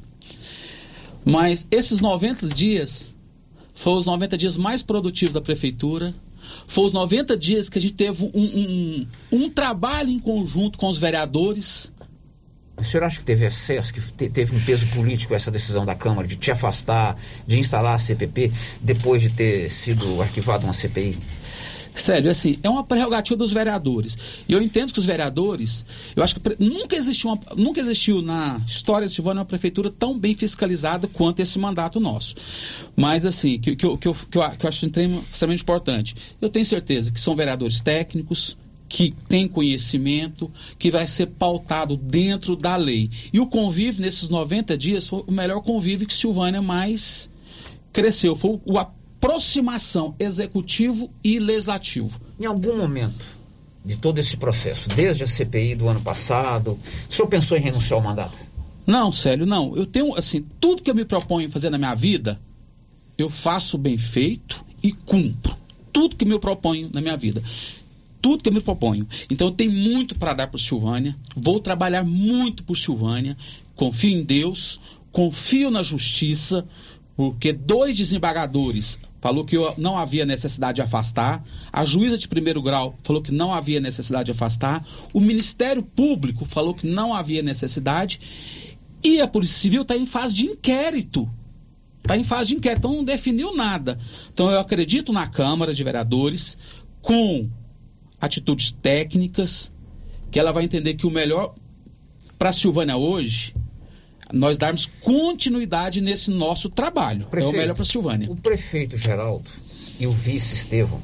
Mas 1.24 1.66
esses 1.72 2.02
90 2.02 2.50
dias 2.50 3.16
foram 3.74 3.98
os 3.98 4.06
90 4.06 4.38
dias 4.38 4.58
mais 4.58 4.84
produtivos 4.84 5.34
da 5.34 5.42
prefeitura. 5.42 6.14
Foram 6.68 6.88
os 6.88 6.94
90 6.94 7.38
dias 7.38 7.70
que 7.70 7.78
a 7.78 7.82
gente 7.82 7.94
teve 7.94 8.24
um, 8.24 8.30
um, 8.34 9.08
um 9.32 9.50
trabalho 9.50 10.10
em 10.10 10.20
conjunto 10.20 10.78
com 10.78 10.90
os 10.90 10.98
vereadores 10.98 11.94
senhor 12.86 13.04
acha 13.04 13.20
que 13.20 13.26
teve 13.26 13.46
excesso, 13.46 13.94
que 13.94 14.02
te, 14.02 14.30
teve 14.30 14.56
um 14.56 14.60
peso 14.60 14.88
político 14.88 15.34
essa 15.34 15.52
decisão 15.52 15.86
da 15.86 15.96
Câmara 15.96 16.28
de 16.28 16.36
te 16.36 16.52
afastar, 16.52 17.18
de 17.46 17.60
instalar 17.60 17.96
a 17.96 17.98
CPP, 17.98 18.52
depois 18.82 19.22
de 19.22 19.30
ter 19.30 19.72
sido 19.72 20.22
arquivada 20.22 20.66
uma 20.66 20.74
CPI? 20.74 21.18
Sério, 21.96 22.30
assim, 22.30 22.60
é 22.62 22.70
uma 22.70 22.84
prerrogativa 22.84 23.38
dos 23.38 23.54
vereadores. 23.54 24.44
E 24.50 24.52
eu 24.52 24.62
entendo 24.62 24.92
que 24.92 25.00
os 25.00 25.06
vereadores, 25.06 25.86
eu 26.14 26.22
acho 26.22 26.36
que 26.36 26.42
nunca 26.60 26.94
existiu, 26.94 27.30
uma, 27.30 27.40
nunca 27.56 27.80
existiu 27.80 28.22
na 28.22 28.60
história 28.68 29.08
de 29.08 29.14
Silvânia 29.14 29.40
uma 29.40 29.46
prefeitura 29.46 29.90
tão 29.90 30.20
bem 30.20 30.34
fiscalizada 30.34 31.08
quanto 31.08 31.40
esse 31.40 31.58
mandato 31.58 31.98
nosso. 31.98 32.36
Mas, 32.98 33.26
assim, 33.26 33.58
que, 33.58 33.78
que, 33.78 33.86
eu, 33.86 33.98
que, 33.98 34.10
eu, 34.10 34.14
que 34.14 34.38
eu 34.38 34.44
acho 34.44 34.86
extremamente 34.86 35.62
importante. 35.62 36.16
Eu 36.42 36.50
tenho 36.50 36.66
certeza 36.66 37.14
que 37.14 37.20
são 37.20 37.34
vereadores 37.34 37.80
técnicos, 37.80 38.58
que 38.88 39.14
tem 39.28 39.48
conhecimento, 39.48 40.52
que 40.78 40.92
vai 40.92 41.08
ser 41.08 41.28
pautado 41.28 41.98
dentro 41.98 42.56
da 42.56 42.76
lei. 42.76 43.10
E 43.34 43.40
o 43.40 43.48
convívio 43.48 44.02
nesses 44.02 44.30
90 44.30 44.78
dias 44.78 45.08
foi 45.08 45.24
o 45.26 45.32
melhor 45.32 45.62
convívio 45.62 46.08
que 46.08 46.14
Silvânia 46.14 46.62
mais 46.62 47.30
cresceu. 47.92 48.36
Foi 48.36 48.60
a 48.78 48.82
aproximação 48.82 50.14
executivo 50.20 51.10
e 51.24 51.40
legislativo. 51.40 52.20
Em 52.40 52.46
algum 52.46 52.78
momento 52.78 53.26
de 53.84 53.96
todo 53.96 54.20
esse 54.20 54.38
processo, 54.38 54.90
desde 54.90 55.24
a 55.24 55.28
CPI 55.28 55.76
do 55.76 55.88
ano 55.88 56.02
passado, 56.02 56.78
o 57.10 57.14
senhor 57.14 57.28
pensou 57.28 57.58
em 57.58 57.62
renunciar 57.62 58.00
ao 58.00 58.04
mandato? 58.04 58.38
Não, 58.86 59.12
Célio, 59.12 59.46
não. 59.46 59.76
Eu 59.76 59.86
tenho, 59.86 60.16
assim, 60.16 60.46
tudo 60.60 60.84
que 60.84 60.90
eu 60.90 60.96
me 60.96 61.06
proponho 61.06 61.50
fazer 61.50 61.70
na 61.70 61.78
minha 61.78 61.96
vida, 61.96 62.40
eu 63.18 63.30
faço 63.30 63.78
bem 63.78 63.98
feito 63.98 64.64
e 64.82 64.92
cumpro. 64.92 65.56
Tudo 65.92 66.16
que 66.16 66.26
me 66.26 66.38
proponho 66.40 66.90
na 66.94 67.02
minha 67.02 67.18
vida 67.18 67.42
tudo 68.26 68.42
que 68.42 68.50
eu 68.50 68.54
me 68.54 68.60
proponho. 68.60 69.08
Então 69.30 69.50
eu 69.50 69.54
tenho 69.54 69.72
muito 69.72 70.16
para 70.16 70.34
dar 70.34 70.48
para 70.48 70.60
Silvânia, 70.60 71.16
vou 71.36 71.60
trabalhar 71.60 72.04
muito 72.04 72.64
por 72.64 72.76
Silvânia, 72.76 73.38
confio 73.76 74.18
em 74.18 74.24
Deus, 74.24 74.80
confio 75.12 75.70
na 75.70 75.84
justiça, 75.84 76.66
porque 77.16 77.54
dois 77.54 77.96
desembargadores 77.96 78.98
falou 79.22 79.46
que 79.46 79.56
não 79.78 79.96
havia 79.96 80.26
necessidade 80.26 80.78
de 80.78 80.82
afastar, 80.82 81.46
a 81.72 81.86
juíza 81.86 82.18
de 82.18 82.28
primeiro 82.28 82.64
grau 82.64 82.96
falou 83.04 83.22
que 83.22 83.32
não 83.32 83.54
havia 83.54 83.80
necessidade 83.80 84.26
de 84.26 84.32
afastar, 84.32 84.84
o 85.14 85.20
Ministério 85.20 85.84
Público 85.84 86.46
falou 86.46 86.74
que 86.74 86.88
não 86.88 87.14
havia 87.14 87.44
necessidade 87.44 88.20
e 89.04 89.22
a 89.22 89.28
Polícia 89.28 89.60
Civil 89.60 89.84
está 89.84 89.96
em 89.96 90.08
fase 90.08 90.34
de 90.34 90.48
inquérito. 90.48 91.30
Está 92.02 92.18
em 92.18 92.24
fase 92.24 92.50
de 92.50 92.56
inquérito, 92.56 92.80
então 92.80 92.96
não 92.96 93.04
definiu 93.04 93.56
nada. 93.56 94.00
Então 94.34 94.50
eu 94.50 94.60
acredito 94.60 95.14
na 95.14 95.28
Câmara 95.28 95.76
de 95.76 95.84
Vereadores 95.84 96.58
com 97.04 97.48
atitudes 98.26 98.72
técnicas, 98.72 99.72
que 100.32 100.40
ela 100.40 100.52
vai 100.52 100.64
entender 100.64 100.96
que 100.96 101.08
o 101.08 101.12
melhor 101.12 101.56
para 102.38 102.50
a 102.50 102.54
Silvânia 102.54 102.98
hoje, 102.98 103.56
nós 104.34 104.58
darmos 104.58 104.86
continuidade 104.86 106.02
nesse 106.02 106.32
nosso 106.32 106.70
trabalho. 106.70 107.26
Prefeito, 107.28 107.56
é 107.56 107.58
o 107.58 107.62
melhor 107.62 107.74
para 107.76 107.84
a 107.84 107.86
Silvânia. 107.86 108.32
O 108.32 108.36
prefeito 108.36 108.98
Geraldo 108.98 109.50
e 110.00 110.08
o 110.08 110.12
vice 110.12 110.56
Estevão, 110.56 111.02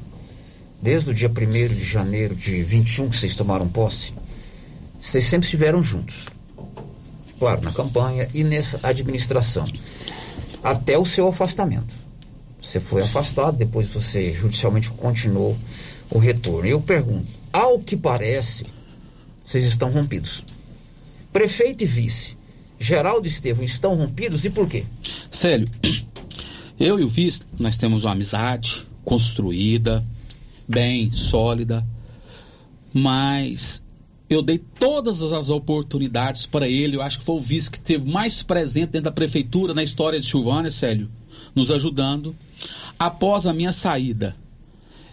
desde 0.80 1.10
o 1.10 1.14
dia 1.14 1.30
1 1.30 1.74
de 1.74 1.84
janeiro 1.84 2.34
de 2.34 2.62
21 2.62 3.08
que 3.10 3.16
vocês 3.16 3.34
tomaram 3.34 3.68
posse, 3.68 4.12
vocês 5.00 5.24
sempre 5.24 5.46
estiveram 5.46 5.82
juntos. 5.82 6.26
Claro, 7.38 7.62
na 7.62 7.72
campanha 7.72 8.28
e 8.32 8.44
nessa 8.44 8.78
administração. 8.82 9.64
Até 10.62 10.96
o 10.96 11.04
seu 11.04 11.26
afastamento. 11.26 11.92
Você 12.60 12.78
foi 12.78 13.02
afastado, 13.02 13.56
depois 13.56 13.88
você 13.88 14.30
judicialmente 14.30 14.90
continuou 14.90 15.56
o 16.12 16.18
retorno. 16.18 16.68
Eu 16.68 16.80
pergunto, 16.80 17.26
ao 17.52 17.78
que 17.78 17.96
parece, 17.96 18.66
vocês 19.44 19.64
estão 19.64 19.90
rompidos. 19.90 20.42
Prefeito 21.32 21.82
e 21.82 21.86
vice, 21.86 22.36
Geraldo 22.78 23.26
Estevam, 23.26 23.64
estão 23.64 23.94
rompidos 23.94 24.44
e 24.44 24.50
por 24.50 24.68
quê? 24.68 24.84
Célio, 25.30 25.68
eu 26.78 27.00
e 27.00 27.04
o 27.04 27.08
vice, 27.08 27.42
nós 27.58 27.76
temos 27.76 28.04
uma 28.04 28.12
amizade 28.12 28.86
construída, 29.04 30.04
bem, 30.68 31.10
sólida, 31.10 31.84
mas 32.92 33.82
eu 34.28 34.42
dei 34.42 34.58
todas 34.58 35.22
as 35.22 35.48
oportunidades 35.48 36.46
para 36.46 36.68
ele. 36.68 36.96
Eu 36.96 37.02
acho 37.02 37.18
que 37.18 37.24
foi 37.24 37.36
o 37.36 37.40
vice 37.40 37.70
que 37.70 37.80
teve 37.80 38.10
mais 38.10 38.42
presente 38.42 38.90
dentro 38.90 39.04
da 39.04 39.12
prefeitura 39.12 39.72
na 39.72 39.82
história 39.82 40.20
de 40.20 40.26
Silvânia, 40.26 40.70
Célio, 40.70 41.08
nos 41.54 41.70
ajudando. 41.70 42.34
Após 42.98 43.46
a 43.46 43.52
minha 43.52 43.72
saída, 43.72 44.36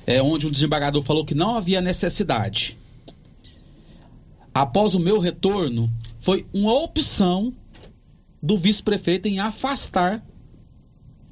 é, 0.05 0.21
onde 0.21 0.47
um 0.47 0.51
desembargador 0.51 1.01
falou 1.01 1.25
que 1.25 1.35
não 1.35 1.55
havia 1.55 1.81
necessidade. 1.81 2.77
Após 4.53 4.95
o 4.95 4.99
meu 4.99 5.19
retorno, 5.19 5.89
foi 6.19 6.45
uma 6.53 6.73
opção 6.73 7.53
do 8.41 8.57
vice-prefeito 8.57 9.27
em 9.27 9.39
afastar 9.39 10.23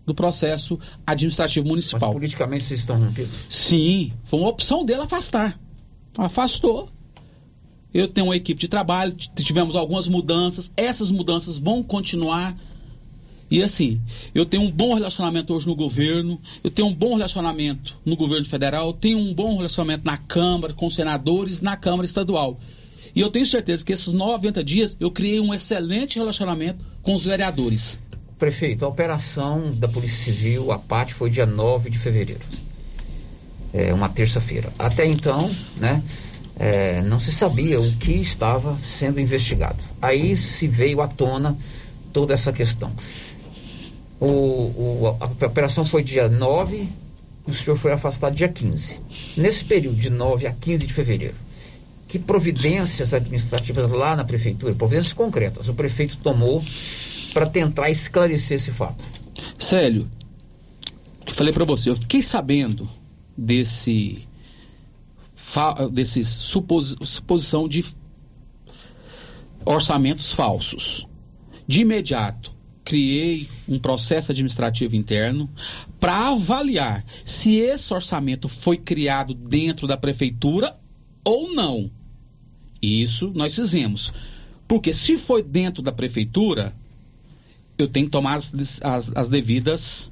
do 0.05 0.15
processo 0.15 0.79
administrativo 1.05 1.67
municipal. 1.67 2.09
Mas 2.09 2.13
politicamente 2.13 2.63
vocês 2.63 2.79
estão 2.79 2.97
rompidos? 2.97 3.35
Sim, 3.49 4.13
foi 4.23 4.39
uma 4.39 4.49
opção 4.49 4.85
dele 4.85 5.01
afastar. 5.01 5.59
Afastou. 6.17 6.89
Eu 7.93 8.07
tenho 8.07 8.27
uma 8.27 8.35
equipe 8.35 8.59
de 8.59 8.67
trabalho, 8.67 9.13
tivemos 9.13 9.75
algumas 9.75 10.07
mudanças, 10.07 10.71
essas 10.77 11.11
mudanças 11.11 11.57
vão 11.57 11.83
continuar 11.83 12.55
e 13.49 13.63
assim, 13.63 14.01
eu 14.35 14.45
tenho 14.45 14.63
um 14.63 14.71
bom 14.71 14.93
relacionamento 14.93 15.53
hoje 15.53 15.65
no 15.67 15.75
governo, 15.75 16.39
eu 16.63 16.69
tenho 16.69 16.89
um 16.89 16.93
bom 16.93 17.15
relacionamento 17.15 17.97
no 18.05 18.15
governo 18.15 18.45
federal, 18.45 18.91
tenho 18.91 19.17
um 19.17 19.33
bom 19.33 19.55
relacionamento 19.55 20.05
na 20.05 20.17
Câmara, 20.17 20.73
com 20.73 20.89
senadores, 20.89 21.61
na 21.61 21.77
Câmara 21.77 22.05
Estadual. 22.05 22.59
E 23.15 23.21
eu 23.21 23.29
tenho 23.29 23.45
certeza 23.45 23.85
que 23.85 23.93
esses 23.93 24.07
90 24.07 24.63
dias 24.63 24.97
eu 24.99 25.09
criei 25.09 25.39
um 25.39 25.53
excelente 25.53 26.19
relacionamento 26.19 26.79
com 27.01 27.15
os 27.15 27.23
vereadores. 27.23 27.99
Prefeito, 28.37 28.85
a 28.85 28.87
operação 28.89 29.73
da 29.73 29.87
Polícia 29.87 30.25
Civil, 30.25 30.71
a 30.71 30.77
PAT, 30.77 31.13
foi 31.13 31.29
dia 31.29 31.45
9 31.45 31.89
de 31.89 31.97
fevereiro. 31.97 32.43
É 33.73 33.93
uma 33.93 34.09
terça-feira. 34.09 34.71
Até 34.77 35.05
então, 35.05 35.49
né, 35.77 36.03
é, 36.59 37.01
não 37.01 37.19
se 37.19 37.31
sabia 37.31 37.79
o 37.79 37.91
que 37.93 38.11
estava 38.11 38.77
sendo 38.77 39.19
investigado. 39.19 39.79
Aí 40.01 40.35
se 40.35 40.67
veio 40.67 41.01
à 41.01 41.07
tona 41.07 41.57
toda 42.13 42.33
essa 42.33 42.51
questão. 42.51 42.91
O, 44.19 44.25
o, 44.25 45.17
a 45.19 45.25
operação 45.45 45.85
foi 45.85 46.03
dia 46.03 46.27
9, 46.27 46.87
o 47.45 47.53
senhor 47.53 47.77
foi 47.77 47.91
afastado 47.91 48.35
dia 48.35 48.49
15. 48.49 48.99
Nesse 49.35 49.63
período 49.63 49.97
de 49.97 50.09
9 50.09 50.47
a 50.47 50.51
15 50.51 50.87
de 50.87 50.93
fevereiro, 50.93 51.35
que 52.07 52.17
providências 52.17 53.13
administrativas 53.13 53.89
lá 53.89 54.15
na 54.15 54.23
prefeitura, 54.23 54.73
providências 54.73 55.13
concretas, 55.13 55.67
o 55.67 55.73
prefeito 55.73 56.17
tomou 56.17 56.63
para 57.33 57.45
tentar 57.45 57.89
esclarecer 57.89 58.57
esse 58.57 58.71
fato? 58.71 59.03
Célio, 59.59 60.09
falei 61.27 61.53
para 61.53 61.65
você, 61.65 61.89
eu 61.89 61.95
fiquei 61.95 62.21
sabendo 62.21 62.89
desse 63.37 64.27
desse 65.91 66.23
supos, 66.25 66.95
suposição 67.03 67.67
de 67.67 67.85
orçamentos 69.63 70.33
falsos. 70.33 71.05
De 71.67 71.81
imediato, 71.81 72.56
criei 72.87 73.49
um 73.67 73.77
processo 73.77 74.31
administrativo 74.31 74.95
interno 74.95 75.49
para 75.99 76.29
avaliar 76.29 77.03
se 77.21 77.57
esse 77.57 77.93
orçamento 77.93 78.47
foi 78.47 78.77
criado 78.77 79.33
dentro 79.33 79.85
da 79.85 79.97
prefeitura 79.97 80.73
ou 81.21 81.53
não. 81.53 81.91
Isso 82.81 83.29
nós 83.35 83.53
fizemos. 83.55 84.13
Porque 84.69 84.93
se 84.93 85.17
foi 85.17 85.43
dentro 85.43 85.83
da 85.83 85.91
prefeitura, 85.91 86.73
eu 87.77 87.89
tenho 87.89 88.05
que 88.05 88.11
tomar 88.11 88.35
as, 88.35 88.53
as, 88.81 89.11
as 89.13 89.27
devidas 89.27 90.09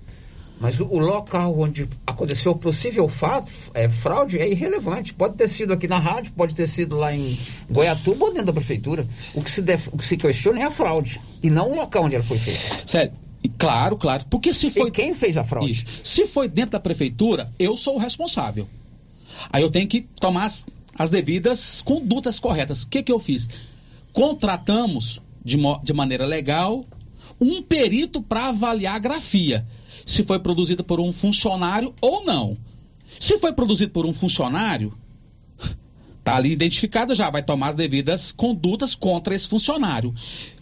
Mas 0.59 0.79
o, 0.79 0.85
o 0.85 0.99
local 0.99 1.57
onde 1.59 1.87
aconteceu 2.07 2.53
o 2.53 2.55
possível 2.55 3.07
fato, 3.09 3.51
é, 3.73 3.89
fraude, 3.89 4.37
é 4.37 4.49
irrelevante. 4.49 5.13
Pode 5.13 5.35
ter 5.35 5.47
sido 5.47 5.73
aqui 5.73 5.87
na 5.87 5.99
rádio, 5.99 6.31
pode 6.31 6.55
ter 6.55 6.67
sido 6.67 6.95
lá 6.95 7.13
em 7.13 7.37
Goiatuba 7.69 8.25
ou 8.25 8.31
dentro 8.31 8.47
da 8.47 8.53
prefeitura. 8.53 9.05
O 9.33 9.41
que 9.41 9.51
se, 9.51 9.61
def, 9.61 9.87
o 9.91 9.97
que 9.97 10.05
se 10.05 10.15
questiona 10.15 10.61
é 10.61 10.63
a 10.63 10.71
fraude 10.71 11.19
e 11.43 11.49
não 11.49 11.71
o 11.71 11.75
local 11.75 12.05
onde 12.05 12.15
ela 12.15 12.23
foi 12.23 12.37
feita. 12.37 12.87
Sério. 12.87 13.11
Claro, 13.57 13.97
claro. 13.97 14.25
Porque 14.29 14.53
se 14.53 14.69
foi. 14.69 14.87
E 14.87 14.91
quem 14.91 15.13
fez 15.13 15.37
a 15.37 15.43
fraude? 15.43 15.71
Isso. 15.71 15.85
Se 16.03 16.25
foi 16.25 16.47
dentro 16.47 16.71
da 16.71 16.79
prefeitura, 16.79 17.51
eu 17.59 17.77
sou 17.77 17.95
o 17.95 17.99
responsável. 17.99 18.67
Aí 19.51 19.61
eu 19.61 19.69
tenho 19.69 19.87
que 19.87 20.01
tomar 20.01 20.45
as, 20.45 20.65
as 20.97 21.09
devidas 21.09 21.81
condutas 21.81 22.39
corretas. 22.39 22.83
O 22.83 22.87
que, 22.87 23.03
que 23.03 23.11
eu 23.11 23.19
fiz? 23.19 23.47
Contratamos 24.11 25.21
de, 25.43 25.57
de 25.83 25.93
maneira 25.93 26.25
legal 26.25 26.85
um 27.39 27.61
perito 27.61 28.21
para 28.21 28.47
avaliar 28.47 28.95
a 28.95 28.99
grafia. 28.99 29.65
Se 30.05 30.23
foi 30.23 30.39
produzida 30.39 30.83
por 30.83 30.99
um 30.99 31.11
funcionário 31.11 31.93
ou 31.99 32.23
não. 32.23 32.55
Se 33.19 33.37
foi 33.37 33.51
produzido 33.53 33.91
por 33.91 34.05
um 34.05 34.13
funcionário, 34.13 34.93
Está 36.25 36.37
ali 36.37 36.51
identificado 36.51 37.13
já, 37.13 37.29
vai 37.29 37.43
tomar 37.43 37.67
as 37.67 37.75
devidas 37.75 38.31
condutas 38.31 38.95
contra 38.95 39.35
esse 39.35 39.47
funcionário. 39.47 40.11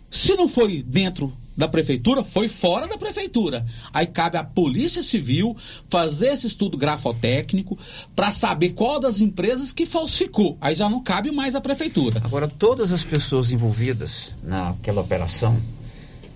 Se 0.10 0.36
não 0.36 0.46
foi 0.46 0.84
dentro 0.84 1.32
da 1.56 1.70
prefeitura, 1.70 2.22
foi 2.22 2.50
fora 2.50 2.86
da 2.86 2.98
prefeitura. 2.98 3.66
Aí 3.94 4.06
cabe 4.06 4.38
à 4.38 4.44
Polícia 4.44 5.02
Civil 5.02 5.56
fazer 5.88 6.34
esse 6.34 6.48
estudo 6.48 6.78
grafotécnico 6.78 7.80
para 8.14 8.30
saber 8.34 8.72
qual 8.72 9.00
das 9.00 9.22
empresas 9.22 9.72
que 9.72 9.86
falsificou. 9.86 10.58
Aí 10.60 10.76
já 10.76 10.90
não 10.90 11.02
cabe 11.02 11.32
mais 11.32 11.56
à 11.56 11.62
prefeitura. 11.62 12.22
Agora, 12.26 12.50
todas 12.50 12.92
as 12.92 13.06
pessoas 13.06 13.54
envolvidas 13.54 14.36
naquela 14.44 15.00
operação, 15.00 15.58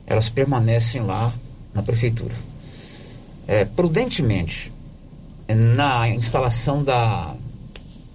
elas 0.06 0.30
permanecem 0.30 1.02
lá 1.02 1.34
na 1.74 1.84
prefeitura. 1.84 2.34
É, 3.48 3.64
prudentemente, 3.64 4.72
na 5.48 6.10
instalação 6.10 6.84
da 6.84 7.34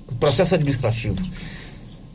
do 0.08 0.16
processo 0.16 0.54
administrativo, 0.54 1.16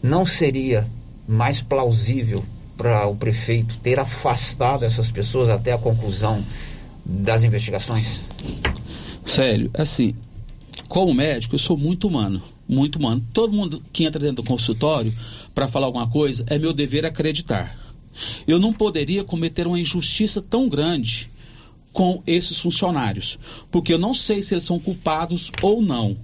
não 0.04 0.26
seria 0.26 0.86
mais 1.28 1.62
plausível 1.62 2.44
para 2.78 3.08
o 3.08 3.16
prefeito 3.16 3.76
ter 3.80 4.00
afastado 4.00 4.86
essas 4.86 5.10
pessoas 5.10 5.50
até 5.50 5.74
a 5.74 5.78
conclusão 5.78 6.44
das 7.04 7.44
investigações? 7.44 8.22
Sério, 9.26 9.72
assim, 9.74 10.14
como 10.88 11.14
médico, 11.14 11.56
eu 11.56 11.60
sou 11.60 11.76
muito 11.76 12.08
humano, 12.08 12.42
muito 12.68 12.98
humano. 12.98 13.22
Todo 13.34 13.54
mundo 13.54 13.82
que 13.92 14.06
entra 14.06 14.20
dentro 14.20 14.44
do 14.44 14.48
consultório 14.48 15.12
para 15.56 15.68
falar 15.68 15.88
alguma 15.88 16.08
coisa, 16.08 16.46
é 16.48 16.60
meu 16.60 16.72
dever 16.72 17.06
acreditar. 17.06 17.76
Eu 18.48 18.60
não 18.60 18.72
poderia 18.72 19.24
cometer 19.24 19.66
uma 19.66 19.80
injustiça 19.80 20.42
tão 20.42 20.70
grande 20.70 21.30
com 21.98 22.22
esses 22.28 22.60
funcionários, 22.60 23.40
porque 23.72 23.92
eu 23.92 23.98
não 23.98 24.14
sei 24.14 24.44
se 24.44 24.54
eles 24.54 24.66
são 24.66 24.78
culpados 24.78 25.52
ou 25.64 25.82
não. 25.82 26.16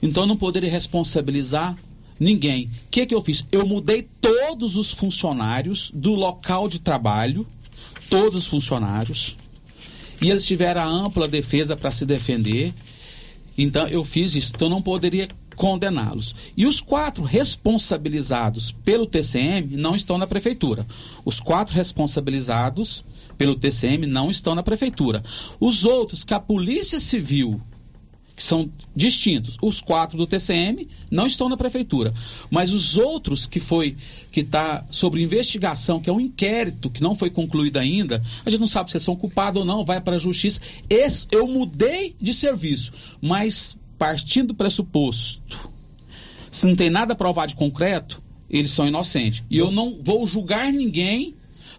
Então 0.00 0.22
eu 0.22 0.26
não 0.28 0.36
poderia 0.36 0.70
responsabilizar 0.70 1.76
ninguém. 2.16 2.66
O 2.66 2.90
que, 2.92 3.04
que 3.04 3.12
eu 3.12 3.20
fiz? 3.20 3.44
Eu 3.50 3.66
mudei 3.66 4.06
todos 4.20 4.76
os 4.76 4.92
funcionários 4.92 5.90
do 5.92 6.14
local 6.14 6.68
de 6.68 6.80
trabalho, 6.80 7.44
todos 8.08 8.42
os 8.42 8.46
funcionários, 8.46 9.36
e 10.22 10.30
eles 10.30 10.46
tiveram 10.46 10.88
ampla 10.88 11.26
defesa 11.26 11.76
para 11.76 11.90
se 11.90 12.06
defender. 12.06 12.72
Então 13.58 13.88
eu 13.88 14.04
fiz 14.04 14.36
isso, 14.36 14.52
então 14.54 14.68
eu 14.68 14.74
não 14.74 14.80
poderia 14.80 15.26
condená-los. 15.56 16.34
E 16.56 16.66
os 16.66 16.80
quatro 16.80 17.24
responsabilizados 17.24 18.70
pelo 18.84 19.06
TCM 19.06 19.76
não 19.76 19.96
estão 19.96 20.18
na 20.18 20.26
prefeitura. 20.26 20.86
Os 21.24 21.40
quatro 21.40 21.74
responsabilizados 21.74 23.02
pelo 23.36 23.56
TCM 23.56 24.06
não 24.06 24.30
estão 24.30 24.54
na 24.54 24.62
prefeitura. 24.62 25.22
Os 25.58 25.84
outros 25.84 26.22
que 26.22 26.34
a 26.34 26.40
Polícia 26.40 27.00
Civil 27.00 27.60
que 28.36 28.44
são 28.44 28.70
distintos. 28.94 29.56
Os 29.62 29.80
quatro 29.80 30.18
do 30.18 30.26
TCM 30.26 30.86
não 31.10 31.26
estão 31.26 31.48
na 31.48 31.56
prefeitura, 31.56 32.12
mas 32.50 32.70
os 32.70 32.98
outros 32.98 33.46
que 33.46 33.58
foi 33.58 33.96
que 34.30 34.40
está 34.40 34.84
sobre 34.90 35.22
investigação, 35.22 36.00
que 36.00 36.10
é 36.10 36.12
um 36.12 36.20
inquérito 36.20 36.90
que 36.90 37.02
não 37.02 37.14
foi 37.14 37.30
concluído 37.30 37.78
ainda, 37.78 38.22
a 38.44 38.50
gente 38.50 38.60
não 38.60 38.66
sabe 38.66 38.90
se 38.90 39.00
são 39.00 39.16
culpados 39.16 39.60
ou 39.60 39.64
não, 39.64 39.86
vai 39.86 40.02
para 40.02 40.16
a 40.16 40.18
justiça. 40.18 40.60
Esse 40.90 41.26
eu 41.32 41.46
mudei 41.48 42.14
de 42.20 42.34
serviço, 42.34 42.92
mas 43.22 43.74
partindo 43.98 44.48
do 44.48 44.54
pressuposto, 44.54 45.70
se 46.50 46.66
não 46.66 46.76
tem 46.76 46.90
nada 46.90 47.14
provado 47.14 47.48
de 47.48 47.56
concreto, 47.56 48.22
eles 48.48 48.70
são 48.70 48.86
inocentes. 48.86 49.42
E 49.50 49.58
eu 49.58 49.70
não 49.70 49.98
vou 50.02 50.26
julgar 50.26 50.72
ninguém 50.72 51.34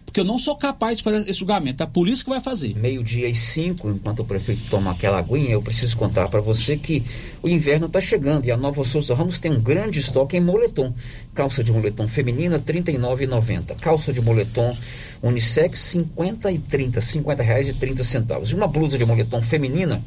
porque 0.08 0.20
eu 0.20 0.24
não 0.24 0.38
sou 0.38 0.56
capaz 0.56 0.96
de 0.96 1.04
fazer 1.04 1.18
esse 1.18 1.38
julgamento. 1.38 1.82
É 1.82 1.84
a 1.84 1.86
polícia 1.86 2.24
que 2.24 2.30
vai 2.30 2.40
fazer. 2.40 2.74
Meio-dia 2.74 3.28
e 3.28 3.34
cinco, 3.34 3.90
enquanto 3.90 4.20
o 4.20 4.24
prefeito 4.24 4.62
toma 4.70 4.92
aquela 4.92 5.18
aguinha, 5.18 5.50
eu 5.50 5.60
preciso 5.60 5.98
contar 5.98 6.28
para 6.28 6.40
você 6.40 6.78
que 6.78 7.02
o 7.42 7.48
inverno 7.48 7.86
está 7.86 8.00
chegando 8.00 8.46
e 8.46 8.50
a 8.50 8.56
Nova 8.56 8.82
Souza 8.84 9.14
Ramos 9.14 9.38
tem 9.38 9.52
um 9.52 9.60
grande 9.60 10.00
estoque 10.00 10.34
em 10.34 10.40
moletom. 10.40 10.94
Calça 11.34 11.62
de 11.62 11.70
moletom 11.70 12.08
feminina, 12.08 12.56
R$ 12.56 12.62
39,90. 12.62 13.76
Calça 13.76 14.10
de 14.10 14.22
moletom 14.22 14.74
unissex, 15.22 15.78
50 15.78 16.52
e 16.52 16.58
30, 16.58 17.02
50 17.02 17.42
reais 17.42 17.68
e 17.68 17.74
30 17.74 18.02
centavos. 18.02 18.50
E 18.50 18.54
uma 18.54 18.66
blusa 18.66 18.96
de 18.96 19.04
moletom 19.04 19.42
feminina 19.42 20.02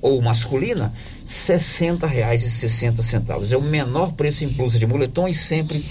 ou 0.00 0.20
masculina, 0.20 0.92
60 1.26 2.06
reais 2.06 2.42
e 2.42 2.50
60 2.50 3.02
centavos. 3.02 3.52
É 3.52 3.56
o 3.56 3.62
menor 3.62 4.12
preço 4.12 4.44
em 4.44 4.48
blusa 4.48 4.78
de 4.78 4.86
moletom 4.86 5.26
e 5.26 5.34
sempre 5.34 5.84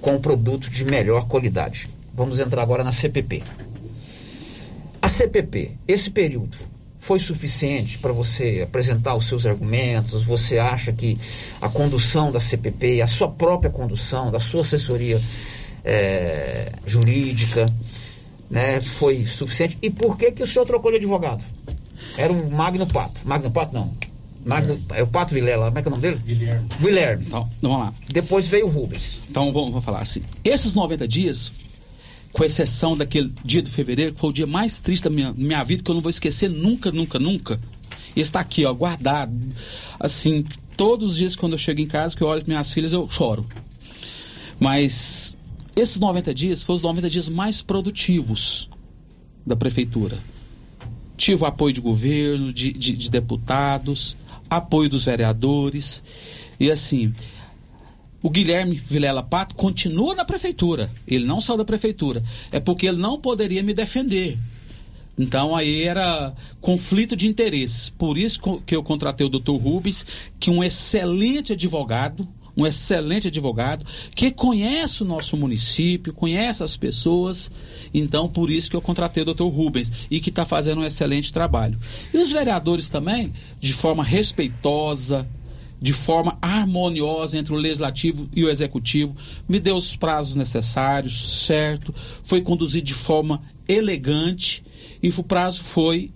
com 0.00 0.20
produto 0.20 0.70
de 0.70 0.84
melhor 0.84 1.26
qualidade. 1.26 1.88
Vamos 2.14 2.40
entrar 2.40 2.62
agora 2.62 2.82
na 2.82 2.92
CPP. 2.92 3.42
A 5.02 5.08
CPP, 5.08 5.72
esse 5.86 6.10
período, 6.10 6.56
foi 7.06 7.20
suficiente 7.20 7.98
para 7.98 8.12
você 8.12 8.62
apresentar 8.64 9.14
os 9.14 9.28
seus 9.28 9.46
argumentos? 9.46 10.24
Você 10.24 10.58
acha 10.58 10.92
que 10.92 11.16
a 11.60 11.68
condução 11.68 12.32
da 12.32 12.40
CPP, 12.40 13.00
a 13.00 13.06
sua 13.06 13.28
própria 13.28 13.70
condução, 13.70 14.28
da 14.28 14.40
sua 14.40 14.62
assessoria 14.62 15.20
eh, 15.84 16.72
jurídica, 16.84 17.72
né, 18.50 18.80
foi 18.80 19.24
suficiente? 19.24 19.78
E 19.80 19.88
por 19.88 20.18
que, 20.18 20.32
que 20.32 20.42
o 20.42 20.46
senhor 20.46 20.66
trocou 20.66 20.90
de 20.90 20.96
advogado? 20.96 21.44
Era 22.16 22.32
o 22.32 22.50
Magno 22.50 22.86
Pato. 22.86 23.20
Magno 23.24 23.50
Pato, 23.50 23.74
não. 23.74 23.94
Magno, 24.44 24.78
é 24.94 25.02
o 25.02 25.06
Pato 25.08 25.34
Vilela, 25.34 25.66
como 25.66 25.78
é 25.78 25.82
que 25.82 25.88
é 25.88 25.90
o 25.90 25.90
nome 25.90 26.02
dele? 26.02 26.20
Guilherme. 26.24 26.68
Guilherme. 26.80 27.24
Então, 27.26 27.50
vamos 27.60 27.78
lá. 27.78 27.92
Depois 28.08 28.46
veio 28.46 28.66
o 28.66 28.70
Rubens. 28.70 29.18
Então 29.28 29.52
vamos, 29.52 29.70
vamos 29.70 29.84
falar 29.84 30.00
assim. 30.00 30.22
Esses 30.44 30.72
90 30.72 31.08
dias, 31.08 31.52
com 32.32 32.44
exceção 32.44 32.96
daquele 32.96 33.32
dia 33.44 33.60
de 33.60 33.70
fevereiro, 33.70 34.14
que 34.14 34.20
foi 34.20 34.30
o 34.30 34.32
dia 34.32 34.46
mais 34.46 34.80
triste 34.80 35.02
da 35.02 35.10
minha, 35.10 35.32
minha 35.32 35.64
vida, 35.64 35.82
que 35.82 35.90
eu 35.90 35.94
não 35.94 36.00
vou 36.00 36.10
esquecer 36.10 36.48
nunca, 36.48 36.92
nunca, 36.92 37.18
nunca. 37.18 37.60
E 38.14 38.20
está 38.20 38.38
aqui, 38.38 38.64
ó, 38.64 38.72
guardado. 38.72 39.36
Assim, 39.98 40.44
todos 40.76 41.12
os 41.12 41.18
dias 41.18 41.34
quando 41.34 41.52
eu 41.52 41.58
chego 41.58 41.80
em 41.80 41.86
casa, 41.86 42.14
que 42.14 42.22
eu 42.22 42.28
olho 42.28 42.42
para 42.42 42.52
minhas 42.52 42.72
filhas, 42.72 42.92
eu 42.92 43.08
choro. 43.08 43.44
Mas 44.60 45.36
esses 45.74 45.98
90 45.98 46.32
dias 46.32 46.62
foram 46.62 46.76
os 46.76 46.82
90 46.82 47.10
dias 47.10 47.28
mais 47.28 47.60
produtivos 47.60 48.70
da 49.44 49.56
prefeitura. 49.56 50.18
Tive 51.16 51.42
o 51.42 51.46
apoio 51.46 51.72
de 51.72 51.80
governo, 51.80 52.52
de, 52.52 52.72
de, 52.72 52.92
de 52.92 53.10
deputados, 53.10 54.16
apoio 54.48 54.88
dos 54.88 55.04
vereadores. 55.04 56.02
E 56.58 56.70
assim, 56.70 57.14
o 58.22 58.30
Guilherme 58.30 58.74
Vilela 58.74 59.22
Pato 59.22 59.54
continua 59.54 60.14
na 60.14 60.24
prefeitura. 60.24 60.90
Ele 61.06 61.24
não 61.24 61.40
saiu 61.40 61.58
da 61.58 61.64
prefeitura. 61.64 62.22
É 62.50 62.58
porque 62.58 62.86
ele 62.86 62.98
não 62.98 63.20
poderia 63.20 63.62
me 63.62 63.72
defender. 63.72 64.36
Então 65.18 65.56
aí 65.56 65.82
era 65.82 66.34
conflito 66.60 67.16
de 67.16 67.26
interesses. 67.26 67.88
Por 67.88 68.18
isso 68.18 68.40
que 68.66 68.76
eu 68.76 68.82
contratei 68.82 69.26
o 69.26 69.30
Dr. 69.30 69.52
Rubens, 69.52 70.04
que 70.38 70.50
é 70.50 70.52
um 70.52 70.62
excelente 70.62 71.52
advogado, 71.52 72.28
um 72.56 72.66
excelente 72.66 73.28
advogado, 73.28 73.84
que 74.14 74.30
conhece 74.30 75.02
o 75.02 75.06
nosso 75.06 75.36
município, 75.36 76.12
conhece 76.12 76.62
as 76.62 76.76
pessoas. 76.76 77.50
Então, 77.92 78.28
por 78.28 78.50
isso 78.50 78.70
que 78.70 78.76
eu 78.76 78.80
contratei 78.80 79.22
o 79.22 79.34
Dr. 79.34 79.44
Rubens 79.44 79.92
e 80.10 80.20
que 80.20 80.30
está 80.30 80.46
fazendo 80.46 80.80
um 80.80 80.84
excelente 80.84 81.32
trabalho. 81.32 81.78
E 82.14 82.18
os 82.18 82.32
vereadores 82.32 82.88
também, 82.88 83.32
de 83.60 83.72
forma 83.72 84.02
respeitosa, 84.02 85.26
de 85.80 85.92
forma 85.92 86.38
harmoniosa 86.40 87.36
entre 87.36 87.52
o 87.52 87.56
legislativo 87.56 88.28
e 88.34 88.44
o 88.44 88.50
executivo, 88.50 89.14
me 89.46 89.60
deu 89.60 89.76
os 89.76 89.94
prazos 89.94 90.34
necessários, 90.34 91.44
certo? 91.44 91.94
Foi 92.24 92.40
conduzido 92.40 92.86
de 92.86 92.94
forma 92.94 93.42
elegante 93.68 94.64
e 95.02 95.08
o 95.08 95.22
prazo 95.22 95.62
foi 95.62 96.10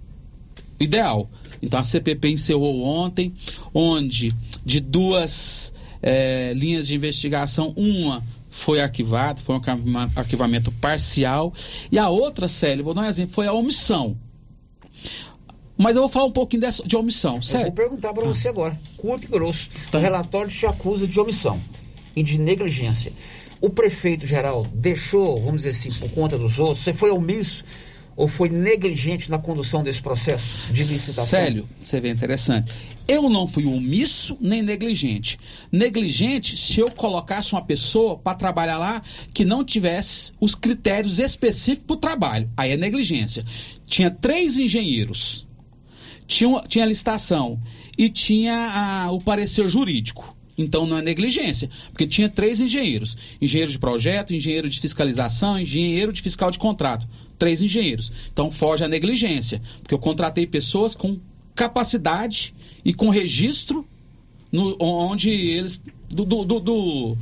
ideal. 0.79 1.29
Então 1.63 1.79
a 1.79 1.85
CPP 1.85 2.31
encerrou 2.31 2.83
ontem, 2.83 3.35
onde 3.75 4.35
de 4.65 4.81
duas 4.81 5.73
eh, 6.03 6.53
linhas 6.55 6.87
de 6.87 6.95
investigação, 6.95 7.73
uma 7.77 8.23
foi 8.51 8.81
arquivada, 8.81 9.41
foi 9.41 9.55
um 9.55 9.59
arquiva- 9.59 10.11
arquivamento 10.17 10.73
parcial, 10.73 11.53
e 11.91 11.99
a 11.99 12.09
outra, 12.09 12.49
Célio, 12.49 12.85
vou 12.85 12.95
dar 12.95 13.03
um 13.03 13.07
exemplo, 13.07 13.33
foi 13.35 13.47
a 13.47 13.53
omissão. 13.53 14.17
Mas 15.77 15.97
eu 15.97 16.03
vou 16.03 16.09
falar 16.09 16.27
um 16.27 16.33
pouquinho 16.33 16.61
dessa, 16.61 16.83
de 16.87 16.95
omissão, 16.97 17.41
sério. 17.41 17.67
vou 17.67 17.75
perguntar 17.75 18.13
para 18.13 18.27
você 18.27 18.49
agora, 18.49 18.79
curto 18.99 19.25
e 19.25 19.29
grosso. 19.29 19.69
O 19.93 19.97
relatório 19.97 20.51
te 20.51 20.67
acusa 20.67 21.07
de 21.07 21.19
omissão 21.19 21.59
e 22.15 22.23
de 22.23 22.39
negligência. 22.39 23.13
O 23.63 23.71
prefeito 23.71 24.27
geral 24.27 24.67
deixou, 24.75 25.41
vamos 25.41 25.63
dizer 25.63 25.71
assim, 25.71 25.91
por 25.93 26.11
conta 26.11 26.37
dos 26.37 26.59
outros, 26.59 26.81
você 26.81 26.93
foi 26.93 27.11
omisso 27.11 27.65
ou 28.21 28.29
foi 28.29 28.51
negligente 28.51 29.31
na 29.31 29.39
condução 29.39 29.83
desse 29.83 30.03
processo 30.03 30.71
de 30.71 30.83
licitação? 30.83 31.25
Célio, 31.25 31.67
você 31.83 31.99
vê 31.99 32.11
interessante. 32.11 32.71
Eu 33.09 33.31
não 33.31 33.47
fui 33.47 33.65
omisso 33.65 34.37
nem 34.39 34.61
negligente. 34.61 35.39
Negligente 35.73 36.55
se 36.55 36.81
eu 36.81 36.91
colocasse 36.91 37.55
uma 37.55 37.65
pessoa 37.65 38.19
para 38.19 38.37
trabalhar 38.37 38.77
lá 38.77 39.03
que 39.33 39.43
não 39.43 39.65
tivesse 39.65 40.33
os 40.39 40.55
critérios 40.55 41.19
específicos 41.19 41.87
para 41.87 41.95
o 41.95 41.99
trabalho. 41.99 42.53
Aí 42.59 42.73
é 42.73 42.77
negligência. 42.77 43.43
Tinha 43.87 44.11
três 44.11 44.59
engenheiros, 44.59 45.47
tinha, 46.27 46.61
tinha 46.69 46.85
a 46.85 46.89
licitação 46.89 47.59
e 47.97 48.11
tinha 48.11 48.55
a, 48.55 49.11
o 49.13 49.19
parecer 49.23 49.67
jurídico. 49.67 50.37
Então 50.61 50.87
não 50.87 50.99
é 50.99 51.03
negligência, 51.03 51.71
porque 51.91 52.07
tinha 52.07 52.29
três 52.29 52.61
engenheiros: 52.61 53.17
engenheiro 53.41 53.73
de 53.73 53.79
projeto, 53.79 54.35
engenheiro 54.35 54.69
de 54.69 54.79
fiscalização, 54.79 55.59
engenheiro 55.59 56.13
de 56.13 56.21
fiscal 56.21 56.51
de 56.51 56.59
contrato. 56.59 57.09
Três 57.39 57.63
engenheiros. 57.63 58.13
Então 58.31 58.51
foge 58.51 58.85
a 58.85 58.89
negligência, 58.89 59.63
porque 59.83 59.95
eu 59.95 59.99
contratei 59.99 60.47
pessoas 60.47 60.95
com 60.95 61.19
capacidade 61.55 62.55
e 62.85 62.93
com 62.93 63.09
registro 63.09 63.87
no, 64.53 64.77
onde 64.79 65.31
eles. 65.31 65.81
do, 66.11 66.27
do, 66.27 66.45
do, 66.45 66.61
do, 66.61 67.17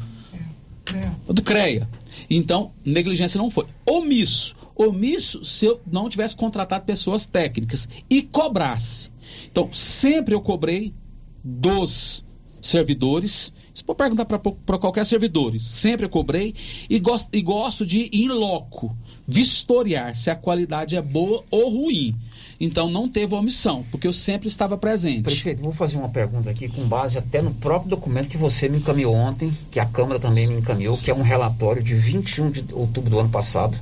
do 1.29 1.43
CREA. 1.43 1.89
Então, 2.29 2.73
negligência 2.85 3.39
não 3.39 3.51
foi. 3.51 3.67
Omisso. 3.87 4.57
Omisso 4.75 5.45
se 5.45 5.65
eu 5.65 5.81
não 5.87 6.09
tivesse 6.09 6.35
contratado 6.35 6.85
pessoas 6.85 7.25
técnicas 7.25 7.89
e 8.11 8.21
cobrasse. 8.21 9.11
Então, 9.51 9.71
sempre 9.73 10.35
eu 10.35 10.41
cobrei 10.41 10.93
dos 11.43 12.25
servidores. 12.61 13.53
Isso 13.75 13.85
pode 13.85 13.99
perguntar 13.99 14.25
para 14.25 14.79
qualquer 14.79 15.05
servidor. 15.05 15.59
Sempre 15.61 16.09
cobrei 16.09 16.55
e 16.91 16.99
gosto, 16.99 17.29
e 17.33 17.41
gosto 17.41 17.87
de 17.87 18.11
ir 18.13 18.25
em 18.25 18.29
loco, 18.29 18.95
vistoriar 19.27 20.15
se 20.17 20.31
a 20.31 20.35
qualidade 20.35 20.97
é 20.97 21.03
boa 21.03 21.45
ou 21.51 21.71
ruim. 21.71 22.15
Então 22.61 22.91
não 22.91 23.09
teve 23.09 23.35
omissão, 23.37 23.85
porque 23.91 24.09
eu 24.09 24.13
sempre 24.13 24.49
estava 24.49 24.77
presente. 24.77 25.23
Prefeito, 25.23 25.63
vou 25.63 25.73
fazer 25.73 25.97
uma 25.97 26.09
pergunta 26.09 26.51
aqui 26.51 26.69
com 26.69 26.89
base 26.89 27.17
até 27.17 27.41
no 27.41 27.55
próprio 27.55 27.91
documento 27.91 28.29
que 28.29 28.37
você 28.37 28.69
me 28.69 28.79
encaminhou 28.79 29.15
ontem, 29.15 29.57
que 29.71 29.79
a 29.79 29.87
Câmara 29.87 30.19
também 30.19 30.49
me 30.49 30.55
encaminhou, 30.55 30.99
que 30.99 31.11
é 31.11 31.15
um 31.15 31.23
relatório 31.23 31.83
de 31.83 31.95
21 31.95 32.51
de 32.51 32.65
outubro 32.73 33.11
do 33.11 33.21
ano 33.21 33.29
passado 33.29 33.79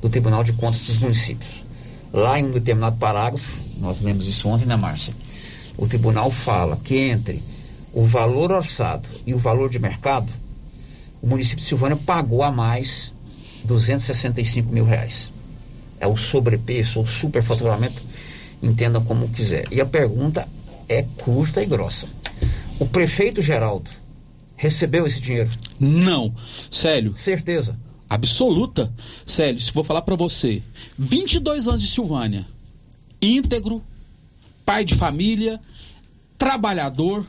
do 0.00 0.08
Tribunal 0.08 0.42
de 0.42 0.54
Contas 0.54 0.80
dos 0.80 0.96
Municípios. 0.96 1.62
Lá 2.10 2.40
em 2.40 2.46
um 2.46 2.52
determinado 2.52 2.96
parágrafo, 2.96 3.52
nós 3.78 4.00
lemos 4.00 4.26
isso 4.26 4.48
ontem, 4.48 4.64
né, 4.64 4.76
Márcia? 4.76 5.12
O 5.76 5.86
tribunal 5.86 6.30
fala 6.30 6.78
que 6.82 6.96
entre 6.96 7.42
o 7.96 8.04
valor 8.04 8.52
orçado 8.52 9.08
e 9.26 9.32
o 9.32 9.38
valor 9.38 9.70
de 9.70 9.78
mercado, 9.78 10.30
o 11.22 11.26
município 11.26 11.62
de 11.62 11.64
Silvânia 11.64 11.96
pagou 11.96 12.42
a 12.42 12.52
mais 12.52 13.10
265 13.64 14.70
mil 14.70 14.84
reais. 14.84 15.30
É 15.98 16.06
o 16.06 16.14
sobrepeso 16.14 16.98
ou 16.98 17.06
superfaturamento, 17.06 18.02
entendam 18.62 19.02
como 19.02 19.26
quiser. 19.30 19.72
E 19.72 19.80
a 19.80 19.86
pergunta 19.86 20.46
é 20.86 21.04
curta 21.24 21.62
e 21.62 21.66
grossa. 21.66 22.06
O 22.78 22.84
prefeito 22.84 23.40
Geraldo 23.40 23.88
recebeu 24.58 25.06
esse 25.06 25.18
dinheiro? 25.18 25.50
Não. 25.80 26.34
Célio. 26.70 27.14
Certeza. 27.14 27.78
Absoluta. 28.10 28.92
Célio, 29.24 29.58
se 29.58 29.72
vou 29.72 29.82
falar 29.82 30.02
para 30.02 30.16
você, 30.16 30.62
22 30.98 31.66
anos 31.66 31.80
de 31.80 31.88
Silvânia, 31.88 32.44
íntegro, 33.22 33.82
pai 34.66 34.84
de 34.84 34.94
família, 34.94 35.58
trabalhador, 36.36 37.24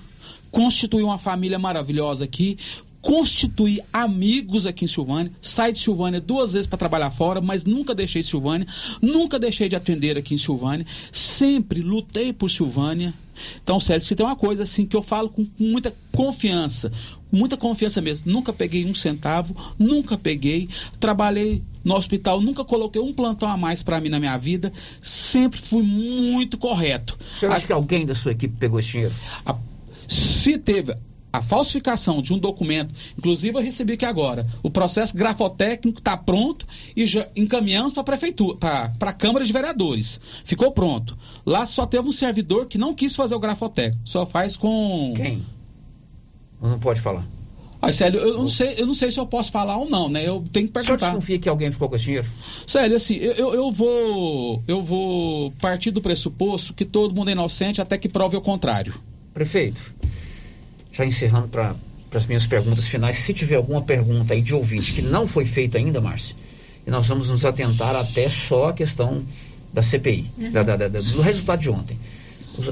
constituir 0.58 1.04
uma 1.04 1.20
família 1.20 1.60
maravilhosa 1.60 2.26
aqui, 2.26 2.58
constituir 3.00 3.80
amigos 3.94 4.66
aqui 4.66 4.86
em 4.86 4.88
Silvânia, 4.88 5.32
saí 5.40 5.72
de 5.72 5.78
Silvânia 5.78 6.20
duas 6.20 6.54
vezes 6.54 6.66
para 6.66 6.80
trabalhar 6.80 7.12
fora, 7.12 7.40
mas 7.40 7.64
nunca 7.64 7.94
deixei 7.94 8.24
Silvânia, 8.24 8.66
nunca 9.00 9.38
deixei 9.38 9.70
de 9.70 9.76
atender 9.76 10.18
aqui 10.18 10.34
em 10.34 10.38
Silvânia, 10.38 10.84
sempre 11.12 11.82
lutei 11.82 12.34
por 12.34 12.50
Silvânia. 12.50 13.14
Então, 13.62 13.80
sério, 13.80 14.04
se 14.04 14.16
tem 14.16 14.26
uma 14.26 14.36
coisa 14.36 14.64
assim 14.64 14.84
que 14.84 14.98
eu 14.98 15.04
falo 15.04 15.30
com 15.30 15.46
muita 15.60 15.94
confiança, 16.12 16.92
muita 17.32 17.56
confiança 17.56 18.02
mesmo, 18.02 18.32
nunca 18.32 18.52
peguei 18.52 18.84
um 18.84 18.96
centavo, 18.96 19.56
nunca 19.78 20.18
peguei, 20.18 20.68
trabalhei 21.00 21.62
no 21.86 21.94
hospital, 21.94 22.42
nunca 22.42 22.66
coloquei 22.66 23.00
um 23.00 23.14
plantão 23.14 23.48
a 23.48 23.56
mais 23.56 23.84
para 23.84 24.02
mim 24.02 24.10
na 24.10 24.20
minha 24.20 24.36
vida, 24.40 24.74
sempre 25.00 25.62
fui 25.62 25.84
muito 25.84 26.58
correto. 26.58 27.16
Você 27.32 27.46
acha 27.46 27.64
a... 27.64 27.68
que 27.68 27.74
alguém 27.74 28.08
da 28.08 28.16
sua 28.16 28.32
equipe 28.32 28.56
pegou 28.58 28.80
esse 28.80 28.90
dinheiro? 28.90 29.14
A 29.46 29.56
se 30.08 30.58
teve 30.58 30.96
a 31.32 31.42
falsificação 31.42 32.22
de 32.22 32.34
um 32.34 32.40
documento, 32.40 32.94
inclusive 33.18 33.58
eu 33.58 33.62
recebi 33.62 33.94
aqui 33.94 34.06
agora, 34.06 34.48
o 34.64 34.70
processo 34.70 35.16
grafotécnico 35.16 36.00
está 36.00 36.16
pronto 36.18 36.66
e 36.96 37.06
já 37.06 37.28
encaminhamos 37.36 37.94
para 37.94 38.02
a 38.02 38.06
prefeitura, 38.06 38.58
para 38.58 39.10
a 39.10 39.14
Câmara 39.14 39.46
de 39.46 39.54
Vereadores. 39.54 40.20
Ficou 40.44 40.72
pronto. 40.72 41.18
Lá 41.46 41.66
só 41.66 41.86
teve 41.86 42.08
um 42.08 42.12
servidor 42.12 42.66
que 42.68 42.78
não 42.78 42.94
quis 42.94 43.16
fazer 43.16 43.36
o 43.36 43.40
grafotécnico, 43.40 44.02
só 44.06 44.26
faz 44.26 44.58
com. 44.58 45.14
Quem? 45.16 45.44
Não 46.62 46.80
pode 46.80 47.02
falar. 47.02 47.24
Ah, 47.80 47.92
Célio, 47.92 48.20
eu 48.20 48.34
não, 48.34 48.48
sei, 48.48 48.74
eu 48.78 48.88
não 48.88 48.94
sei 48.94 49.12
se 49.12 49.20
eu 49.20 49.26
posso 49.28 49.52
falar 49.52 49.78
ou 49.78 49.88
não, 49.88 50.10
né? 50.10 50.28
Eu 50.28 50.44
tenho 50.52 50.66
que 50.66 50.74
perguntar. 50.74 51.10
Você 51.10 51.16
confia 51.16 51.38
que 51.38 51.48
alguém 51.48 51.72
ficou 51.72 51.88
com 51.88 51.96
esse 51.96 52.06
dinheiro? 52.06 52.28
Célio, 52.66 52.98
assim, 52.98 53.16
eu, 53.16 53.54
eu, 53.54 53.72
vou, 53.72 54.64
eu 54.68 54.82
vou 54.82 55.52
partir 55.62 55.92
do 55.92 56.02
pressuposto 56.02 56.74
que 56.74 56.84
todo 56.84 57.14
mundo 57.14 57.30
é 57.30 57.34
inocente 57.34 57.80
até 57.80 57.96
que 57.98 58.10
prove 58.10 58.36
o 58.36 58.42
contrário. 58.42 58.96
Prefeito, 59.32 59.94
já 60.98 61.06
encerrando 61.06 61.48
para 61.48 61.76
as 62.14 62.26
minhas 62.26 62.48
perguntas 62.48 62.88
finais, 62.88 63.20
se 63.20 63.34
tiver 63.34 63.56
alguma 63.56 63.82
pergunta 63.82 64.34
aí 64.34 64.42
de 64.42 64.56
ouvinte 64.56 64.94
que 64.94 65.02
não 65.02 65.28
foi 65.28 65.46
feita 65.46 65.78
ainda, 65.78 66.02
Márcio, 66.02 66.36
e 66.86 66.90
nós 66.90 67.08
vamos 67.08 67.30
nos 67.30 67.46
atentar 67.46 67.96
até 67.96 68.28
só 68.28 68.70
a 68.70 68.74
questão 68.74 69.24
da 69.72 69.84
CPI, 69.84 70.26
uhum. 70.38 70.52
da, 70.52 70.64
da, 70.64 70.76
da, 70.76 70.88
do 70.88 71.22
resultado 71.22 71.62
de 71.62 71.70
ontem. 71.70 71.98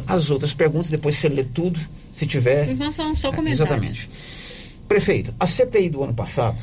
As 0.08 0.32
outras 0.32 0.54
perguntas, 0.54 0.90
depois 0.90 1.16
você 1.16 1.30
lê 1.30 1.44
tudo, 1.44 1.80
se 2.12 2.26
tiver. 2.26 2.68
Então 2.70 2.92
são 2.92 3.16
só 3.16 3.30
comentários. 3.30 3.60
Exatamente. 3.60 4.10
Prefeito, 4.88 5.34
a 5.40 5.46
CPI 5.46 5.90
do 5.90 6.04
ano 6.04 6.14
passado 6.14 6.58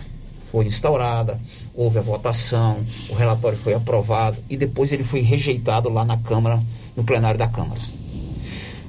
foi 0.51 0.67
instaurada, 0.67 1.39
houve 1.75 1.99
a 1.99 2.03
votação, 2.03 2.85
o 3.09 3.15
relatório 3.15 3.57
foi 3.57 3.75
aprovado 3.75 4.39
e 4.51 4.57
depois 4.57 4.91
ele 4.91 5.05
foi 5.05 5.21
rejeitado 5.21 5.89
lá 5.89 6.05
na 6.05 6.17
Câmara, 6.19 6.61
no 6.97 7.05
plenário 7.05 7.39
da 7.39 7.47
Câmara. 7.47 7.81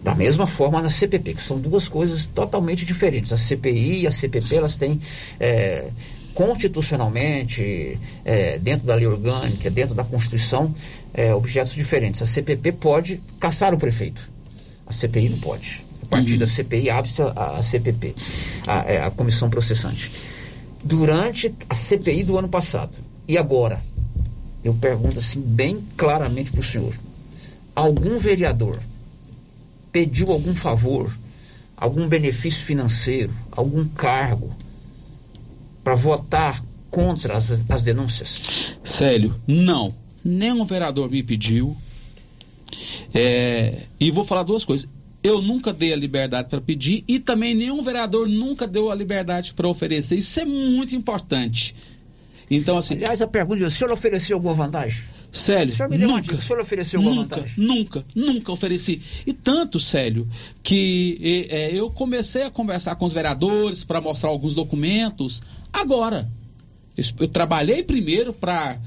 Da 0.04 0.14
mesma 0.14 0.46
forma 0.46 0.82
na 0.82 0.90
CPP, 0.90 1.36
que 1.36 1.42
são 1.42 1.58
duas 1.58 1.88
coisas 1.88 2.28
totalmente 2.28 2.86
diferentes. 2.86 3.32
A 3.32 3.38
CPI 3.38 4.02
e 4.02 4.08
a 4.08 4.12
CPP, 4.12 4.56
elas 4.56 4.76
têm 4.76 5.00
é, 5.40 5.86
constitucionalmente, 6.34 7.98
é, 8.26 8.60
dentro 8.60 8.86
da 8.86 8.96
lei 8.96 9.08
orgânica, 9.08 9.70
dentro 9.70 9.96
da 9.96 10.04
Constituição, 10.04 10.76
é, 11.14 11.34
objetos 11.34 11.74
diferentes. 11.74 12.22
A 12.22 12.26
CPP 12.26 12.74
pode 12.74 13.22
caçar 13.40 13.74
o 13.74 13.78
prefeito. 13.78 14.30
A 14.86 14.92
CPI 14.92 15.30
não 15.30 15.40
pode. 15.40 15.86
A 16.02 16.06
partir 16.08 16.38
da 16.38 16.46
CPI 16.46 16.90
abre-se 16.90 17.22
a, 17.22 17.58
a, 17.58 17.62
CPP, 17.64 18.14
a, 18.68 18.92
é, 18.92 19.02
a 19.02 19.10
Comissão 19.10 19.50
Processante. 19.50 20.12
Durante 20.84 21.54
a 21.70 21.74
CPI 21.74 22.26
do 22.26 22.38
ano 22.38 22.50
passado 22.50 22.92
e 23.26 23.38
agora, 23.38 23.80
eu 24.66 24.74
pergunto 24.74 25.20
assim 25.20 25.40
bem 25.40 25.82
claramente 25.96 26.52
para 26.52 26.60
o 26.60 26.64
senhor: 26.64 26.94
algum 27.74 28.20
vereador 28.20 28.78
pediu 29.94 30.32
algum 30.32 30.56
favor, 30.56 31.16
algum 31.78 32.08
benefício 32.08 32.66
financeiro, 32.66 33.32
algum 33.52 33.88
cargo 33.88 34.54
para 35.84 35.94
votar 35.94 36.62
contra 36.90 37.36
as, 37.38 37.64
as 37.70 37.82
denúncias? 37.84 38.78
Célio, 38.84 39.36
não. 39.48 39.94
Nenhum 40.26 40.66
vereador 40.66 41.10
me 41.10 41.22
pediu. 41.22 41.78
É, 43.14 43.84
e 44.00 44.10
vou 44.10 44.24
falar 44.24 44.44
duas 44.44 44.66
coisas. 44.66 44.90
Eu 45.22 45.42
nunca 45.42 45.72
dei 45.72 45.94
a 45.94 45.96
liberdade 45.96 46.50
para 46.50 46.60
pedir 46.60 47.04
e 47.08 47.20
também 47.20 47.54
nenhum 47.54 47.82
vereador 47.82 48.28
nunca 48.28 48.68
deu 48.68 48.92
a 48.92 48.96
liberdade 48.96 49.54
para 49.54 49.68
oferecer. 49.68 50.16
Isso 50.18 50.40
é 50.40 50.46
muito 50.46 50.96
importante. 50.96 51.76
Então, 52.50 52.78
assim. 52.78 52.96
Aliás, 52.96 53.22
a 53.22 53.28
pergunta 53.28 53.64
é: 53.64 53.68
o 53.68 53.72
senhor 53.72 53.92
ofereceu 53.92 54.38
alguma 54.38 54.54
vantagem? 54.54 55.04
Célio, 55.32 55.74
o 55.74 55.98
nunca, 55.98 56.36
o 56.36 56.42
senhor 56.42 56.62
ofereceu 56.62 57.00
alguma 57.00 57.24
nunca, 57.24 57.36
vantagem? 57.38 57.56
Nunca, 57.58 58.06
nunca 58.14 58.52
ofereci. 58.52 59.02
E 59.26 59.34
tanto, 59.34 59.80
Célio, 59.80 60.28
que 60.62 61.48
é, 61.50 61.74
eu 61.74 61.90
comecei 61.90 62.44
a 62.44 62.52
conversar 62.52 62.96
com 62.96 63.06
os 63.06 63.14
vereadores 63.14 63.84
para 63.84 64.00
mostrar 64.00 64.30
alguns 64.30 64.54
documentos 64.54 65.42
agora. 65.72 66.30
Eu, 66.96 67.04
eu 67.22 67.28
trabalhei 67.28 67.82
primeiro 67.82 68.32
para 68.32 68.78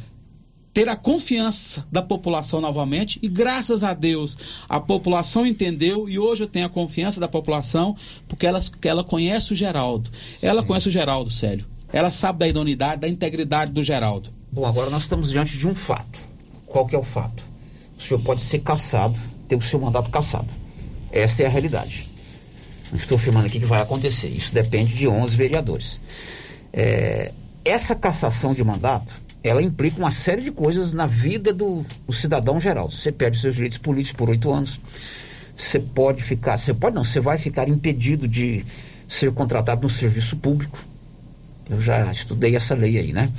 ter 0.72 0.90
a 0.90 0.94
confiança 0.94 1.86
da 1.90 2.02
população 2.02 2.60
novamente 2.60 3.18
e 3.22 3.28
graças 3.28 3.82
a 3.82 3.94
Deus 3.94 4.36
a 4.68 4.78
população 4.78 5.46
entendeu 5.46 6.06
e 6.06 6.18
hoje 6.18 6.44
eu 6.44 6.48
tenho 6.48 6.66
a 6.66 6.68
confiança 6.68 7.18
da 7.18 7.26
população 7.26 7.96
porque 8.28 8.46
ela, 8.46 8.60
ela 8.84 9.02
conhece 9.02 9.54
o 9.54 9.56
Geraldo. 9.56 10.10
Ela 10.40 10.60
Sim. 10.60 10.66
conhece 10.68 10.88
o 10.88 10.90
Geraldo, 10.92 11.30
Célio. 11.30 11.64
Ela 11.92 12.10
sabe 12.10 12.40
da 12.40 12.48
idoneidade, 12.48 13.00
da 13.00 13.08
integridade 13.08 13.72
do 13.72 13.82
Geraldo. 13.82 14.30
Bom, 14.50 14.64
agora 14.66 14.90
nós 14.90 15.04
estamos 15.04 15.30
diante 15.30 15.56
de 15.56 15.66
um 15.68 15.74
fato. 15.74 16.18
Qual 16.66 16.86
que 16.86 16.94
é 16.94 16.98
o 16.98 17.04
fato? 17.04 17.42
O 17.98 18.02
senhor 18.02 18.20
pode 18.20 18.40
ser 18.40 18.60
cassado, 18.60 19.18
ter 19.48 19.56
o 19.56 19.62
seu 19.62 19.80
mandato 19.80 20.10
cassado. 20.10 20.48
Essa 21.10 21.44
é 21.44 21.46
a 21.46 21.48
realidade. 21.48 22.08
Não 22.90 22.96
estou 22.96 23.16
afirmando 23.16 23.46
aqui 23.46 23.58
que 23.58 23.66
vai 23.66 23.80
acontecer. 23.80 24.28
Isso 24.28 24.52
depende 24.52 24.94
de 24.94 25.08
11 25.08 25.36
vereadores. 25.36 26.00
É, 26.72 27.32
essa 27.64 27.94
cassação 27.94 28.54
de 28.54 28.62
mandato, 28.62 29.20
ela 29.42 29.62
implica 29.62 29.98
uma 29.98 30.10
série 30.10 30.42
de 30.42 30.50
coisas 30.50 30.92
na 30.92 31.06
vida 31.06 31.52
do, 31.52 31.84
do 32.06 32.12
cidadão 32.12 32.60
geral. 32.60 32.90
Você 32.90 33.10
perde 33.10 33.38
seus 33.38 33.54
direitos 33.54 33.78
políticos 33.78 34.18
por 34.18 34.30
oito 34.30 34.52
anos. 34.52 34.80
Você 35.56 35.78
pode 35.80 36.22
ficar, 36.22 36.56
você 36.56 36.74
pode 36.74 36.94
não, 36.94 37.02
você 37.02 37.18
vai 37.18 37.38
ficar 37.38 37.68
impedido 37.68 38.28
de 38.28 38.64
ser 39.08 39.32
contratado 39.32 39.82
no 39.82 39.88
serviço 39.88 40.36
público. 40.36 40.78
Eu 41.68 41.80
já 41.80 42.10
estudei 42.10 42.54
essa 42.54 42.74
lei 42.74 42.98
aí, 42.98 43.12
né? 43.12 43.30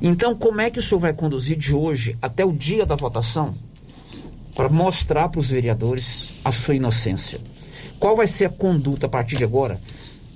Então, 0.00 0.36
como 0.36 0.60
é 0.60 0.70
que 0.70 0.78
o 0.78 0.82
senhor 0.82 1.00
vai 1.00 1.12
conduzir 1.12 1.56
de 1.56 1.74
hoje 1.74 2.16
até 2.22 2.44
o 2.44 2.52
dia 2.52 2.86
da 2.86 2.94
votação 2.94 3.54
para 4.54 4.68
mostrar 4.68 5.28
para 5.28 5.40
os 5.40 5.46
vereadores 5.46 6.32
a 6.44 6.52
sua 6.52 6.76
inocência? 6.76 7.40
Qual 7.98 8.14
vai 8.14 8.26
ser 8.26 8.44
a 8.44 8.50
conduta 8.50 9.06
a 9.06 9.08
partir 9.08 9.36
de 9.36 9.44
agora 9.44 9.80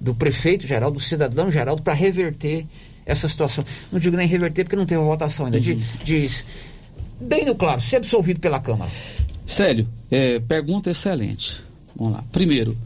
do 0.01 0.15
prefeito 0.15 0.66
geral, 0.66 0.90
do 0.90 0.98
cidadão 0.98 1.51
geral, 1.51 1.77
para 1.77 1.94
reverter 1.94 2.66
essa 3.07 3.28
situação? 3.28 3.65
Não 3.93 4.01
digo 4.01 4.16
nem 4.16 4.27
reverter 4.27 4.65
porque 4.65 4.77
não 4.77 4.86
tem 4.86 4.98
uma 4.98 5.07
votação 5.07 5.47
ainda. 5.47 5.61
Diz, 5.61 5.98
diz 6.02 6.47
bem 7.20 7.44
no 7.44 7.55
claro, 7.55 7.81
ser 7.81 7.97
absolvido 7.97 8.40
pela 8.40 8.59
Câmara. 8.59 8.90
Célio, 9.47 9.86
é, 10.11 10.40
pergunta 10.40 10.90
excelente. 10.90 11.62
Vamos 11.94 12.15
lá. 12.15 12.24
Primeiro, 12.32 12.77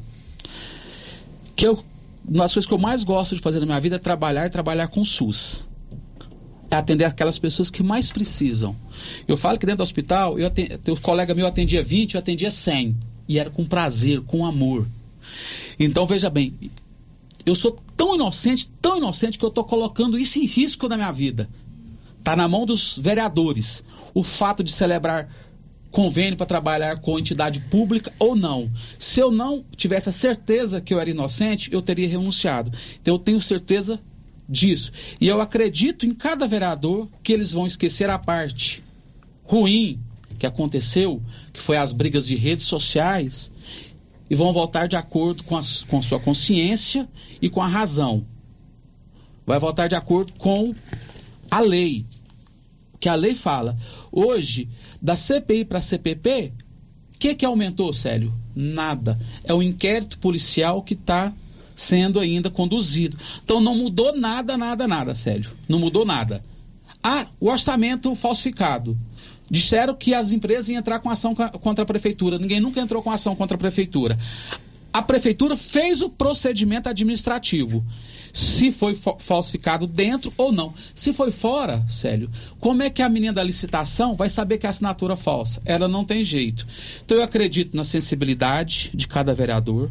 que 1.54 1.66
eu, 1.66 1.82
uma 2.26 2.44
das 2.44 2.54
coisas 2.54 2.66
que 2.66 2.74
eu 2.74 2.78
mais 2.78 3.04
gosto 3.04 3.36
de 3.36 3.42
fazer 3.42 3.60
na 3.60 3.66
minha 3.66 3.80
vida 3.80 3.96
é 3.96 3.98
trabalhar 3.98 4.46
e 4.46 4.50
trabalhar 4.50 4.88
com 4.88 5.02
o 5.02 5.04
SUS. 5.04 5.66
É 6.70 6.76
atender 6.76 7.04
aquelas 7.04 7.38
pessoas 7.38 7.70
que 7.70 7.82
mais 7.82 8.10
precisam. 8.10 8.74
Eu 9.28 9.36
falo 9.36 9.58
que 9.58 9.66
dentro 9.66 9.78
do 9.78 9.82
hospital, 9.82 10.38
eu 10.38 10.46
atend, 10.46 10.78
teu 10.78 10.96
colega 10.96 11.34
meu 11.34 11.46
atendia 11.46 11.82
20, 11.82 12.14
eu 12.14 12.18
atendia 12.18 12.50
100. 12.50 12.96
E 13.28 13.38
era 13.38 13.50
com 13.50 13.64
prazer, 13.64 14.20
com 14.22 14.44
amor. 14.44 14.86
Então, 15.78 16.06
veja 16.06 16.30
bem, 16.30 16.54
eu 17.44 17.54
sou 17.54 17.78
tão 17.96 18.14
inocente, 18.14 18.68
tão 18.80 18.96
inocente, 18.96 19.38
que 19.38 19.44
eu 19.44 19.50
estou 19.50 19.64
colocando 19.64 20.18
isso 20.18 20.38
em 20.38 20.46
risco 20.46 20.88
na 20.88 20.96
minha 20.96 21.12
vida. 21.12 21.48
Está 22.18 22.34
na 22.34 22.48
mão 22.48 22.64
dos 22.64 22.98
vereadores. 22.98 23.84
O 24.14 24.22
fato 24.22 24.64
de 24.64 24.72
celebrar 24.72 25.28
convênio 25.94 26.36
para 26.36 26.44
trabalhar 26.44 26.98
com 26.98 27.16
entidade 27.16 27.60
pública 27.60 28.12
ou 28.18 28.34
não. 28.34 28.68
Se 28.98 29.20
eu 29.20 29.30
não 29.30 29.64
tivesse 29.76 30.08
a 30.08 30.12
certeza 30.12 30.80
que 30.80 30.92
eu 30.92 30.98
era 30.98 31.08
inocente, 31.08 31.72
eu 31.72 31.80
teria 31.80 32.08
renunciado. 32.08 32.76
Então 33.00 33.14
eu 33.14 33.18
tenho 33.18 33.40
certeza 33.40 34.00
disso. 34.48 34.90
E 35.20 35.28
eu 35.28 35.40
acredito 35.40 36.04
em 36.04 36.12
cada 36.12 36.48
vereador 36.48 37.08
que 37.22 37.32
eles 37.32 37.52
vão 37.52 37.64
esquecer 37.64 38.10
a 38.10 38.18
parte 38.18 38.82
ruim 39.44 40.00
que 40.36 40.46
aconteceu, 40.46 41.22
que 41.52 41.60
foi 41.60 41.76
as 41.76 41.92
brigas 41.92 42.26
de 42.26 42.34
redes 42.34 42.66
sociais, 42.66 43.52
e 44.28 44.34
vão 44.34 44.52
voltar 44.52 44.88
de 44.88 44.96
acordo 44.96 45.44
com 45.44 45.56
a, 45.56 45.62
com 45.86 45.98
a 45.98 46.02
sua 46.02 46.18
consciência 46.18 47.08
e 47.40 47.48
com 47.48 47.62
a 47.62 47.68
razão. 47.68 48.26
Vai 49.46 49.60
voltar 49.60 49.86
de 49.86 49.94
acordo 49.94 50.32
com 50.32 50.74
a 51.48 51.60
lei. 51.60 52.04
Que 52.98 53.08
a 53.08 53.14
lei 53.14 53.34
fala. 53.34 53.76
Hoje, 54.10 54.68
da 55.04 55.16
CPI 55.16 55.66
para 55.66 55.80
a 55.80 55.82
CPP, 55.82 56.50
o 57.14 57.18
que, 57.18 57.34
que 57.34 57.44
aumentou, 57.44 57.92
Célio? 57.92 58.32
Nada. 58.56 59.20
É 59.44 59.52
o 59.52 59.62
inquérito 59.62 60.16
policial 60.16 60.82
que 60.82 60.94
está 60.94 61.30
sendo 61.74 62.18
ainda 62.18 62.48
conduzido. 62.48 63.18
Então 63.44 63.60
não 63.60 63.74
mudou 63.74 64.16
nada, 64.16 64.56
nada, 64.56 64.88
nada, 64.88 65.14
Célio. 65.14 65.50
Não 65.68 65.78
mudou 65.78 66.06
nada. 66.06 66.42
Ah, 67.02 67.26
o 67.38 67.50
orçamento 67.50 68.14
falsificado. 68.14 68.96
Disseram 69.50 69.94
que 69.94 70.14
as 70.14 70.32
empresas 70.32 70.70
iam 70.70 70.78
entrar 70.78 71.00
com 71.00 71.10
ação 71.10 71.34
contra 71.34 71.82
a 71.82 71.86
prefeitura. 71.86 72.38
Ninguém 72.38 72.60
nunca 72.60 72.80
entrou 72.80 73.02
com 73.02 73.10
ação 73.10 73.36
contra 73.36 73.56
a 73.56 73.60
prefeitura. 73.60 74.18
A 74.90 75.02
prefeitura 75.02 75.54
fez 75.54 76.00
o 76.00 76.08
procedimento 76.08 76.88
administrativo. 76.88 77.84
Se 78.34 78.72
foi 78.72 78.98
falsificado 79.18 79.86
dentro 79.86 80.32
ou 80.36 80.50
não. 80.50 80.74
Se 80.92 81.12
foi 81.12 81.30
fora, 81.30 81.80
Célio, 81.86 82.28
como 82.58 82.82
é 82.82 82.90
que 82.90 83.00
a 83.00 83.08
menina 83.08 83.32
da 83.32 83.44
licitação 83.44 84.16
vai 84.16 84.28
saber 84.28 84.58
que 84.58 84.66
a 84.66 84.70
assinatura 84.70 85.14
é 85.14 85.16
falsa? 85.16 85.62
Ela 85.64 85.86
não 85.86 86.04
tem 86.04 86.24
jeito. 86.24 86.66
Então 87.04 87.16
eu 87.16 87.22
acredito 87.22 87.76
na 87.76 87.84
sensibilidade 87.84 88.90
de 88.92 89.06
cada 89.06 89.32
vereador 89.32 89.88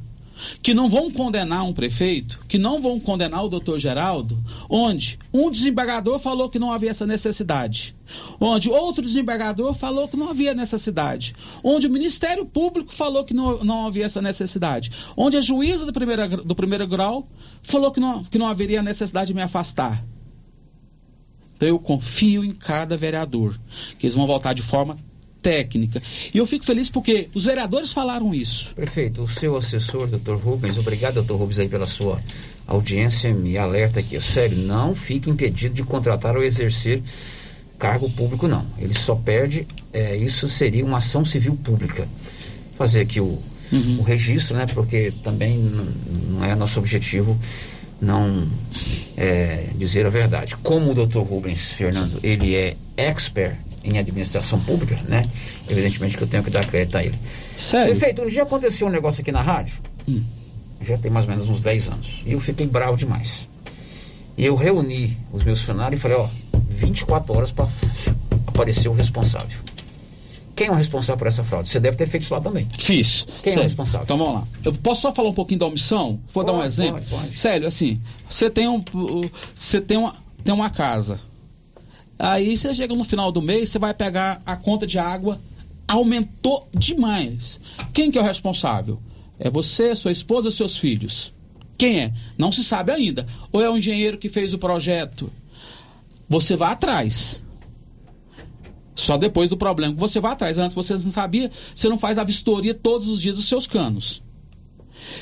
que 0.61 0.73
não 0.73 0.89
vão 0.89 1.11
condenar 1.11 1.63
um 1.65 1.73
prefeito, 1.73 2.39
que 2.47 2.57
não 2.57 2.81
vão 2.81 2.99
condenar 2.99 3.43
o 3.43 3.49
doutor 3.49 3.79
Geraldo, 3.79 4.37
onde 4.69 5.19
um 5.33 5.49
desembargador 5.49 6.19
falou 6.19 6.49
que 6.49 6.59
não 6.59 6.71
havia 6.71 6.89
essa 6.89 7.05
necessidade, 7.05 7.95
onde 8.39 8.69
outro 8.69 9.03
desembargador 9.03 9.73
falou 9.73 10.07
que 10.07 10.17
não 10.17 10.29
havia 10.29 10.53
necessidade, 10.53 11.35
onde 11.63 11.87
o 11.87 11.91
Ministério 11.91 12.45
Público 12.45 12.93
falou 12.93 13.23
que 13.23 13.33
não, 13.33 13.63
não 13.63 13.87
havia 13.87 14.05
essa 14.05 14.21
necessidade, 14.21 14.91
onde 15.15 15.37
a 15.37 15.41
juíza 15.41 15.85
do 15.85 15.93
primeiro, 15.93 16.43
do 16.43 16.55
primeiro 16.55 16.87
grau 16.87 17.27
falou 17.61 17.91
que 17.91 17.99
não, 17.99 18.23
que 18.23 18.37
não 18.37 18.47
haveria 18.47 18.81
necessidade 18.81 19.27
de 19.27 19.33
me 19.33 19.41
afastar. 19.41 20.03
Então 21.55 21.67
eu 21.67 21.79
confio 21.79 22.43
em 22.43 22.51
cada 22.51 22.97
vereador, 22.97 23.57
que 23.97 24.05
eles 24.05 24.15
vão 24.15 24.27
votar 24.27 24.53
de 24.53 24.61
forma 24.61 24.97
técnica. 25.43 26.01
E 26.33 26.37
eu 26.37 26.47
fico 26.47 26.65
feliz 26.65 26.89
porque 26.89 27.27
os 27.33 27.45
vereadores 27.45 27.91
falaram 27.91 28.33
isso. 28.33 28.71
Prefeito, 28.73 29.21
o 29.21 29.27
seu 29.27 29.57
assessor, 29.57 30.07
doutor 30.07 30.37
Rubens, 30.37 30.77
obrigado, 30.77 31.15
doutor 31.15 31.35
Rubens, 31.35 31.59
aí 31.59 31.67
pela 31.67 31.85
sua 31.85 32.19
audiência, 32.65 33.31
me 33.33 33.57
alerta 33.57 33.99
aqui. 33.99 34.19
Sério, 34.21 34.57
não 34.57 34.95
fique 34.95 35.29
impedido 35.29 35.75
de 35.75 35.83
contratar 35.83 36.37
ou 36.37 36.43
exercer 36.43 37.03
cargo 37.77 38.09
público, 38.09 38.47
não. 38.47 38.65
Ele 38.79 38.93
só 38.93 39.13
perde, 39.13 39.67
é, 39.91 40.15
isso 40.15 40.47
seria 40.47 40.85
uma 40.85 40.99
ação 40.99 41.25
civil 41.25 41.55
pública. 41.61 42.07
Fazer 42.77 43.01
aqui 43.01 43.19
o, 43.19 43.37
uhum. 43.71 43.97
o 43.99 44.01
registro, 44.01 44.55
né? 44.55 44.65
Porque 44.73 45.11
também 45.21 45.59
não 46.29 46.43
é 46.43 46.55
nosso 46.55 46.79
objetivo 46.79 47.37
não 48.01 48.47
é, 49.15 49.67
dizer 49.75 50.05
a 50.05 50.09
verdade. 50.09 50.55
Como 50.57 50.91
o 50.91 50.93
doutor 50.93 51.23
Rubens 51.23 51.71
Fernando, 51.71 52.19
ele 52.23 52.55
é 52.55 52.75
expert 52.97 53.57
em 53.83 53.97
administração 53.97 54.59
pública, 54.59 54.97
né? 55.07 55.27
Evidentemente 55.69 56.17
que 56.17 56.23
eu 56.23 56.27
tenho 56.27 56.43
que 56.43 56.49
dar 56.49 56.65
crédito 56.65 56.97
a 56.97 57.03
ele. 57.03 57.17
Sério? 57.57 57.95
Prefeito, 57.95 58.21
um 58.21 58.27
dia 58.27 58.43
aconteceu 58.43 58.87
um 58.87 58.89
negócio 58.89 59.21
aqui 59.21 59.31
na 59.31 59.41
rádio, 59.41 59.81
hum. 60.07 60.21
já 60.81 60.97
tem 60.97 61.11
mais 61.11 61.25
ou 61.25 61.31
menos 61.31 61.49
uns 61.49 61.61
10 61.61 61.87
anos, 61.87 62.23
e 62.25 62.31
eu 62.31 62.39
fiquei 62.39 62.65
bravo 62.65 62.97
demais. 62.97 63.47
E 64.37 64.45
eu 64.45 64.55
reuni 64.55 65.15
os 65.31 65.43
meus 65.43 65.59
funcionários 65.59 65.99
e 65.99 66.01
falei, 66.01 66.17
ó, 66.17 66.27
24 66.69 67.35
horas 67.35 67.51
para 67.51 67.67
aparecer 68.47 68.87
o 68.87 68.93
responsável. 68.93 69.59
Quem 70.55 70.67
é 70.67 70.71
o 70.71 70.75
responsável 70.75 71.17
por 71.17 71.27
essa 71.27 71.43
fraude? 71.43 71.69
Você 71.69 71.79
deve 71.79 71.97
ter 71.97 72.07
feito 72.07 72.23
isso 72.23 72.33
lá 72.33 72.39
também. 72.39 72.67
Fiz. 72.77 73.25
Quem 73.41 73.53
Sério. 73.53 73.59
é 73.59 73.59
o 73.61 73.63
responsável? 73.63 74.03
Então 74.03 74.17
vamos 74.17 74.33
lá. 74.35 74.47
Eu 74.63 74.73
posso 74.73 75.01
só 75.01 75.11
falar 75.11 75.29
um 75.29 75.33
pouquinho 75.33 75.59
da 75.59 75.65
omissão? 75.65 76.19
Vou 76.31 76.43
pode, 76.43 76.45
dar 76.45 76.53
um 76.53 76.63
exemplo. 76.63 77.01
Pode, 77.09 77.23
pode. 77.23 77.39
Sério, 77.39 77.67
assim, 77.67 77.99
você 78.29 78.49
tem 78.49 78.67
um, 78.67 78.83
você 79.55 79.81
tem 79.81 79.97
uma, 79.97 80.15
tem 80.43 80.53
uma 80.53 80.69
casa, 80.69 81.19
Aí 82.23 82.57
você 82.57 82.73
chega 82.73 82.95
no 82.95 83.03
final 83.03 83.33
do 83.33 83.41
mês, 83.41 83.69
você 83.69 83.77
vai 83.77 83.93
pegar 83.93 84.41
a 84.45 84.55
conta 84.55 84.87
de 84.87 84.97
água, 84.97 85.41
aumentou 85.85 86.65
demais. 86.73 87.59
Quem 87.93 88.09
que 88.09 88.17
é 88.17 88.21
o 88.21 88.23
responsável? 88.23 88.97
É 89.37 89.49
você, 89.49 89.93
sua 89.93 90.13
esposa, 90.13 90.49
seus 90.49 90.77
filhos. 90.77 91.33
Quem 91.77 91.99
é? 91.99 92.13
Não 92.37 92.49
se 92.49 92.63
sabe 92.63 92.93
ainda. 92.93 93.27
Ou 93.51 93.61
é 93.61 93.69
o 93.69 93.77
engenheiro 93.77 94.17
que 94.17 94.29
fez 94.29 94.53
o 94.53 94.57
projeto? 94.57 95.29
Você 96.29 96.55
vai 96.55 96.71
atrás. 96.71 97.43
Só 98.95 99.17
depois 99.17 99.49
do 99.49 99.57
problema. 99.57 99.93
Você 99.93 100.21
vai 100.21 100.31
atrás. 100.31 100.57
Antes 100.57 100.75
você 100.75 100.93
não 100.93 101.01
sabia, 101.01 101.51
você 101.75 101.89
não 101.89 101.97
faz 101.97 102.17
a 102.17 102.23
vistoria 102.23 102.73
todos 102.73 103.09
os 103.09 103.21
dias 103.21 103.35
dos 103.35 103.49
seus 103.49 103.67
canos. 103.67 104.23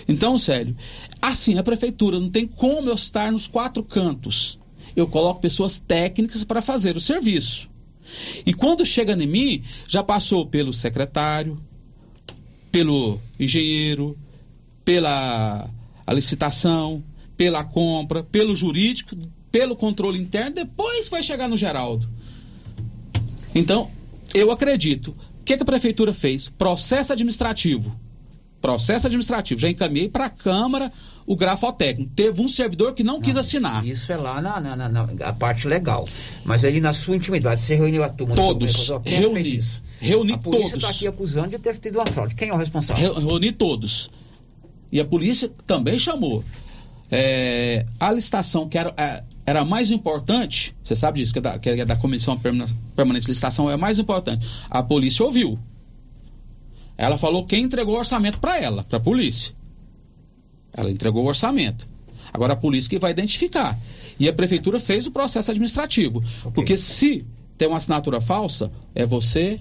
Então, 0.07 0.37
sério, 0.37 0.77
assim, 1.19 1.57
a 1.57 1.63
prefeitura 1.63 2.19
não 2.19 2.29
tem 2.29 2.45
como 2.45 2.89
eu 2.89 2.93
estar 2.93 3.31
nos 3.31 3.47
quatro 3.47 3.83
cantos 3.83 4.60
eu 4.95 5.07
coloco 5.07 5.41
pessoas 5.41 5.77
técnicas 5.77 6.43
para 6.43 6.61
fazer 6.61 6.95
o 6.95 7.01
serviço. 7.01 7.69
E 8.45 8.53
quando 8.53 8.85
chega 8.85 9.13
em 9.13 9.27
mim, 9.27 9.63
já 9.87 10.03
passou 10.03 10.45
pelo 10.45 10.73
secretário, 10.73 11.57
pelo 12.71 13.19
engenheiro, 13.39 14.17
pela 14.83 15.69
licitação, 16.09 17.03
pela 17.37 17.63
compra, 17.63 18.23
pelo 18.23 18.55
jurídico, 18.55 19.15
pelo 19.51 19.75
controle 19.75 20.19
interno, 20.19 20.55
depois 20.55 21.09
vai 21.09 21.23
chegar 21.23 21.47
no 21.47 21.57
Geraldo. 21.57 22.07
Então, 23.53 23.89
eu 24.33 24.51
acredito. 24.51 25.15
O 25.39 25.43
que, 25.43 25.57
que 25.57 25.63
a 25.63 25.65
prefeitura 25.65 26.13
fez? 26.13 26.47
Processo 26.49 27.11
administrativo. 27.11 27.93
Processo 28.61 29.07
administrativo. 29.07 29.59
Já 29.59 29.69
encaminhei 29.69 30.07
para 30.07 30.25
a 30.25 30.29
Câmara 30.29 30.91
o 31.25 31.35
grafotécnico. 31.35 32.11
Teve 32.15 32.41
um 32.41 32.47
servidor 32.47 32.93
que 32.93 33.03
não, 33.03 33.15
não 33.15 33.21
quis 33.21 33.35
assinar. 33.35 33.85
Isso 33.85 34.11
é 34.11 34.17
lá 34.17 34.39
na, 34.39 34.59
na, 34.59 34.75
na, 34.75 34.89
na, 34.89 35.33
parte 35.33 35.67
legal. 35.67 36.07
Mas 36.45 36.63
ali 36.63 36.79
na 36.79 36.93
sua 36.93 37.15
intimidade, 37.15 37.61
você 37.61 37.75
reuniu 37.75 38.03
a 38.03 38.09
turma. 38.09 38.35
Todos. 38.35 38.91
Quem 39.03 39.19
reuni. 39.19 39.57
Isso? 39.57 39.81
Reuni 39.99 40.33
a 40.33 40.37
polícia 40.37 40.75
está 40.75 40.87
todos. 40.87 40.97
aqui 40.97 41.07
acusando 41.07 41.49
de 41.49 41.59
ter 41.59 41.77
tido 41.77 41.95
uma 41.97 42.05
fraude. 42.05 42.35
Quem 42.35 42.49
é 42.49 42.53
o 42.53 42.57
responsável? 42.57 43.13
Reuni 43.13 43.51
todos. 43.51 44.09
E 44.91 44.99
a 44.99 45.05
polícia 45.05 45.49
também 45.65 45.97
chamou. 45.97 46.43
É, 47.09 47.85
a 47.99 48.11
licitação 48.11 48.69
que 48.69 48.77
era, 48.77 48.93
é, 48.97 49.23
era 49.45 49.65
mais 49.65 49.91
importante, 49.91 50.73
você 50.83 50.95
sabe 50.95 51.19
disso, 51.19 51.33
que 51.33 51.39
é 51.39 51.41
da, 51.41 51.59
que 51.59 51.69
é 51.69 51.85
da 51.85 51.95
Comissão 51.95 52.37
Permanente 52.37 53.25
de 53.25 53.31
Licitação, 53.31 53.69
é 53.69 53.75
mais 53.75 53.99
importante. 53.99 54.45
A 54.69 54.81
polícia 54.81 55.25
ouviu. 55.25 55.59
Ela 57.01 57.17
falou 57.17 57.43
quem 57.43 57.63
entregou 57.63 57.95
o 57.95 57.97
orçamento 57.97 58.39
para 58.39 58.59
ela, 58.59 58.83
para 58.83 58.97
a 58.97 59.01
polícia. 59.01 59.55
Ela 60.71 60.91
entregou 60.91 61.23
o 61.23 61.27
orçamento. 61.27 61.87
Agora 62.31 62.53
a 62.53 62.55
polícia 62.55 62.87
que 62.87 62.99
vai 62.99 63.09
identificar. 63.09 63.75
E 64.19 64.29
a 64.29 64.33
prefeitura 64.33 64.79
fez 64.79 65.07
o 65.07 65.11
processo 65.11 65.49
administrativo. 65.49 66.23
Porque 66.53 66.77
se 66.77 67.25
tem 67.57 67.67
uma 67.67 67.77
assinatura 67.77 68.21
falsa, 68.21 68.71
é 68.93 69.03
você. 69.03 69.59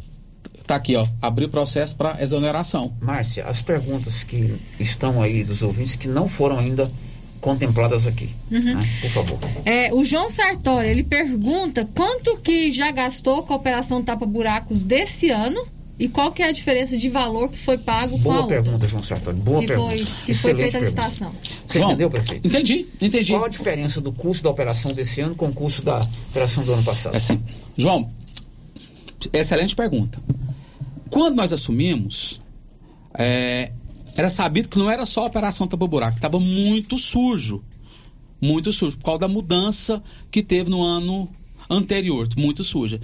Tá 0.67 0.75
aqui, 0.75 0.95
ó. 0.97 1.09
Abrir 1.23 1.49
processo 1.49 1.97
para 1.97 2.23
exoneração. 2.23 2.93
Márcia, 3.01 3.47
as 3.47 3.63
perguntas 3.63 4.23
que 4.23 4.55
estão 4.79 5.23
aí 5.23 5.43
dos 5.43 5.63
ouvintes 5.63 5.97
que 5.97 6.09
não 6.09 6.29
foram 6.29 6.59
ainda 6.59 6.93
contempladas 7.41 8.07
aqui. 8.07 8.29
Uhum. 8.51 8.75
né? 8.75 8.81
Por 9.01 9.11
favor. 9.11 9.39
É, 9.65 9.91
o 9.95 10.05
João 10.05 10.29
Sartori, 10.29 10.91
ele 10.91 11.05
pergunta 11.05 11.89
quanto 11.95 12.37
que 12.37 12.71
já 12.71 12.91
gastou 12.91 13.45
com 13.45 13.55
a 13.55 13.57
operação 13.57 14.05
Tapa 14.05 14.27
Buracos 14.27 14.83
desse 14.83 15.31
ano 15.31 15.67
e 16.01 16.09
qual 16.09 16.33
que 16.33 16.43
é 16.43 16.49
a 16.49 16.51
diferença 16.51 16.97
de 16.97 17.11
valor 17.11 17.51
que 17.51 17.59
foi 17.59 17.77
pago 17.77 18.13
com 18.13 18.31
a 18.31 18.33
Boa 18.33 18.41
outra. 18.45 18.63
pergunta, 18.63 18.87
João 18.87 19.03
Sartori. 19.03 19.37
Boa 19.37 19.61
que 19.61 19.67
pergunta. 19.67 19.89
foi, 19.91 19.99
que 19.99 20.07
foi 20.07 20.31
Excelente 20.33 20.61
feita 20.63 20.79
a 20.79 20.81
licitação. 20.81 21.33
Você 21.67 21.79
Bom, 21.79 21.85
entendeu, 21.85 22.11
prefeito? 22.11 22.49
Entendi, 22.49 22.87
entendi. 23.03 23.33
Qual 23.33 23.45
a 23.45 23.49
diferença 23.51 24.01
do 24.01 24.11
custo 24.11 24.43
da 24.43 24.49
operação 24.49 24.95
desse 24.95 25.21
ano 25.21 25.35
com 25.35 25.49
o 25.49 25.53
custo 25.53 25.83
da 25.83 26.01
operação 26.31 26.65
do 26.65 26.73
ano 26.73 26.83
passado? 26.83 27.15
Assim, 27.15 27.39
João, 27.77 28.11
excelente 29.31 29.77
pergunta. 29.77 30.19
Quando 31.11 31.37
nós 31.37 31.53
assumimos, 31.53 32.41
é, 33.13 33.71
era 34.17 34.31
sabido 34.31 34.71
que 34.71 34.79
não 34.79 34.91
era 34.91 35.05
só 35.05 35.25
a 35.25 35.27
operação 35.27 35.69
tapa 35.69 35.87
buraco, 35.87 36.17
estava 36.17 36.41
muito 36.41 36.97
sujo. 36.97 37.63
Muito 38.41 38.73
sujo, 38.73 38.97
por 38.97 39.05
causa 39.05 39.19
da 39.19 39.29
mudança 39.29 40.03
que 40.31 40.43
teve 40.43 40.71
no 40.71 40.83
ano 40.83 41.29
anterior, 41.71 42.29
muito 42.37 42.65
suja. 42.65 43.01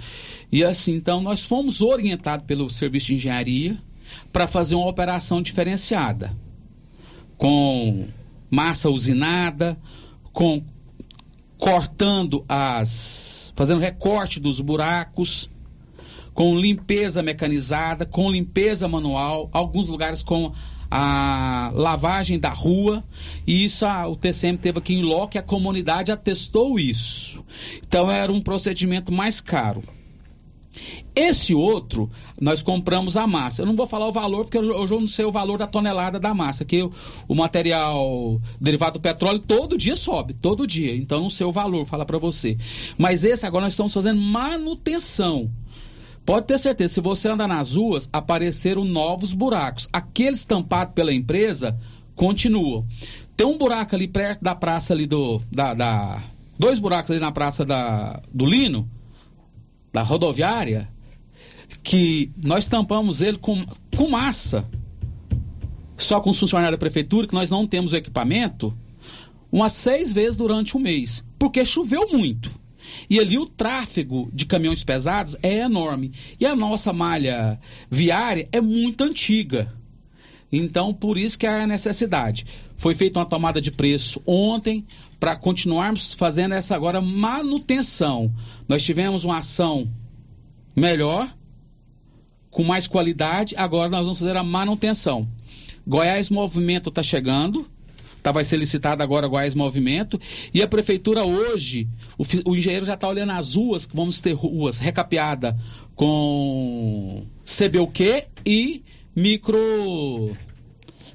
E 0.51 0.63
assim, 0.63 0.93
então, 0.93 1.21
nós 1.21 1.43
fomos 1.43 1.81
orientados 1.81 2.45
pelo 2.45 2.69
serviço 2.69 3.07
de 3.07 3.15
engenharia 3.15 3.77
para 4.31 4.47
fazer 4.47 4.75
uma 4.75 4.87
operação 4.87 5.41
diferenciada, 5.41 6.33
com 7.37 8.07
massa 8.49 8.89
usinada, 8.89 9.77
com 10.33 10.61
cortando 11.57 12.45
as. 12.47 13.51
fazendo 13.55 13.79
recorte 13.79 14.39
dos 14.39 14.61
buracos, 14.61 15.49
com 16.33 16.57
limpeza 16.57 17.23
mecanizada, 17.23 18.05
com 18.05 18.29
limpeza 18.29 18.87
manual, 18.87 19.49
alguns 19.51 19.89
lugares 19.89 20.21
com 20.21 20.53
a 20.89 21.71
lavagem 21.73 22.39
da 22.39 22.49
rua, 22.49 23.03
e 23.45 23.65
isso 23.65 23.85
a- 23.85 24.07
o 24.07 24.15
TCM 24.15 24.57
teve 24.57 24.79
aqui 24.79 24.93
em 24.93 25.01
loco 25.03 25.37
a 25.37 25.41
comunidade 25.41 26.11
atestou 26.11 26.79
isso. 26.79 27.43
Então 27.87 28.09
era 28.09 28.31
um 28.31 28.41
procedimento 28.41 29.11
mais 29.11 29.39
caro. 29.41 29.83
Esse 31.15 31.55
outro, 31.55 32.07
nós 32.39 32.61
compramos 32.61 33.17
a 33.17 33.25
massa. 33.25 33.63
Eu 33.63 33.65
não 33.65 33.75
vou 33.75 33.87
falar 33.87 34.07
o 34.07 34.11
valor, 34.11 34.45
porque 34.45 34.57
eu- 34.57 34.63
eu 34.87 34.99
não 34.99 35.07
sei 35.07 35.25
o 35.25 35.31
valor 35.31 35.57
da 35.57 35.65
tonelada 35.65 36.19
da 36.19 36.33
massa, 36.35 36.63
que 36.63 36.83
o, 36.83 36.91
o 37.27 37.33
material 37.33 38.39
derivado 38.61 38.99
do 38.99 39.01
petróleo 39.01 39.39
todo 39.39 39.75
dia 39.77 39.95
sobe, 39.95 40.35
todo 40.35 40.67
dia. 40.67 40.95
Então 40.95 41.21
não 41.21 41.29
sei 41.31 41.47
o 41.47 41.51
valor, 41.51 41.85
falar 41.85 42.05
para 42.05 42.19
você. 42.19 42.55
Mas 42.97 43.23
esse 43.23 43.45
agora 43.47 43.63
nós 43.65 43.73
estamos 43.73 43.93
fazendo 43.93 44.21
manutenção. 44.21 45.49
Pode 46.27 46.45
ter 46.45 46.57
certeza, 46.57 46.95
se 46.95 46.99
você 46.99 47.29
andar 47.29 47.47
nas 47.47 47.75
ruas, 47.77 48.09
apareceram 48.11 48.83
novos 48.83 49.31
buracos. 49.31 49.87
Aqueles 49.93 50.43
tampados 50.43 50.93
pela 50.93 51.13
empresa 51.13 51.79
continuam. 52.15 52.85
Tem 53.37 53.47
um 53.47 53.57
buraco 53.57 53.95
ali 53.95 54.09
perto 54.09 54.43
da 54.43 54.53
praça 54.53 54.93
ali 54.93 55.05
do. 55.07 55.41
Da, 55.49 55.73
da- 55.73 56.21
dois 56.59 56.79
buracos 56.79 57.11
ali 57.11 57.21
na 57.21 57.31
praça 57.31 57.63
da, 57.63 58.21
do 58.33 58.45
Lino, 58.45 58.89
da 59.93 60.03
rodoviária, 60.03 60.89
que 61.81 62.29
nós 62.43 62.67
tampamos 62.67 63.21
ele 63.21 63.37
com, 63.37 63.63
com 63.95 64.09
massa. 64.09 64.65
Só 65.95 66.19
com 66.19 66.31
os 66.31 66.37
funcionários 66.37 66.73
da 66.73 66.77
prefeitura, 66.77 67.25
que 67.25 67.33
nós 67.33 67.49
não 67.49 67.65
temos 67.65 67.93
o 67.93 67.95
equipamento, 67.95 68.77
umas 69.49 69.71
seis 69.71 70.11
vezes 70.11 70.35
durante 70.35 70.75
um 70.75 70.79
mês. 70.81 71.23
Porque 71.39 71.63
choveu 71.63 72.09
muito. 72.11 72.51
E 73.09 73.19
ali 73.19 73.37
o 73.37 73.45
tráfego 73.45 74.29
de 74.33 74.45
caminhões 74.45 74.83
pesados 74.83 75.35
é 75.41 75.59
enorme. 75.59 76.11
E 76.39 76.45
a 76.45 76.55
nossa 76.55 76.91
malha 76.91 77.59
viária 77.89 78.47
é 78.51 78.61
muito 78.61 79.03
antiga. 79.03 79.73
Então, 80.51 80.93
por 80.93 81.17
isso 81.17 81.37
que 81.37 81.45
há 81.45 81.63
a 81.63 81.67
necessidade. 81.67 82.45
Foi 82.75 82.95
feita 82.95 83.19
uma 83.19 83.25
tomada 83.25 83.59
de 83.59 83.71
preço 83.71 84.21
ontem 84.25 84.85
para 85.19 85.35
continuarmos 85.35 86.13
fazendo 86.13 86.53
essa 86.53 86.75
agora 86.75 87.01
manutenção. 87.01 88.33
Nós 88.67 88.83
tivemos 88.83 89.23
uma 89.23 89.39
ação 89.39 89.89
melhor, 90.75 91.33
com 92.49 92.63
mais 92.63 92.87
qualidade, 92.87 93.55
agora 93.57 93.89
nós 93.89 94.03
vamos 94.03 94.19
fazer 94.19 94.37
a 94.37 94.43
manutenção. 94.43 95.27
Goiás 95.85 96.29
Movimento 96.29 96.89
está 96.89 97.03
chegando, 97.03 97.67
tá, 98.21 98.31
vai 98.31 98.43
ser 98.43 98.57
licitado 98.57 99.01
agora 99.01 99.27
Goiás 99.27 99.55
Movimento, 99.55 100.19
e 100.53 100.61
a 100.61 100.67
prefeitura 100.67 101.23
hoje, 101.23 101.87
o, 102.17 102.23
o 102.51 102.55
engenheiro 102.55 102.85
já 102.85 102.93
está 102.93 103.07
olhando 103.07 103.31
as 103.31 103.55
ruas, 103.55 103.85
que 103.85 103.95
vamos 103.95 104.19
ter 104.19 104.33
ruas 104.33 104.77
recapeadas 104.77 105.55
com 105.95 107.25
CBUQ 107.45 108.23
e 108.45 108.83
micro. 109.15 109.57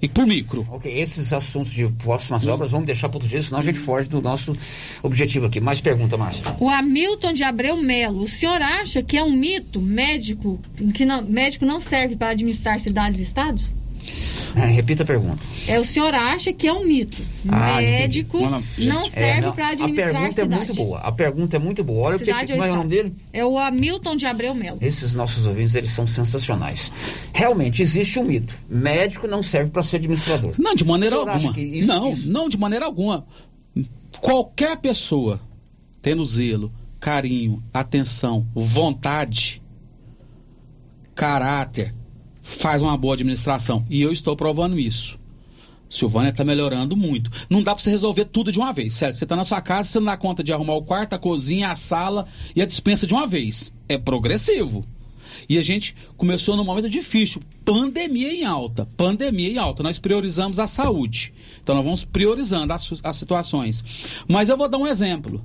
e 0.02 0.08
por 0.08 0.26
micro. 0.26 0.66
Ok, 0.70 0.92
esses 0.92 1.32
assuntos 1.32 1.70
de 1.70 1.86
próximas 1.86 2.44
obras 2.46 2.72
vamos 2.72 2.86
deixar 2.86 3.08
para 3.08 3.18
outro 3.18 3.28
dia, 3.28 3.40
senão 3.40 3.60
a 3.60 3.62
gente 3.62 3.78
foge 3.78 4.08
do 4.08 4.20
nosso 4.20 4.56
objetivo 5.02 5.46
aqui. 5.46 5.60
Mais 5.60 5.80
pergunta, 5.80 6.16
Márcia. 6.16 6.42
O 6.58 6.68
Hamilton 6.68 7.32
de 7.32 7.44
Abreu 7.44 7.76
Melo, 7.76 8.24
o 8.24 8.28
senhor 8.28 8.60
acha 8.60 9.02
que 9.02 9.16
é 9.16 9.22
um 9.22 9.30
mito 9.30 9.80
médico 9.80 10.60
que 10.94 11.04
não, 11.04 11.22
médico 11.22 11.64
não 11.64 11.78
serve 11.78 12.16
para 12.16 12.30
administrar 12.30 12.80
cidades 12.80 13.20
e 13.20 13.22
estados? 13.22 13.70
É, 14.54 14.66
repita 14.66 15.02
a 15.02 15.06
pergunta. 15.06 15.42
É, 15.66 15.80
o 15.80 15.84
senhor 15.84 16.12
acha 16.14 16.52
que 16.52 16.68
é 16.68 16.72
um 16.72 16.84
mito. 16.84 17.16
Ah, 17.48 17.76
médico 17.80 18.36
entendi. 18.38 18.86
não 18.88 19.04
serve 19.06 19.40
É, 19.40 19.40
não, 19.46 19.52
para 19.54 19.68
administrar 19.68 20.08
A 20.10 20.12
pergunta 20.12 20.28
é 20.40 20.44
cidade. 20.44 20.56
muito 20.66 20.74
boa. 20.74 20.98
A 20.98 21.12
pergunta 21.12 21.56
é 21.56 21.58
muito 21.58 21.84
boa. 21.84 22.06
Olha 22.08 22.16
o 22.16 22.18
que, 22.18 22.24
Cidade 22.26 22.46
que 22.46 22.52
ou 22.52 22.58
qual 22.58 22.68
é 22.68 22.72
o 22.72 22.76
nome 22.76 22.90
dele? 22.90 23.14
É 23.32 23.44
o 23.46 23.58
Hamilton 23.58 24.14
de 24.16 24.26
Abreu 24.26 24.54
Melo. 24.54 24.76
Esses 24.82 25.14
nossos 25.14 25.46
ouvintes, 25.46 25.74
eles 25.74 25.90
são 25.92 26.06
sensacionais. 26.06 26.92
Realmente, 27.32 27.80
existe 27.80 28.18
um 28.18 28.24
mito. 28.24 28.54
Médico 28.68 29.26
não 29.26 29.42
serve 29.42 29.70
para 29.70 29.82
ser 29.82 29.96
administrador. 29.96 30.52
Não, 30.58 30.74
de 30.74 30.84
maneira 30.84 31.16
O 31.16 31.20
alguma. 31.28 31.54
que 31.54 31.60
isso- 31.62 31.88
não, 31.88 32.14
não, 32.14 32.48
de 32.48 32.58
maneira 32.58 32.84
alguma. 32.84 33.24
Qualquer 34.20 34.76
pessoa 34.76 35.40
tendo 36.02 36.22
zelo, 36.26 36.70
carinho, 37.00 37.62
atenção, 37.72 38.46
vontade, 38.54 39.62
caráter, 41.14 41.94
faz 42.42 42.82
uma 42.82 42.96
boa 42.96 43.14
administração. 43.14 43.86
E 43.88 44.02
eu 44.02 44.12
estou 44.12 44.36
provando 44.36 44.78
isso. 44.78 45.18
Silvânia 45.88 46.30
está 46.30 46.42
melhorando 46.42 46.96
muito. 46.96 47.30
Não 47.48 47.62
dá 47.62 47.74
para 47.74 47.82
você 47.82 47.90
resolver 47.90 48.24
tudo 48.24 48.50
de 48.50 48.58
uma 48.58 48.72
vez. 48.72 48.94
Sério, 48.94 49.14
você 49.14 49.24
está 49.24 49.36
na 49.36 49.44
sua 49.44 49.60
casa, 49.60 49.88
você 49.88 49.98
não 49.98 50.06
dá 50.06 50.16
conta 50.16 50.42
de 50.42 50.52
arrumar 50.52 50.74
o 50.74 50.82
quarto, 50.82 51.12
a 51.12 51.18
cozinha, 51.18 51.70
a 51.70 51.74
sala 51.74 52.26
e 52.56 52.62
a 52.62 52.66
dispensa 52.66 53.06
de 53.06 53.14
uma 53.14 53.26
vez. 53.26 53.72
É 53.88 53.98
progressivo. 53.98 54.84
E 55.48 55.58
a 55.58 55.62
gente 55.62 55.94
começou 56.16 56.56
num 56.56 56.64
momento 56.64 56.88
difícil, 56.88 57.42
pandemia 57.64 58.32
em 58.32 58.44
alta, 58.44 58.86
pandemia 58.96 59.50
em 59.50 59.58
alta. 59.58 59.82
Nós 59.82 59.98
priorizamos 59.98 60.58
a 60.58 60.66
saúde. 60.66 61.34
Então 61.62 61.74
nós 61.74 61.84
vamos 61.84 62.04
priorizando 62.04 62.72
as, 62.72 62.90
as 63.02 63.16
situações. 63.16 63.84
Mas 64.26 64.48
eu 64.48 64.56
vou 64.56 64.68
dar 64.68 64.78
um 64.78 64.86
exemplo. 64.86 65.44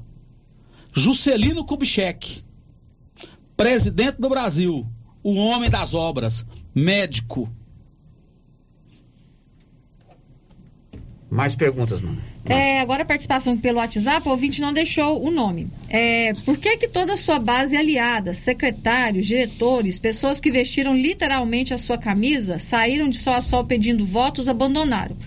Juscelino 0.93 1.65
Kubitschek, 1.65 2.41
presidente 3.55 4.15
do 4.19 4.29
Brasil, 4.29 4.87
o 5.21 5.35
homem 5.35 5.69
das 5.69 5.93
obras, 5.93 6.45
médico. 6.77 7.51
Mais 11.29 11.55
perguntas, 11.55 11.99
mano. 11.99 12.21
É, 12.45 12.79
agora 12.79 13.03
a 13.03 13.05
participação 13.05 13.57
pelo 13.57 13.79
WhatsApp, 13.79 14.25
o 14.25 14.31
ouvinte 14.31 14.61
não 14.61 14.71
deixou 14.71 15.21
o 15.21 15.29
nome. 15.29 15.67
É, 15.89 16.33
por 16.45 16.57
que 16.57 16.77
que 16.77 16.87
toda 16.87 17.13
a 17.13 17.17
sua 17.17 17.37
base 17.37 17.75
aliada, 17.75 18.33
secretários, 18.33 19.25
diretores, 19.25 19.99
pessoas 19.99 20.39
que 20.39 20.49
vestiram 20.49 20.95
literalmente 20.95 21.73
a 21.73 21.77
sua 21.77 21.97
camisa, 21.97 22.59
saíram 22.59 23.09
de 23.09 23.17
sol 23.17 23.33
a 23.33 23.41
sol 23.41 23.65
pedindo 23.65 24.05
votos, 24.05 24.47
abandonaram? 24.47 25.17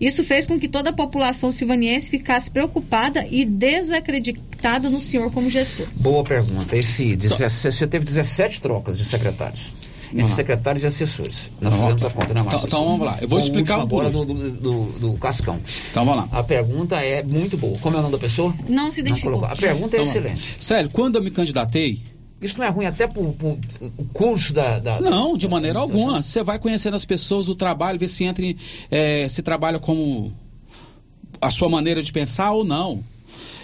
Isso 0.00 0.24
fez 0.24 0.46
com 0.46 0.58
que 0.58 0.66
toda 0.66 0.88
a 0.88 0.94
população 0.94 1.50
silvaniense 1.50 2.08
ficasse 2.08 2.50
preocupada 2.50 3.26
e 3.30 3.44
desacreditada 3.44 4.88
no 4.88 4.98
senhor 4.98 5.30
como 5.30 5.50
gestor. 5.50 5.86
Boa 5.94 6.24
pergunta. 6.24 6.74
Esse 6.74 7.14
17, 7.14 7.76
você 7.76 7.86
teve 7.86 8.06
17 8.06 8.62
trocas 8.62 8.96
de 8.96 9.04
secretários. 9.04 9.74
Entre 10.12 10.26
secretários 10.32 10.82
e 10.82 10.86
assessores. 10.86 11.36
Nós 11.60 11.72
Vamos 11.72 11.94
fizemos 11.94 12.04
a 12.04 12.10
conta, 12.10 12.34
né, 12.34 12.42
Márcio? 12.42 12.56
Então- 12.58 12.66
então 12.80 12.84
vamos 12.88 13.06
lá. 13.06 13.18
Eu 13.20 13.28
vou 13.28 13.28
Com 13.28 13.36
o 13.36 13.38
explicar 13.38 13.86
por 13.86 14.04
agora 14.04 14.10
do, 14.10 14.24
do, 14.24 14.50
do- 14.50 14.98
do 14.98 15.12
Cascão. 15.14 15.60
Então 15.90 16.04
vamos 16.04 16.28
lá. 16.30 16.38
A 16.38 16.42
pergunta 16.42 16.96
é 17.00 17.22
muito 17.22 17.56
boa. 17.56 17.78
Como 17.78 17.96
é 17.96 17.98
o 17.98 18.02
nome 18.02 18.12
da 18.12 18.18
pessoa? 18.18 18.54
Não 18.68 18.90
se 18.90 19.00
identificou. 19.00 19.32
colocou. 19.32 19.52
A 19.52 19.56
pergunta 19.56 19.96
é 19.96 20.00
Então, 20.00 20.10
excelente. 20.10 20.56
Sério, 20.58 20.90
quando 20.90 21.16
eu 21.16 21.22
me 21.22 21.30
candidatei, 21.30 22.00
Isso 22.42 22.56
não 22.58 22.64
é 22.64 22.70
ruim 22.70 22.86
até 22.86 23.06
pro, 23.06 23.32
pro- 23.34 23.58
o 23.98 24.04
curso 24.14 24.52
da, 24.54 24.78
da- 24.78 25.00
Não, 25.00 25.36
de 25.36 25.46
maneira 25.46 25.78
alguma. 25.78 26.22
Você 26.22 26.42
vai 26.42 26.58
conhecendo 26.58 26.96
as 26.96 27.04
pessoas, 27.04 27.48
o 27.48 27.54
trabalho, 27.54 27.98
ver 27.98 28.08
se 28.08 28.24
entra, 28.24 28.44
em- 28.44 28.56
eh, 28.90 29.28
se 29.28 29.42
trabalha 29.42 29.78
como 29.78 30.32
a 31.40 31.50
sua 31.50 31.68
maneira 31.68 32.02
de 32.02 32.10
pensar 32.12 32.50
ou 32.52 32.64
não. 32.64 33.04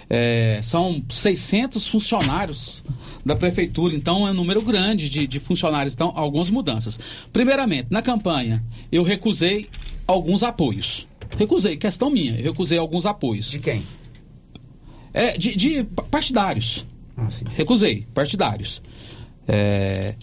É, 0.09 0.61
são 0.63 1.03
600 1.09 1.89
funcionários 1.89 2.85
da 3.25 3.35
prefeitura, 3.35 3.95
então 3.95 4.27
é 4.27 4.31
um 4.31 4.35
número 4.35 4.63
grande 4.63 5.09
de, 5.09 5.27
de 5.27 5.41
funcionários. 5.41 5.95
Então, 5.95 6.13
algumas 6.15 6.49
mudanças. 6.49 6.99
Primeiramente, 7.33 7.89
na 7.91 8.01
campanha, 8.01 8.63
eu 8.91 9.03
recusei 9.03 9.69
alguns 10.07 10.43
apoios. 10.43 11.09
Recusei, 11.37 11.77
questão 11.77 12.09
minha. 12.09 12.39
Eu 12.39 12.53
recusei 12.53 12.79
alguns 12.79 13.05
apoios. 13.05 13.51
De 13.51 13.59
quem? 13.59 13.83
É, 15.13 15.37
de, 15.37 15.57
de 15.57 15.85
partidários. 16.11 16.87
Ah. 17.17 17.27
Recusei, 17.57 18.07
partidários. 18.15 18.81
É, 19.49 20.15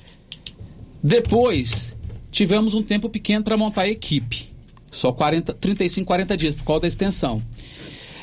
depois, 1.03 1.93
tivemos 2.31 2.73
um 2.73 2.81
tempo 2.81 3.09
pequeno 3.09 3.43
para 3.43 3.57
montar 3.57 3.81
a 3.81 3.89
equipe. 3.89 4.53
Só 4.89 5.11
40, 5.11 5.53
35, 5.53 6.05
40 6.05 6.37
dias, 6.37 6.55
por 6.55 6.63
causa 6.63 6.81
da 6.81 6.87
extensão. 6.87 7.41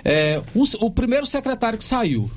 É, 0.04 0.42
o, 0.54 0.86
o 0.86 0.90
primeiro 0.90 1.26
secretário 1.26 1.78
que 1.78 1.84
saiu 1.84 2.30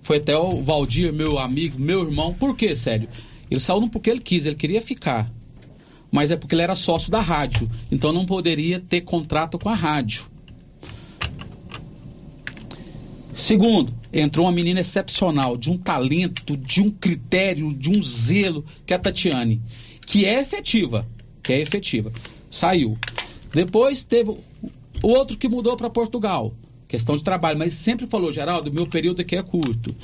foi 0.00 0.16
até 0.16 0.36
o 0.36 0.60
Valdir, 0.60 1.12
meu 1.12 1.38
amigo, 1.38 1.78
meu 1.78 2.02
irmão. 2.02 2.34
Por 2.34 2.56
quê, 2.56 2.74
sério? 2.74 3.08
Ele 3.50 3.60
saiu 3.60 3.80
não 3.80 3.88
porque 3.88 4.10
ele 4.10 4.20
quis, 4.20 4.46
ele 4.46 4.56
queria 4.56 4.80
ficar. 4.80 5.30
Mas 6.10 6.30
é 6.30 6.36
porque 6.36 6.54
ele 6.54 6.62
era 6.62 6.74
sócio 6.74 7.10
da 7.10 7.20
rádio. 7.20 7.70
Então 7.90 8.12
não 8.12 8.26
poderia 8.26 8.80
ter 8.80 9.02
contrato 9.02 9.58
com 9.58 9.68
a 9.68 9.74
rádio. 9.74 10.26
Segundo, 13.32 13.92
entrou 14.12 14.44
uma 14.44 14.52
menina 14.52 14.80
excepcional, 14.80 15.56
de 15.56 15.70
um 15.70 15.78
talento, 15.78 16.54
de 16.56 16.82
um 16.82 16.90
critério, 16.90 17.74
de 17.74 17.90
um 17.90 18.02
zelo, 18.02 18.64
que 18.84 18.92
é 18.92 18.96
a 18.96 18.98
Tatiane, 18.98 19.62
que 20.06 20.26
é 20.26 20.40
efetiva, 20.40 21.08
que 21.42 21.52
é 21.52 21.60
efetiva. 21.60 22.12
Saiu. 22.50 22.98
Depois 23.54 24.04
teve 24.04 24.30
o 24.30 25.08
outro 25.08 25.38
que 25.38 25.48
mudou 25.48 25.76
para 25.76 25.88
Portugal, 25.88 26.52
questão 26.92 27.16
de 27.16 27.24
trabalho, 27.24 27.58
mas 27.58 27.72
sempre 27.72 28.06
falou, 28.06 28.30
Geraldo, 28.30 28.70
meu 28.70 28.86
período 28.86 29.22
aqui 29.22 29.34
é 29.34 29.42
curto. 29.42 29.94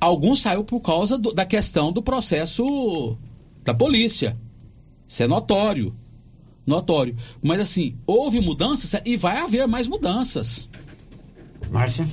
Alguns 0.00 0.42
saiu 0.42 0.64
por 0.64 0.80
causa 0.80 1.16
do, 1.16 1.32
da 1.32 1.46
questão 1.46 1.92
do 1.92 2.02
processo 2.02 3.16
da 3.62 3.72
polícia. 3.72 4.36
Isso 5.06 5.22
é 5.22 5.28
notório. 5.28 5.94
Notório. 6.66 7.16
Mas 7.40 7.60
assim, 7.60 7.94
houve 8.04 8.40
mudanças 8.40 9.00
e 9.04 9.16
vai 9.16 9.36
haver 9.38 9.68
mais 9.68 9.86
mudanças. 9.86 10.68
Márcia? 11.70 12.08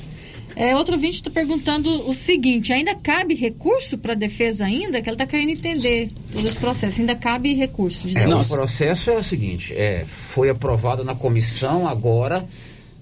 É, 0.56 0.76
outro 0.76 0.94
ouvinte 0.94 1.16
está 1.16 1.32
perguntando 1.32 2.08
o 2.08 2.14
seguinte: 2.14 2.72
ainda 2.72 2.94
cabe 2.94 3.34
recurso 3.34 3.98
para 3.98 4.14
a 4.14 4.16
defesa 4.16 4.66
ainda? 4.66 5.02
Que 5.02 5.10
ela 5.10 5.16
está 5.16 5.26
querendo 5.26 5.50
entender 5.50 6.08
todo 6.32 6.48
esse 6.48 6.58
processo. 6.58 7.02
Ainda 7.02 7.16
cabe 7.16 7.54
recurso 7.56 8.08
de 8.08 8.16
É, 8.18 8.28
o 8.28 8.48
processo 8.48 9.10
é 9.10 9.18
o 9.18 9.24
seguinte: 9.24 9.74
é, 9.74 10.06
foi 10.06 10.50
aprovado 10.50 11.04
na 11.04 11.16
comissão, 11.16 11.88
agora 11.88 12.46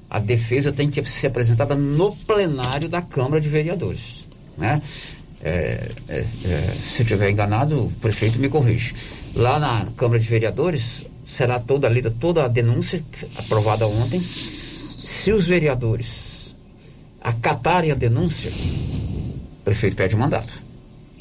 a 0.09 0.19
defesa 0.19 0.71
tem 0.71 0.89
que 0.89 1.03
ser 1.09 1.27
apresentada 1.27 1.75
no 1.75 2.15
plenário 2.15 2.87
da 2.87 3.01
Câmara 3.01 3.41
de 3.41 3.49
Vereadores. 3.49 4.23
Né? 4.57 4.81
É, 5.43 5.91
é, 6.09 6.25
é, 6.45 6.75
se 6.81 7.01
eu 7.01 7.03
estiver 7.03 7.29
enganado, 7.29 7.85
o 7.85 7.91
prefeito 8.01 8.39
me 8.39 8.49
corrige. 8.49 8.93
Lá 9.35 9.59
na 9.59 9.85
Câmara 9.97 10.19
de 10.19 10.27
Vereadores 10.27 11.03
será 11.25 11.59
toda 11.59 11.89
lida 11.89 12.09
toda 12.09 12.45
a 12.45 12.47
denúncia 12.47 13.03
aprovada 13.35 13.85
ontem. 13.85 14.25
Se 15.03 15.31
os 15.31 15.45
vereadores 15.45 16.55
acatarem 17.21 17.91
a 17.91 17.95
denúncia, 17.95 18.51
o 18.51 19.63
prefeito 19.63 19.95
pede 19.95 20.15
o 20.15 20.19
mandato. 20.19 20.67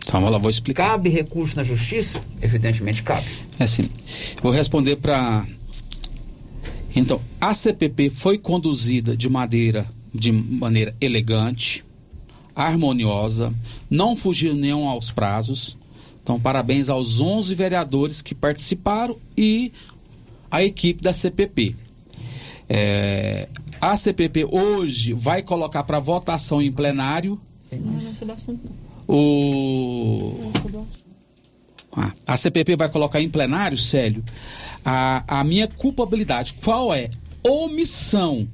Calma 0.09 0.31
lá, 0.31 0.39
vou 0.39 0.51
explicar. 0.51 0.91
Cabe 0.91 1.11
recurso 1.11 1.57
na 1.57 1.65
justiça? 1.65 2.21
Evidentemente 2.41 3.03
cabe. 3.03 3.27
É 3.59 3.65
assim, 3.65 3.91
vou 4.43 4.53
responder 4.53 4.97
para. 4.97 5.45
Então, 6.97 7.21
a 7.39 7.53
CPP 7.53 8.09
foi 8.09 8.39
conduzida 8.39 9.15
de 9.15 9.29
maneira, 9.29 9.87
de 10.15 10.33
maneira 10.33 10.95
elegante, 10.99 11.85
harmoniosa, 12.55 13.53
não 13.91 14.17
fugiu 14.17 14.55
nenhum 14.55 14.89
aos 14.89 15.11
prazos. 15.11 15.77
Então, 16.23 16.41
parabéns 16.41 16.89
aos 16.89 17.21
11 17.21 17.55
vereadores 17.55 18.23
que 18.23 18.35
participaram 18.35 19.17
e 19.37 19.71
a 20.51 20.63
equipe 20.65 21.03
da 21.03 21.13
CPP. 21.13 21.77
É, 22.67 23.47
a 23.79 23.95
CPP 23.95 24.47
hoje 24.47 25.13
vai 25.13 25.43
colocar 25.43 25.85
para 25.85 26.01
votação 26.01 26.63
em 26.63 26.73
plenário 26.73 27.39
o 29.07 30.51
ah, 31.97 32.13
a 32.27 32.37
CPP 32.37 32.77
vai 32.77 32.89
colocar 32.91 33.21
em 33.23 33.29
plenário, 33.29 33.79
Célio, 33.79 34.23
a, 34.89 35.41
a 35.41 35.43
minha 35.43 35.67
culpabilidade. 35.67 36.55
Qual 36.63 36.95
é? 36.95 37.11
Omissão. 37.43 38.47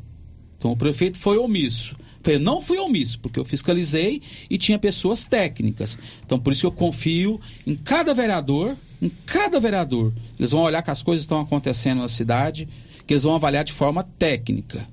Então 0.57 0.73
o 0.73 0.77
prefeito 0.77 1.19
foi 1.19 1.37
omisso. 1.37 1.95
Eu 2.25 2.41
não 2.41 2.63
fui 2.63 2.79
omisso, 2.79 3.19
porque 3.19 3.39
eu 3.39 3.45
fiscalizei 3.45 4.23
e 4.49 4.57
tinha 4.57 4.79
pessoas 4.79 5.25
técnicas. 5.25 5.99
Então 6.25 6.39
por 6.39 6.53
isso 6.53 6.63
que 6.63 6.67
eu 6.67 6.73
confio 6.73 7.39
em 7.67 7.75
cada 7.75 8.15
vereador, 8.15 8.75
em 9.03 9.11
cada 9.27 9.61
vereador. 9.61 10.11
Eles 10.39 10.53
vão 10.53 10.63
olhar 10.63 10.81
que 10.83 10.91
as 10.91 11.03
coisas 11.03 11.25
estão 11.25 11.41
acontecendo 11.41 11.99
na 11.99 12.09
cidade, 12.09 12.67
que 13.07 13.13
eles 13.13 13.25
vão 13.25 13.35
avaliar 13.35 13.65
de 13.65 13.73
forma 13.73 14.03
técnica. 14.03 14.87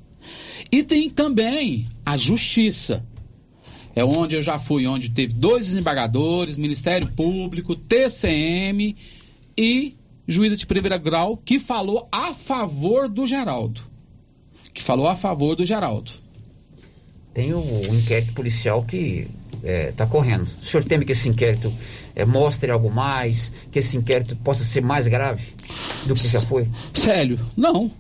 E 0.70 0.84
tem 0.84 1.10
também 1.10 1.86
a 2.06 2.18
justiça. 2.18 3.06
É 3.96 4.04
onde 4.04 4.36
eu 4.36 4.42
já 4.42 4.60
fui, 4.60 4.86
onde 4.88 5.10
teve 5.10 5.34
dois 5.36 5.68
desembargadores, 5.68 6.58
Ministério 6.58 7.08
Público, 7.08 7.76
TCM 7.76 8.96
e 9.58 9.99
juíza 10.30 10.56
de 10.56 10.66
primeiro 10.68 11.00
grau 11.00 11.36
que 11.36 11.60
falou 11.60 12.08
a 12.12 12.34
favor 12.34 13.10
do 13.10 13.26
Geraldo. 13.26 13.82
Que 14.72 14.82
falou 14.82 15.08
a 15.08 15.16
favor 15.16 15.56
do 15.56 15.66
Geraldo. 15.66 16.12
Tem 17.34 17.52
o, 17.54 17.60
o 17.60 17.96
inquérito 17.96 18.34
policial 18.34 18.84
que 18.84 19.28
está 19.64 20.06
correndo. 20.06 20.44
O 20.44 20.66
senhor 20.66 20.84
teme 20.84 21.04
que 21.04 21.12
esse 21.12 21.28
inquérito 21.28 21.74
eh, 22.16 22.26
mostre 22.26 22.72
algo 22.72 22.92
mais, 22.92 23.52
que 23.72 23.80
esse 23.80 23.98
inquérito 23.98 24.36
possa 24.38 24.64
ser 24.64 24.82
mais 24.82 25.08
grave 25.08 25.52
do 26.06 26.14
que 26.14 26.28
já 26.28 26.42
foi? 26.42 26.68
Sério, 26.94 27.40
não. 27.58 27.92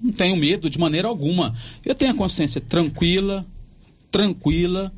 Não 0.00 0.12
tenho 0.12 0.36
medo 0.36 0.70
de 0.70 0.78
maneira 0.78 1.08
alguma. 1.08 1.54
Eu 1.84 1.94
tenho 1.94 2.12
a 2.12 2.14
consciência 2.14 2.60
tranquila, 2.60 3.44
tranquila, 4.10 4.92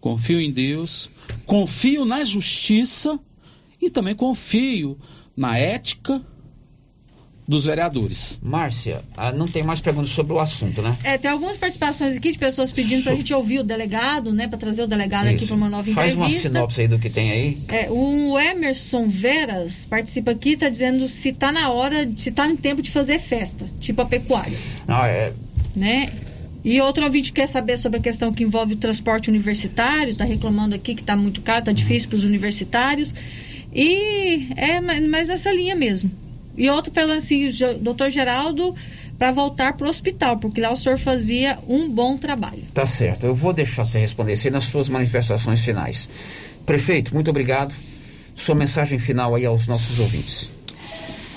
confio 0.00 0.40
em 0.40 0.50
Deus, 0.50 1.08
confio 1.46 2.04
na 2.04 2.22
justiça 2.22 3.18
e 3.80 3.88
também 3.88 4.14
confio 4.14 4.98
na 5.40 5.56
ética 5.56 6.20
dos 7.48 7.64
vereadores. 7.64 8.38
Márcia, 8.42 9.02
ah, 9.16 9.32
não 9.32 9.48
tem 9.48 9.64
mais 9.64 9.80
perguntas 9.80 10.10
sobre 10.10 10.34
o 10.34 10.38
assunto, 10.38 10.82
né? 10.82 10.96
É, 11.02 11.16
tem 11.16 11.30
algumas 11.30 11.56
participações 11.56 12.14
aqui 12.14 12.30
de 12.30 12.38
pessoas 12.38 12.72
pedindo 12.72 13.02
para 13.02 13.12
a 13.12 13.16
gente 13.16 13.32
ouvir 13.32 13.60
o 13.60 13.64
delegado, 13.64 14.32
né? 14.34 14.46
Para 14.46 14.58
trazer 14.58 14.82
o 14.82 14.86
delegado 14.86 15.28
aqui 15.28 15.36
Isso. 15.36 15.46
para 15.46 15.56
uma 15.56 15.68
nova 15.70 15.90
Faz 15.92 16.14
uma 16.14 16.26
entrevista. 16.26 16.48
sinopse 16.48 16.82
aí 16.82 16.88
do 16.88 16.98
que 16.98 17.08
tem 17.08 17.32
aí. 17.32 17.58
É, 17.68 17.90
o 17.90 18.38
Emerson 18.38 19.08
Veras 19.08 19.86
participa 19.86 20.30
aqui, 20.30 20.50
está 20.50 20.68
dizendo 20.68 21.08
se 21.08 21.30
está 21.30 21.50
na 21.50 21.70
hora, 21.70 22.08
se 22.18 22.28
está 22.28 22.46
em 22.46 22.54
tempo 22.54 22.82
de 22.82 22.90
fazer 22.90 23.18
festa, 23.18 23.66
tipo 23.80 24.00
a 24.02 24.04
pecuária, 24.04 24.56
Não, 24.86 25.02
é, 25.04 25.32
né? 25.74 26.12
E 26.62 26.78
outro 26.82 27.02
ouvinte 27.02 27.32
quer 27.32 27.48
saber 27.48 27.78
sobre 27.78 27.98
a 27.98 28.02
questão 28.02 28.30
que 28.30 28.44
envolve 28.44 28.74
o 28.74 28.76
transporte 28.76 29.30
universitário, 29.30 30.12
está 30.12 30.24
reclamando 30.24 30.74
aqui 30.74 30.94
que 30.94 31.00
está 31.00 31.16
muito 31.16 31.40
caro, 31.40 31.60
está 31.60 31.72
difícil 31.72 32.10
para 32.10 32.16
os 32.16 32.24
universitários. 32.24 33.14
E 33.72 34.48
é 34.56 34.80
ma- 34.80 35.00
mas 35.08 35.28
nessa 35.28 35.52
linha 35.52 35.74
mesmo. 35.76 36.10
E 36.56 36.68
outro 36.68 36.92
falando 36.92 37.18
assim, 37.18 37.50
"Jo- 37.50 37.74
doutor 37.74 38.10
Geraldo, 38.10 38.74
para 39.18 39.30
voltar 39.30 39.74
para 39.74 39.86
o 39.86 39.90
hospital, 39.90 40.38
porque 40.38 40.60
lá 40.60 40.72
o 40.72 40.76
senhor 40.76 40.98
fazia 40.98 41.58
um 41.68 41.88
bom 41.90 42.16
trabalho. 42.16 42.62
tá 42.74 42.86
certo. 42.86 43.24
Eu 43.26 43.34
vou 43.34 43.52
deixar 43.52 43.84
você 43.84 43.98
responder 43.98 44.32
isso 44.32 44.46
aí 44.48 44.52
nas 44.52 44.64
suas 44.64 44.88
manifestações 44.88 45.60
finais. 45.64 46.08
Prefeito, 46.66 47.14
muito 47.14 47.30
obrigado. 47.30 47.74
Sua 48.34 48.54
mensagem 48.54 48.98
final 48.98 49.34
aí 49.34 49.44
aos 49.44 49.66
nossos 49.66 49.98
ouvintes. 49.98 50.48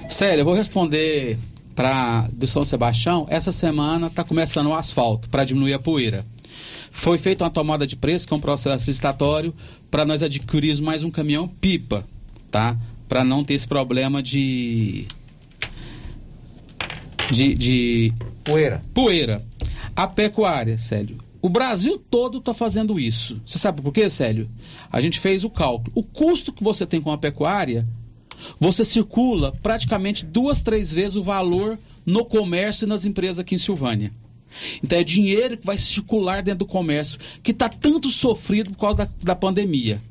Sério, 0.07 0.41
eu 0.41 0.45
vou 0.45 0.53
responder 0.53 1.37
para 1.75 2.27
do 2.31 2.45
São 2.47 2.63
Sebastião. 2.63 3.25
Essa 3.29 3.51
semana 3.51 4.07
está 4.07 4.23
começando 4.23 4.67
o 4.67 4.73
asfalto 4.75 5.27
para 5.29 5.43
diminuir 5.43 5.73
a 5.73 5.79
poeira. 5.79 6.25
Foi 6.91 7.17
feita 7.17 7.43
uma 7.43 7.49
tomada 7.49 7.85
de 7.87 7.95
preço, 7.95 8.27
que 8.27 8.33
é 8.33 8.37
um 8.37 8.39
processo 8.39 8.89
licitatório, 8.89 9.53
para 9.89 10.05
nós 10.05 10.21
adquirirmos 10.21 10.79
mais 10.79 11.03
um 11.03 11.09
caminhão 11.11 11.47
pipa, 11.47 12.05
tá? 12.53 12.77
Para 13.09 13.23
não 13.23 13.43
ter 13.43 13.55
esse 13.55 13.67
problema 13.67 14.21
de 14.21 15.07
de, 17.31 17.55
de 17.55 18.13
poeira. 18.43 18.83
Poeira. 18.93 19.43
A 19.95 20.07
pecuária, 20.07 20.77
Célio. 20.77 21.17
O 21.41 21.49
Brasil 21.49 21.97
todo 21.97 22.37
está 22.37 22.53
fazendo 22.53 22.99
isso. 22.99 23.41
Você 23.43 23.57
sabe 23.57 23.81
por 23.81 23.91
quê, 23.91 24.07
Célio? 24.07 24.47
A 24.91 25.01
gente 25.01 25.19
fez 25.19 25.43
o 25.43 25.49
cálculo. 25.49 25.91
O 25.95 26.03
custo 26.03 26.53
que 26.53 26.63
você 26.63 26.85
tem 26.85 27.01
com 27.01 27.11
a 27.11 27.17
pecuária, 27.17 27.85
você 28.59 28.85
circula 28.85 29.51
praticamente 29.63 30.23
duas, 30.23 30.61
três 30.61 30.93
vezes 30.93 31.17
o 31.17 31.23
valor 31.23 31.79
no 32.05 32.23
comércio 32.23 32.85
e 32.85 32.87
nas 32.87 33.03
empresas 33.03 33.39
aqui 33.39 33.55
em 33.55 33.57
Silvânia. 33.57 34.13
Então 34.83 34.97
é 34.97 35.03
dinheiro 35.03 35.57
que 35.57 35.65
vai 35.65 35.77
circular 35.77 36.41
dentro 36.41 36.59
do 36.59 36.65
comércio, 36.65 37.19
que 37.41 37.51
está 37.51 37.69
tanto 37.69 38.09
sofrido 38.09 38.71
por 38.71 38.77
causa 38.77 38.97
da, 38.97 39.09
da 39.23 39.35
pandemia. 39.35 40.01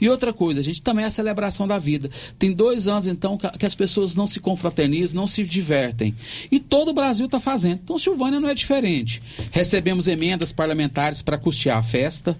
E 0.00 0.08
outra 0.08 0.32
coisa, 0.32 0.60
a 0.60 0.62
gente 0.62 0.82
também 0.82 1.04
é 1.04 1.08
a 1.08 1.10
celebração 1.10 1.66
da 1.66 1.78
vida. 1.78 2.10
Tem 2.38 2.52
dois 2.52 2.88
anos, 2.88 3.06
então, 3.06 3.38
que, 3.38 3.66
as 3.66 3.74
pessoas 3.74 4.14
não 4.14 4.26
se 4.26 4.40
confraternizam, 4.40 5.16
não 5.16 5.26
se 5.26 5.42
divertem. 5.44 6.14
E 6.50 6.58
todo 6.60 6.88
o 6.88 6.94
Brasil 6.94 7.26
está 7.26 7.40
fazendo. 7.40 7.80
Então, 7.82 7.98
Silvânia 7.98 8.40
não 8.40 8.48
é 8.48 8.54
diferente. 8.54 9.22
Recebemos 9.50 10.08
emendas 10.08 10.52
parlamentares 10.52 11.22
para 11.22 11.38
custear 11.38 11.78
a 11.78 11.82
festa. 11.82 12.38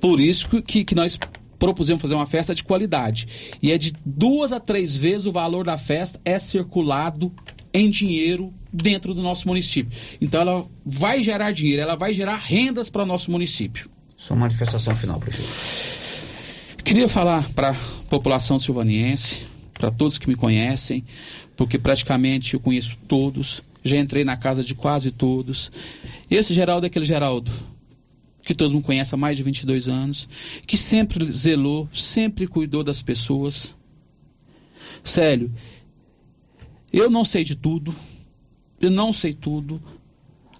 Por 0.00 0.20
isso 0.20 0.48
que, 0.62 0.84
que 0.84 0.94
nós 0.94 1.18
propusemos 1.58 2.00
fazer 2.00 2.14
uma 2.14 2.26
festa 2.26 2.54
de 2.54 2.64
qualidade. 2.64 3.56
E 3.62 3.70
é 3.70 3.78
de 3.78 3.92
duas 4.04 4.52
a 4.52 4.58
três 4.58 4.94
vezes 4.94 5.26
o 5.26 5.32
valor 5.32 5.64
da 5.64 5.76
festa 5.76 6.18
é 6.24 6.38
circulado 6.38 7.32
em 7.72 7.90
dinheiro 7.90 8.52
dentro 8.72 9.14
do 9.14 9.22
nosso 9.22 9.48
município. 9.48 9.96
Então 10.20 10.40
ela 10.40 10.66
vai 10.84 11.22
gerar 11.22 11.52
dinheiro, 11.52 11.82
ela 11.82 11.96
vai 11.96 12.12
gerar 12.12 12.36
rendas 12.36 12.88
para 12.88 13.02
o 13.02 13.06
nosso 13.06 13.30
município. 13.30 13.90
Sua 14.16 14.36
manifestação 14.36 14.94
final, 14.94 15.18
prefeito. 15.18 15.50
Queria 16.84 17.08
falar 17.08 17.48
para 17.52 17.70
a 17.70 17.74
população 18.08 18.58
silvaniense, 18.58 19.46
para 19.74 19.90
todos 19.90 20.18
que 20.18 20.28
me 20.28 20.34
conhecem, 20.34 21.04
porque 21.56 21.78
praticamente 21.78 22.54
eu 22.54 22.60
conheço 22.60 22.96
todos, 23.08 23.62
já 23.82 23.96
entrei 23.96 24.24
na 24.24 24.36
casa 24.36 24.62
de 24.62 24.74
quase 24.74 25.10
todos. 25.10 25.70
Esse 26.30 26.52
Geraldo 26.52 26.86
é 26.86 26.88
aquele 26.88 27.06
Geraldo 27.06 27.50
que 28.44 28.54
todos 28.54 28.74
me 28.74 28.82
conhecem 28.82 29.16
há 29.16 29.20
mais 29.20 29.36
de 29.36 29.42
22 29.42 29.88
anos, 29.88 30.28
que 30.66 30.76
sempre 30.76 31.30
zelou, 31.30 31.88
sempre 31.92 32.46
cuidou 32.46 32.82
das 32.82 33.02
pessoas. 33.02 33.76
Célio, 35.04 35.52
eu 36.92 37.08
não 37.08 37.24
sei 37.24 37.44
de 37.44 37.54
tudo, 37.54 37.94
eu 38.80 38.90
não 38.90 39.12
sei 39.12 39.32
tudo. 39.32 39.80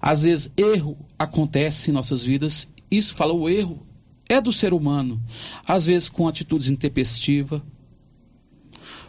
Às 0.00 0.22
vezes 0.22 0.50
erro 0.56 0.96
acontece 1.18 1.90
em 1.90 1.94
nossas 1.94 2.22
vidas. 2.22 2.68
Isso 2.90 3.14
fala 3.14 3.32
o 3.32 3.48
erro 3.48 3.86
é 4.28 4.40
do 4.40 4.52
ser 4.52 4.72
humano, 4.72 5.20
às 5.66 5.84
vezes 5.84 6.08
com 6.08 6.28
atitudes 6.28 6.68
intempestivas. 6.68 7.60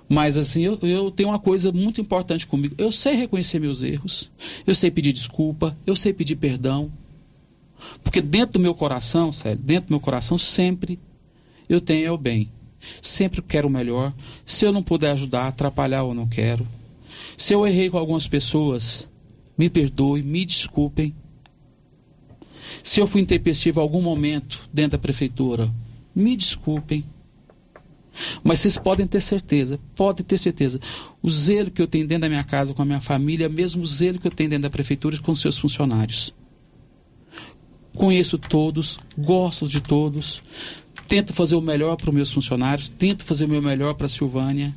Mas 0.09 0.35
assim, 0.35 0.63
eu, 0.63 0.77
eu 0.81 1.11
tenho 1.11 1.29
uma 1.29 1.39
coisa 1.39 1.71
muito 1.71 2.01
importante 2.01 2.45
comigo. 2.45 2.75
Eu 2.77 2.91
sei 2.91 3.13
reconhecer 3.13 3.59
meus 3.59 3.81
erros, 3.81 4.29
eu 4.65 4.75
sei 4.75 4.91
pedir 4.91 5.13
desculpa, 5.13 5.77
eu 5.85 5.95
sei 5.95 6.11
pedir 6.11 6.35
perdão. 6.35 6.91
Porque 8.03 8.21
dentro 8.21 8.53
do 8.53 8.59
meu 8.59 8.75
coração, 8.75 9.31
sério, 9.31 9.61
dentro 9.61 9.87
do 9.87 9.91
meu 9.91 9.99
coração 9.99 10.37
sempre 10.37 10.99
eu 11.69 11.79
tenho 11.79 12.13
o 12.13 12.17
bem. 12.17 12.49
Sempre 13.01 13.41
quero 13.41 13.67
o 13.67 13.71
melhor. 13.71 14.13
Se 14.45 14.65
eu 14.65 14.73
não 14.73 14.83
puder 14.83 15.11
ajudar, 15.11 15.47
atrapalhar, 15.47 15.99
eu 15.99 16.13
não 16.13 16.27
quero. 16.27 16.67
Se 17.41 17.55
eu 17.55 17.65
errei 17.65 17.89
com 17.89 17.97
algumas 17.97 18.27
pessoas, 18.27 19.09
me 19.57 19.67
perdoe, 19.67 20.21
me 20.21 20.45
desculpem. 20.45 21.15
Se 22.83 22.99
eu 22.99 23.07
fui 23.07 23.19
intempestivo 23.19 23.79
em 23.79 23.81
algum 23.81 23.99
momento 23.99 24.69
dentro 24.71 24.91
da 24.91 24.99
prefeitura, 24.99 25.67
me 26.15 26.37
desculpem. 26.37 27.03
Mas 28.43 28.59
vocês 28.59 28.77
podem 28.77 29.07
ter 29.07 29.21
certeza, 29.21 29.79
podem 29.95 30.23
ter 30.23 30.37
certeza. 30.37 30.79
O 31.19 31.31
zelo 31.31 31.71
que 31.71 31.81
eu 31.81 31.87
tenho 31.87 32.07
dentro 32.07 32.21
da 32.21 32.29
minha 32.29 32.43
casa 32.43 32.75
com 32.75 32.83
a 32.83 32.85
minha 32.85 33.01
família 33.01 33.45
é 33.45 33.47
o 33.47 33.51
mesmo 33.51 33.83
zelo 33.87 34.19
que 34.19 34.27
eu 34.27 34.31
tenho 34.31 34.51
dentro 34.51 34.63
da 34.63 34.69
prefeitura 34.69 35.17
com 35.17 35.35
seus 35.35 35.57
funcionários. 35.57 36.35
Conheço 37.95 38.37
todos, 38.37 38.99
gosto 39.17 39.67
de 39.67 39.81
todos, 39.81 40.43
tento 41.11 41.33
fazer 41.33 41.55
o 41.55 41.61
melhor 41.61 41.97
para 41.97 42.09
os 42.09 42.15
meus 42.15 42.31
funcionários, 42.31 42.87
tento 42.87 43.25
fazer 43.25 43.43
o 43.43 43.49
meu 43.49 43.61
melhor 43.61 43.95
para 43.95 44.05
a 44.05 44.09
Silvânia. 44.09 44.73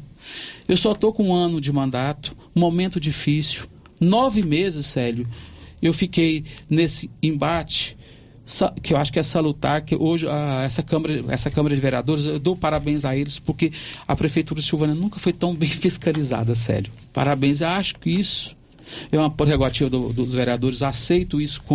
Eu 0.67 0.77
só 0.77 0.91
estou 0.91 1.13
com 1.13 1.29
um 1.29 1.33
ano 1.33 1.61
de 1.61 1.73
mandato, 1.73 2.37
um 2.57 2.59
momento 2.59 2.99
difícil. 2.99 3.67
Nove 4.01 4.43
meses, 4.43 4.85
Célio, 4.85 5.29
eu 5.81 5.93
fiquei 5.93 6.45
nesse 6.69 7.09
embate 7.23 7.97
que 8.83 8.93
eu 8.93 8.97
acho 8.97 9.13
que 9.13 9.21
é 9.21 9.23
salutar 9.23 9.83
que 9.83 9.95
hoje 9.95 10.27
essa 10.65 10.83
câmara 10.83 11.25
essa 11.29 11.51
câmara 11.51 11.73
de 11.73 11.81
vereadores 11.81 12.25
eu 12.25 12.39
dou 12.41 12.55
parabéns 12.57 13.05
a 13.05 13.17
eles 13.17 13.39
porque 13.39 13.73
a 14.07 14.15
prefeitura 14.15 14.61
de 14.61 14.67
Silvânia 14.67 14.95
nunca 14.95 15.19
foi 15.19 15.33
tão 15.33 15.55
bem 15.57 15.69
fiscalizada 15.69 16.55
sério 16.55 16.93
parabéns 17.11 17.63
eu 17.63 17.69
acho 17.69 17.95
que 17.95 18.11
isso 18.11 18.55
é 19.11 19.19
uma 19.19 19.31
prerrogativa 19.31 19.89
do, 19.89 20.13
dos 20.13 20.35
vereadores 20.35 20.83
aceito 20.83 21.41
isso 21.41 21.63
com 21.63 21.73